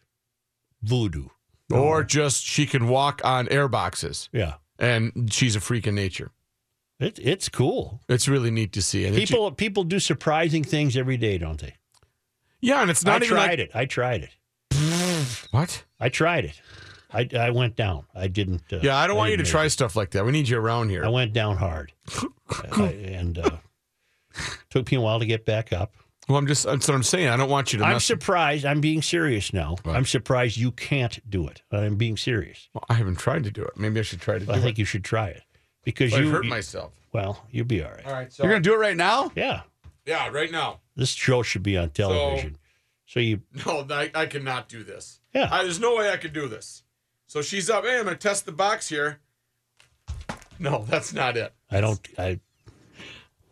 voodoo. 0.83 1.29
Or 1.73 2.03
just 2.03 2.45
she 2.45 2.67
can 2.67 2.89
walk 2.89 3.21
on 3.25 3.49
air 3.49 3.69
boxes, 3.69 4.29
Yeah. 4.33 4.55
and 4.79 5.33
she's 5.33 5.55
a 5.55 5.61
freak 5.61 5.87
of 5.87 5.95
nature. 5.95 6.33
It, 6.99 7.19
it's 7.23 7.49
cool. 7.49 8.01
It's 8.09 8.27
really 8.29 8.51
neat 8.51 8.73
to 8.73 8.83
see. 8.83 9.05
And 9.07 9.15
it- 9.17 9.29
People 9.29 9.53
people 9.53 9.85
do 9.85 10.01
surprising 10.01 10.65
things 10.65 10.97
every 10.97 11.17
day, 11.17 11.39
don't 11.39 11.61
they? 11.61 11.75
yeah, 12.61 12.83
and 12.83 12.91
it's 12.91 13.05
not 13.05 13.23
I 13.23 13.25
even 13.25 13.29
tried 13.37 13.49
like 13.51 13.59
it. 13.61 13.71
I 13.73 13.85
tried 13.87 14.23
it. 14.25 15.47
what. 15.53 15.85
I 16.01 16.09
tried 16.09 16.45
it. 16.47 16.61
I, 17.13 17.29
I 17.39 17.51
went 17.51 17.75
down. 17.77 18.05
I 18.15 18.27
didn't. 18.29 18.63
Uh, 18.73 18.81
Yeah, 18.83 18.97
I 18.97 19.07
don't 19.07 19.17
want 19.17 19.31
you 19.31 19.37
to 19.37 19.45
try 19.45 19.63
make 19.63 19.73
stuff 19.73 19.95
like 19.97 20.11
that. 20.11 20.25
We 20.25 20.33
need 20.33 20.49
you 20.49 20.59
around 20.59 20.91
here. 20.91 21.05
I 21.05 21.09
went 21.09 21.33
down 21.33 21.57
hard, 21.57 21.93
I- 22.73 22.87
and 22.89 23.39
uh, 23.39 23.51
took 24.71 24.91
me 24.91 24.97
a 24.99 25.01
while 25.01 25.21
to 25.21 25.27
get 25.27 25.45
back 25.47 25.73
up. 25.73 25.95
Well, 26.31 26.39
I'm 26.39 26.47
just 26.47 26.65
that's 26.65 26.89
what 26.89 26.95
I'm 26.95 27.03
saying. 27.03 27.29
I 27.29 27.37
don't 27.37 27.51
want 27.51 27.73
you 27.73 27.79
to 27.81 27.85
I'm 27.85 27.95
mess. 27.95 28.05
surprised. 28.05 28.65
I'm 28.65 28.81
being 28.81 29.03
serious 29.03 29.53
now. 29.53 29.77
Right. 29.85 29.97
I'm 29.97 30.07
surprised 30.07 30.57
you 30.57 30.71
can't 30.73 31.19
do 31.29 31.47
it. 31.49 31.63
I'm 31.71 31.97
being 31.97 32.17
serious. 32.17 32.69
Well, 32.73 32.85
I 32.89 32.95
haven't 32.95 33.19
tried 33.19 33.45
to 33.45 33.51
do 33.51 33.63
it. 33.63 33.73
Maybe 33.77 34.01
I 34.01 34.03
should 34.03 34.21
try 34.21 34.39
to 34.39 34.47
do 34.47 34.53
I 34.53 34.59
think 34.61 34.79
it. 34.79 34.79
you 34.79 34.85
should 34.87 35.05
try 35.05 35.29
it 35.29 35.43
because 35.85 36.13
But 36.13 36.21
I 36.21 36.23
you 36.25 36.31
hurt 36.31 36.45
you- 36.45 36.51
myself. 36.51 36.93
Well, 37.13 37.45
you'll 37.51 37.67
be 37.67 37.83
all 37.83 37.91
right. 37.91 38.07
All 38.07 38.13
right, 38.13 38.33
so 38.33 38.45
You're 38.45 38.53
going 38.53 38.63
to 38.63 38.69
do 38.69 38.75
it 38.75 38.79
right 38.79 38.97
now? 38.97 39.33
Yeah, 39.35 39.63
yeah, 40.07 40.29
right 40.29 40.51
now. 40.53 40.79
this 40.95 41.11
show 41.11 41.43
should 41.43 41.65
be 41.65 41.77
on 41.77 41.91
television. 41.91 42.57
So, 43.07 43.19
you, 43.19 43.41
No, 43.67 43.85
I, 43.91 44.13
I 44.15 44.27
cannot 44.27 44.69
do 44.69 44.85
this. 44.85 45.19
Yeah. 45.35 45.49
I, 45.51 45.65
there's 45.65 45.81
no 45.81 45.97
way 45.97 46.11
I 46.13 46.17
could 46.17 46.33
do 46.33 46.47
this. 46.47 46.85
So 47.27 47.43
she's 47.43 47.69
up. 47.69 47.85
Hey, 47.85 47.99
I'm 47.99 48.05
gonna 48.05 48.17
test 48.17 48.47
the 48.47 48.53
box 48.53 48.89
here. 48.89 49.19
No, 50.61 50.85
that's 50.89 51.13
not 51.13 51.37
it. 51.37 51.53
I 51.71 51.81
don't. 51.81 52.01
I 52.19 52.39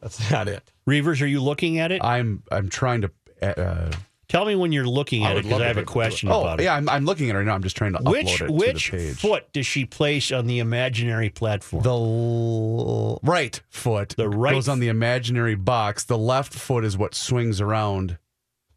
That's 0.00 0.30
not 0.30 0.48
it. 0.48 0.62
Reavers, 0.88 1.20
are 1.22 1.26
you 1.26 1.42
looking 1.42 1.78
at 1.78 1.92
it? 1.92 2.02
I'm 2.04 2.42
I'm 2.52 2.68
trying 2.68 3.02
to. 3.02 3.10
Uh, 3.42 3.90
Tell 4.28 4.44
me 4.44 4.54
when 4.56 4.72
you're 4.72 4.86
looking 4.86 5.24
at 5.24 5.38
it 5.38 5.44
because 5.44 5.62
I 5.62 5.66
have 5.68 5.78
a 5.78 5.80
be 5.80 5.80
able 5.80 5.86
to 5.86 5.86
do 5.86 5.92
question 5.92 6.28
oh 6.28 6.40
about 6.42 6.60
it. 6.60 6.64
yeah, 6.64 6.74
I'm, 6.74 6.86
I'm 6.90 7.06
looking 7.06 7.30
at 7.30 7.34
it 7.34 7.38
right 7.38 7.46
now. 7.46 7.54
I'm 7.54 7.62
just 7.62 7.78
trying 7.78 7.94
to 7.94 8.02
Which 8.02 8.26
upload 8.26 8.40
it 8.42 8.50
which 8.52 8.86
to 8.90 8.96
the 8.98 8.98
page. 9.08 9.16
foot 9.20 9.50
does 9.54 9.66
she 9.66 9.86
place 9.86 10.30
on 10.32 10.46
the 10.46 10.58
imaginary 10.58 11.30
platform? 11.30 11.82
The 11.82 11.94
l- 11.94 13.20
right 13.22 13.58
foot 13.70 14.10
The 14.18 14.28
right 14.28 14.52
goes 14.52 14.68
on 14.68 14.80
the 14.80 14.88
imaginary 14.88 15.54
box. 15.54 16.04
The 16.04 16.18
left 16.18 16.52
foot 16.52 16.84
is 16.84 16.98
what 16.98 17.14
swings 17.14 17.60
around 17.62 18.18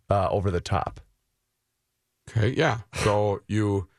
uh, 0.10 0.30
over 0.30 0.52
the 0.52 0.62
top. 0.62 1.02
Okay, 2.30 2.54
yeah. 2.56 2.80
So 3.04 3.42
you, 3.48 3.90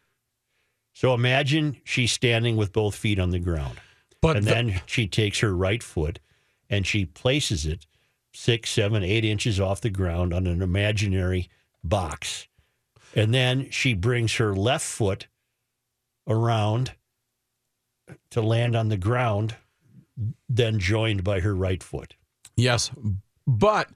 so 0.95 1.13
imagine 1.13 1.77
she's 1.85 2.13
standing 2.13 2.57
with 2.57 2.73
both 2.73 2.95
feet 2.95 3.19
on 3.19 3.29
the 3.31 3.39
ground, 3.39 3.79
but 4.23 4.37
and 4.39 4.47
the- 4.47 4.51
then 4.51 4.81
she 4.87 5.07
takes 5.07 5.41
her 5.41 5.55
right 5.55 5.83
foot 5.83 6.19
and 6.73 6.87
she 6.87 7.05
places 7.05 7.67
it 7.67 7.87
six, 8.33 8.71
seven, 8.71 9.05
eight 9.05 9.27
inches 9.27 9.61
off 9.61 9.83
the 9.83 9.91
ground 9.91 10.33
on 10.33 10.47
an 10.47 10.63
imaginary 10.63 11.51
box, 11.85 12.49
and 13.15 13.35
then 13.35 13.71
she 13.71 13.93
brings 13.93 14.37
her 14.37 14.55
left 14.57 14.87
foot 14.87 15.27
around 16.27 16.93
to 18.31 18.41
land 18.41 18.75
on 18.75 18.89
the 18.89 18.97
ground, 18.97 19.55
then 20.49 20.79
joined 20.79 21.23
by 21.23 21.41
her 21.41 21.55
right 21.55 21.83
foot. 21.83 22.15
yes, 22.57 22.91
but 23.47 23.91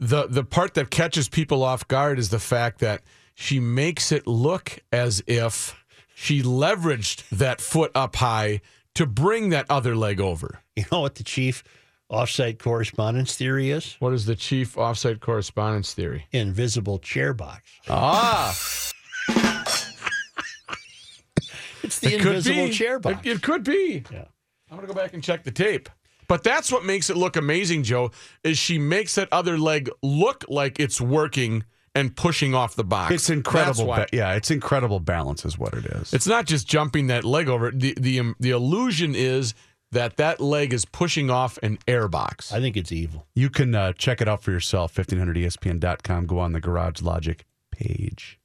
the 0.00 0.26
the 0.26 0.44
part 0.44 0.74
that 0.74 0.90
catches 0.90 1.28
people 1.28 1.62
off 1.62 1.86
guard 1.86 2.18
is 2.18 2.30
the 2.30 2.38
fact 2.40 2.80
that 2.80 3.02
she 3.34 3.60
makes 3.60 4.10
it 4.10 4.26
look 4.26 4.80
as 4.90 5.22
if 5.26 5.76
she 6.14 6.42
leveraged 6.42 7.28
that 7.28 7.60
foot 7.60 7.92
up 7.94 8.16
high 8.16 8.60
to 8.94 9.06
bring 9.06 9.50
that 9.50 9.66
other 9.70 9.94
leg 9.96 10.20
over. 10.20 10.60
You 10.76 10.84
know 10.90 11.00
what 11.00 11.16
the 11.16 11.24
chief 11.24 11.62
offsite 12.10 12.58
correspondence 12.58 13.36
theory 13.36 13.70
is? 13.70 13.96
What 13.98 14.12
is 14.14 14.24
the 14.24 14.34
chief 14.34 14.76
offsite 14.76 15.20
correspondence 15.20 15.92
theory? 15.94 16.26
Invisible 16.32 16.98
chair 16.98 17.34
box. 17.34 17.62
Ah, 17.88 18.56
It's 21.82 21.98
the 21.98 22.14
It 22.14 22.20
invisible 22.24 22.68
chair 22.70 22.98
box. 22.98 23.26
It, 23.26 23.36
it 23.36 23.42
could 23.42 23.64
be. 23.64 24.04
Yeah. 24.12 24.24
I'm 24.70 24.76
gonna 24.76 24.86
go 24.86 24.94
back 24.94 25.14
and 25.14 25.22
check 25.22 25.42
the 25.44 25.50
tape. 25.50 25.88
But 26.28 26.44
that's 26.44 26.70
what 26.70 26.84
makes 26.84 27.10
it 27.10 27.16
look 27.16 27.36
amazing, 27.36 27.82
Joe. 27.82 28.12
Is 28.44 28.56
she 28.56 28.78
makes 28.78 29.16
that 29.16 29.28
other 29.32 29.58
leg 29.58 29.90
look 30.02 30.44
like 30.48 30.78
it's 30.78 31.00
working 31.00 31.64
and 31.94 32.14
pushing 32.16 32.54
off 32.54 32.76
the 32.76 32.84
box. 32.84 33.12
it's 33.14 33.30
incredible. 33.30 33.86
Why. 33.86 34.00
ba- 34.00 34.06
yeah, 34.12 34.34
it's 34.34 34.50
incredible 34.50 35.00
balance 35.00 35.44
is 35.44 35.58
what 35.58 35.74
it 35.74 35.84
is. 35.86 36.12
It's 36.14 36.26
not 36.26 36.46
just 36.46 36.66
jumping 36.68 37.08
that 37.08 37.24
leg 37.24 37.48
over. 37.48 37.70
The 37.70 37.94
the 37.98 38.20
um, 38.20 38.36
the 38.40 38.50
illusion 38.50 39.14
is 39.14 39.54
that 39.92 40.16
that 40.18 40.40
leg 40.40 40.72
is 40.72 40.84
pushing 40.84 41.30
off 41.30 41.58
an 41.64 41.78
air 41.88 42.06
box. 42.06 42.52
I 42.52 42.60
think 42.60 42.76
it's 42.76 42.92
evil. 42.92 43.26
you 43.34 43.50
can 43.50 43.74
uh, 43.74 43.92
check 43.94 44.20
it 44.20 44.28
out 44.28 44.42
for 44.42 44.52
yourself. 44.52 44.96
E 44.98 45.02
1500ESPN.com. 45.02 46.26
Go 46.26 46.38
on 46.38 46.52
the 46.52 46.60
Garage 46.60 47.02
Logic 47.02 47.44
page. 47.72 48.38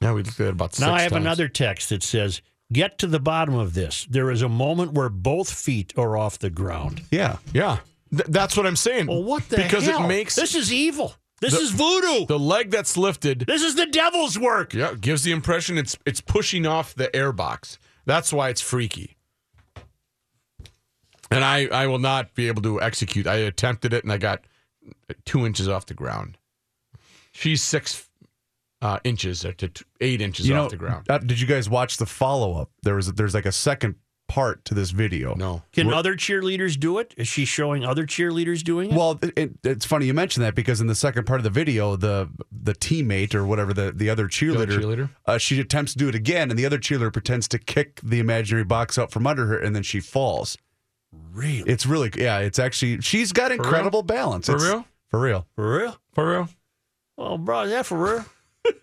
Now 0.00 0.14
we 0.14 0.22
looked 0.22 0.40
at 0.40 0.46
it 0.46 0.50
about 0.50 0.78
Now 0.80 0.94
I 0.94 1.02
have 1.02 1.12
times. 1.12 1.24
another 1.24 1.48
text 1.48 1.88
that 1.90 2.02
says, 2.02 2.40
"Get 2.72 2.98
to 2.98 3.06
the 3.06 3.20
bottom 3.20 3.54
of 3.54 3.74
this. 3.74 4.06
There 4.08 4.30
is 4.30 4.42
a 4.42 4.48
moment 4.48 4.92
where 4.92 5.08
both 5.08 5.52
feet 5.52 5.92
are 5.98 6.16
off 6.16 6.38
the 6.38 6.50
ground." 6.50 7.02
Yeah. 7.10 7.36
Yeah, 7.52 7.78
Th- 8.10 8.24
that's 8.28 8.56
what 8.56 8.66
I'm 8.66 8.76
saying. 8.76 9.06
Well, 9.06 9.22
what 9.22 9.48
the 9.48 9.56
because 9.56 9.84
hell? 9.84 10.04
it 10.04 10.08
makes 10.08 10.34
this 10.34 10.54
is 10.54 10.72
evil. 10.72 11.14
This 11.40 11.52
The- 11.54 11.60
is 11.60 11.70
voodoo. 11.72 12.26
the 12.26 12.38
leg 12.38 12.70
that's 12.70 12.96
lifted. 12.96 13.40
this 13.40 13.62
is 13.62 13.74
the 13.74 13.86
devil's 13.86 14.38
work. 14.38 14.72
Yeah, 14.72 14.94
gives 14.94 15.22
the 15.22 15.32
impression 15.32 15.76
it's 15.78 15.96
it's 16.06 16.20
pushing 16.20 16.66
off 16.66 16.94
the 16.94 17.14
air 17.14 17.32
box. 17.32 17.78
That's 18.06 18.32
why 18.32 18.48
it's 18.48 18.60
freaky. 18.60 19.16
And 21.30 21.44
I 21.44 21.66
I 21.66 21.86
will 21.88 21.98
not 21.98 22.34
be 22.34 22.46
able 22.48 22.62
to 22.62 22.80
execute. 22.80 23.26
I 23.26 23.36
attempted 23.36 23.92
it 23.92 24.04
and 24.04 24.12
I 24.12 24.18
got 24.18 24.44
two 25.24 25.44
inches 25.44 25.68
off 25.68 25.86
the 25.86 25.94
ground. 25.94 26.38
She's 27.32 27.62
six 27.62 28.08
uh, 28.80 28.98
inches 29.04 29.40
to 29.40 29.52
t- 29.52 29.84
eight 30.00 30.20
inches 30.20 30.46
You 30.46 30.54
know, 30.54 30.64
off 30.66 30.70
the 30.70 30.76
ground. 30.76 31.06
uh, 31.10 31.18
did 31.18 31.40
you 31.40 31.46
guys 31.46 31.68
watch 31.68 31.96
the 31.96 32.06
follow 32.06 32.54
up? 32.60 32.70
There 32.82 32.94
was 32.94 33.12
there's 33.14 33.34
like 33.34 33.46
a 33.46 33.52
second 33.52 33.96
part 34.28 34.64
to 34.66 34.74
this 34.74 34.90
video. 34.90 35.34
No. 35.34 35.62
Can 35.72 35.92
other 35.92 36.14
cheerleaders 36.16 36.78
do 36.78 36.98
it? 36.98 37.14
Is 37.16 37.28
she 37.28 37.44
showing 37.44 37.84
other 37.84 38.04
cheerleaders 38.06 38.62
doing 38.62 38.90
it? 38.90 38.96
Well, 38.96 39.18
it, 39.22 39.52
it's 39.64 39.84
funny 39.86 40.06
you 40.06 40.14
mention 40.14 40.42
that 40.42 40.54
because 40.54 40.80
in 40.80 40.86
the 40.86 40.94
second 40.94 41.24
part 41.26 41.40
of 41.40 41.44
the 41.44 41.50
video, 41.50 41.96
the 41.96 42.28
the 42.50 42.74
teammate 42.74 43.34
or 43.34 43.46
whatever 43.46 43.72
the, 43.72 43.92
the 43.92 44.10
other 44.10 44.26
cheerleader, 44.28 44.78
cheerleader? 44.78 45.10
Uh, 45.26 45.38
she 45.38 45.60
attempts 45.60 45.92
to 45.92 45.98
do 45.98 46.08
it 46.08 46.14
again, 46.14 46.50
and 46.50 46.58
the 46.58 46.66
other 46.66 46.78
cheerleader 46.78 47.12
pretends 47.12 47.46
to 47.48 47.58
kick 47.58 48.00
the 48.02 48.18
imaginary 48.18 48.64
box 48.64 48.98
out 48.98 49.10
from 49.12 49.26
under 49.26 49.46
her, 49.46 49.58
and 49.58 49.74
then 49.76 49.82
she 49.82 50.00
falls. 50.00 50.56
really? 51.32 51.70
It's 51.70 51.86
really 51.86 52.10
yeah. 52.16 52.38
It's 52.38 52.58
actually 52.58 53.00
she's 53.00 53.32
got 53.32 53.52
incredible 53.52 54.02
balance. 54.02 54.46
For 54.46 54.56
It's- 54.56 54.70
real? 54.70 54.84
For 55.08 55.20
real. 55.20 55.46
for 55.54 55.78
real? 55.78 55.98
For 56.12 56.30
real? 56.30 56.48
Oh, 57.18 57.38
bro, 57.38 57.62
yeah, 57.62 57.82
for 57.82 57.96
real? 57.96 58.24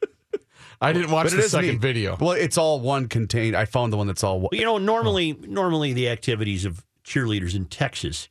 I 0.81 0.93
didn't 0.93 1.11
watch 1.11 1.25
But 1.25 1.33
it 1.33 1.37
the 1.37 1.43
is 1.43 1.51
second 1.51 1.69
neat. 1.71 1.79
video. 1.81 2.17
Well, 2.19 2.31
it's 2.31 2.57
all 2.57 2.79
one 2.79 3.07
contained. 3.07 3.55
I 3.55 3.65
found 3.65 3.91
the 3.93 3.97
one 3.97 4.07
that's 4.07 4.23
all. 4.23 4.39
one- 4.39 4.49
Well, 4.51 4.59
you 4.59 4.65
know, 4.65 4.77
normally, 4.77 5.33
normally 5.33 5.93
the 5.93 6.09
activities 6.09 6.65
of 6.65 6.83
cheerleaders 7.05 7.55
in 7.55 7.65
Texas 7.65 8.29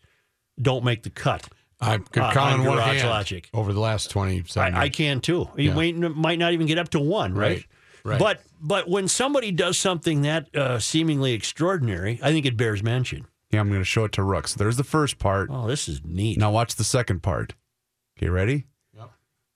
don't 0.61 0.85
make 0.85 1.03
the 1.03 1.11
cut. 1.11 1.49
I 1.81 1.99
could 1.99 2.23
Uh, 2.23 2.33
count 2.33 2.53
on 2.55 2.61
on 2.61 2.67
one 2.67 2.77
Garage 2.77 2.97
hand 2.99 3.09
Logic. 3.09 3.49
over 3.53 3.73
the 3.73 3.81
last 3.81 4.11
twenty 4.11 4.43
seven. 4.47 4.75
I, 4.75 4.83
I 4.83 4.89
can 4.89 5.21
too. 5.21 5.49
You 5.57 5.71
Yeah. 5.71 5.75
might, 5.75 5.97
might 5.97 6.39
not 6.39 6.53
even 6.53 6.67
get 6.67 6.79
up 6.79 6.91
to 6.91 7.01
one, 7.01 7.35
right? 7.35 7.65
Right, 8.05 8.13
right. 8.13 8.19
But 8.19 8.43
but 8.61 8.89
when 8.89 9.09
somebody 9.09 9.51
does 9.51 9.77
something 9.79 10.23
that 10.23 10.55
uh, 10.55 10.79
seemingly 10.79 11.33
extraordinary, 11.33 12.21
I 12.23 12.31
think 12.31 12.47
it 12.47 12.57
bears 12.57 12.83
mention. 12.83 13.27
Yeah, 13.51 13.61
I'm 13.61 13.69
going 13.69 13.81
to 13.81 13.85
show 13.85 14.05
it 14.05 14.13
to 14.13 14.23
Rooks. 14.23 14.55
There's 14.55 14.77
the 14.77 14.85
first 14.85 15.19
part. 15.19 15.51
Oh, 15.53 15.67
this 15.67 15.89
is 15.89 16.01
neat. 16.05 16.39
Now 16.39 16.53
watch 16.53 16.77
the 16.77 16.85
second 16.85 17.23
part. 17.23 17.55
Okay, 18.17 18.29
ready? 18.29 18.67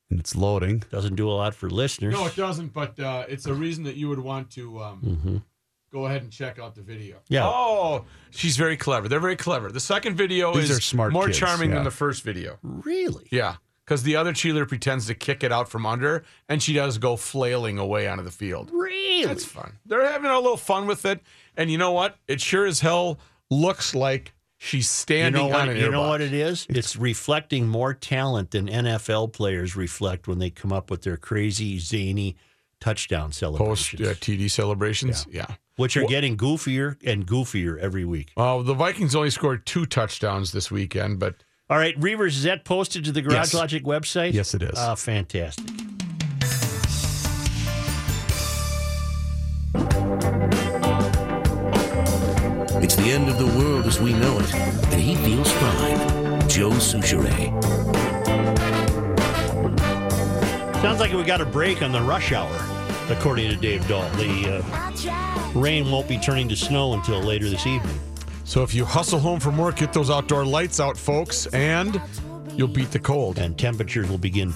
Yep. 0.09 0.13
And 0.13 0.21
it's 0.21 0.37
loading. 0.37 0.83
Doesn't 0.91 1.17
do 1.17 1.29
a 1.29 1.33
lot 1.33 1.55
for 1.55 1.69
listeners. 1.69 2.15
No, 2.15 2.27
it 2.27 2.37
doesn't. 2.37 2.73
But 2.73 2.99
uh, 3.01 3.25
it's 3.29 3.47
a 3.47 3.55
reason 3.55 3.85
that 3.85 3.97
you 3.97 4.09
would 4.09 4.19
want 4.21 4.51
to 4.53 4.81
um, 4.81 5.43
go 5.93 6.07
ahead 6.07 6.23
and 6.23 6.31
check 6.31 6.59
out 6.59 6.75
the 6.75 6.83
video. 6.83 7.17
Yeah. 7.29 7.47
Oh, 7.47 8.05
she's 8.31 8.57
very 8.57 8.77
clever. 8.77 9.09
They're 9.09 9.21
very 9.21 9.37
clever. 9.37 9.71
The 9.73 9.81
second 9.81 10.17
video 10.17 10.55
These 10.55 10.71
is 10.71 10.79
are 10.79 10.81
smart 10.81 11.13
more 11.13 11.27
kids, 11.27 11.39
charming 11.39 11.71
yeah. 11.71 11.77
than 11.77 11.85
the 11.85 11.91
first 11.91 12.23
video. 12.23 12.59
Really? 12.63 13.27
Yeah, 13.31 13.57
because 13.85 14.03
the 14.03 14.17
other 14.17 14.33
cheerleader 14.33 14.69
pretends 14.69 15.07
to 15.07 15.15
kick 15.15 15.43
it 15.43 15.53
out 15.53 15.69
from 15.69 15.87
under, 15.87 16.25
and 16.49 16.63
she 16.63 16.73
does 16.73 16.99
go 16.99 17.17
flailing 17.17 17.79
away 17.79 18.07
onto 18.07 18.23
the 18.23 18.31
field. 18.31 18.71
Really? 18.73 19.25
That's 19.27 19.45
fun. 19.45 19.79
They're 19.87 20.07
having 20.07 20.31
a 20.31 20.39
little 20.39 20.57
fun 20.57 20.87
with 20.87 21.05
it, 21.05 21.21
and 21.57 21.71
you 21.71 21.79
know 21.79 21.93
what? 21.93 22.17
It 22.29 22.41
sure 22.41 22.67
as 22.67 22.81
hell 22.81 23.19
looks 23.51 23.95
like 23.95 24.33
she's 24.59 24.81
You 24.81 24.83
standing 24.85 25.43
know 25.43 25.49
what? 25.49 25.61
on 25.61 25.69
an 25.71 25.77
You 25.77 25.91
know 25.91 26.09
what 26.09 26.21
it 26.21 26.33
is? 26.33 26.67
It's 26.69 26.97
reflecting 26.97 27.67
more 27.69 27.95
talent 27.95 28.51
than 28.53 28.69
NFL 28.69 29.33
players 29.33 29.77
reflect 29.77 30.27
when 30.29 30.39
they 30.39 30.51
come 30.51 30.73
up 30.73 30.91
with 30.91 31.03
their 31.03 31.17
crazy 31.17 31.79
zany 31.79 32.37
touchdown 32.81 33.29
Post 33.29 33.39
celebrations, 33.39 34.01
uh, 34.09 34.15
TD 34.15 34.51
celebrations. 34.51 35.27
Yeah. 35.31 35.47
which 35.77 35.97
are 35.97 36.05
getting 36.05 36.37
goofier 36.37 36.97
and 37.05 37.27
goofier 37.27 37.79
every 37.79 38.05
week. 38.05 38.33
Well, 38.37 38.63
the 38.63 38.75
Vikings 38.75 39.15
only 39.15 39.31
scored 39.31 39.67
two 39.67 39.85
touchdowns 39.87 40.53
this 40.53 40.71
weekend, 40.71 41.19
but 41.19 41.37
All 41.69 41.79
right, 41.79 41.99
Reavers, 42.01 42.29
is 42.29 42.43
that 42.45 42.65
posted 42.65 43.05
to 43.07 43.13
the 43.13 43.21
Garage 43.23 43.35
Yes. 43.35 43.55
Logic 43.55 43.83
website? 43.85 44.33
Yes, 44.35 44.55
it 44.55 44.63
is. 44.63 44.75
Ah, 44.79 44.95
fantastic. 44.95 45.67
It's 52.87 52.95
the 52.95 53.11
end 53.11 53.29
of 53.29 53.37
the 53.37 53.47
world 53.59 53.85
as 53.87 54.01
we 54.01 54.13
know 54.13 54.39
it, 54.39 54.55
and 54.55 55.01
he 55.01 55.17
feels 55.17 55.51
fine. 55.51 56.49
Joe 56.49 56.71
Soucheray. 56.71 57.51
Sounds 60.83 61.01
like 61.01 61.13
we 61.13 61.25
got 61.25 61.41
a 61.41 61.45
break 61.45 61.83
on 61.83 61.91
the 61.91 62.01
rush 62.01 62.31
hour, 62.31 62.57
according 63.11 63.51
to 63.51 63.57
Dave 63.57 63.89
Dahl. 63.89 64.09
The 64.11 64.63
uh, 64.63 65.53
rain 65.59 65.91
won't 65.91 66.07
be 66.07 66.17
turning 66.17 66.49
to 66.49 66.55
snow 66.55 66.93
until 66.93 67.21
later 67.21 67.49
this 67.49 67.67
evening. 67.67 67.99
So 68.45 68.63
if 68.63 68.73
you 68.73 68.85
hustle 68.85 69.19
home 69.19 69.41
from 69.41 69.59
work, 69.59 69.79
get 69.79 69.93
those 69.93 70.09
outdoor 70.09 70.45
lights 70.45 70.79
out, 70.79 70.97
folks, 70.97 71.47
and 71.47 72.01
you'll 72.55 72.69
beat 72.69 72.93
the 72.93 73.01
cold. 73.01 73.41
and 73.41 73.59
temperatures 73.59 74.09
will 74.09 74.17
begin 74.17 74.55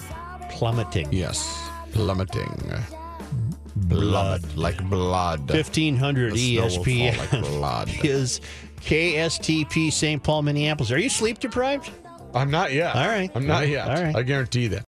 plummeting. 0.49 1.11
Yes, 1.11 1.67
plummeting. 1.91 2.71
Blood. 3.87 4.55
like 4.55 4.77
blood. 4.89 5.49
1500 5.49 6.33
The 6.33 6.55
snow 6.55 6.61
will 6.63 6.69
fall 6.69 6.83
ESPN 6.83 7.17
like 7.17 7.29
blood. 7.41 7.89
is 8.03 8.41
KSTP 8.81 9.91
St. 9.91 10.21
Paul, 10.23 10.41
Minneapolis. 10.43 10.91
Are 10.91 10.97
you 10.97 11.09
sleep 11.09 11.39
deprived? 11.39 11.91
I'm 12.33 12.49
not 12.49 12.71
yet. 12.71 12.95
All 12.95 13.07
right. 13.07 13.29
I'm 13.35 13.45
not 13.45 13.67
yet. 13.67 13.87
All 13.89 14.01
right. 14.01 14.15
I 14.15 14.23
guarantee 14.23 14.67
that. 14.67 14.79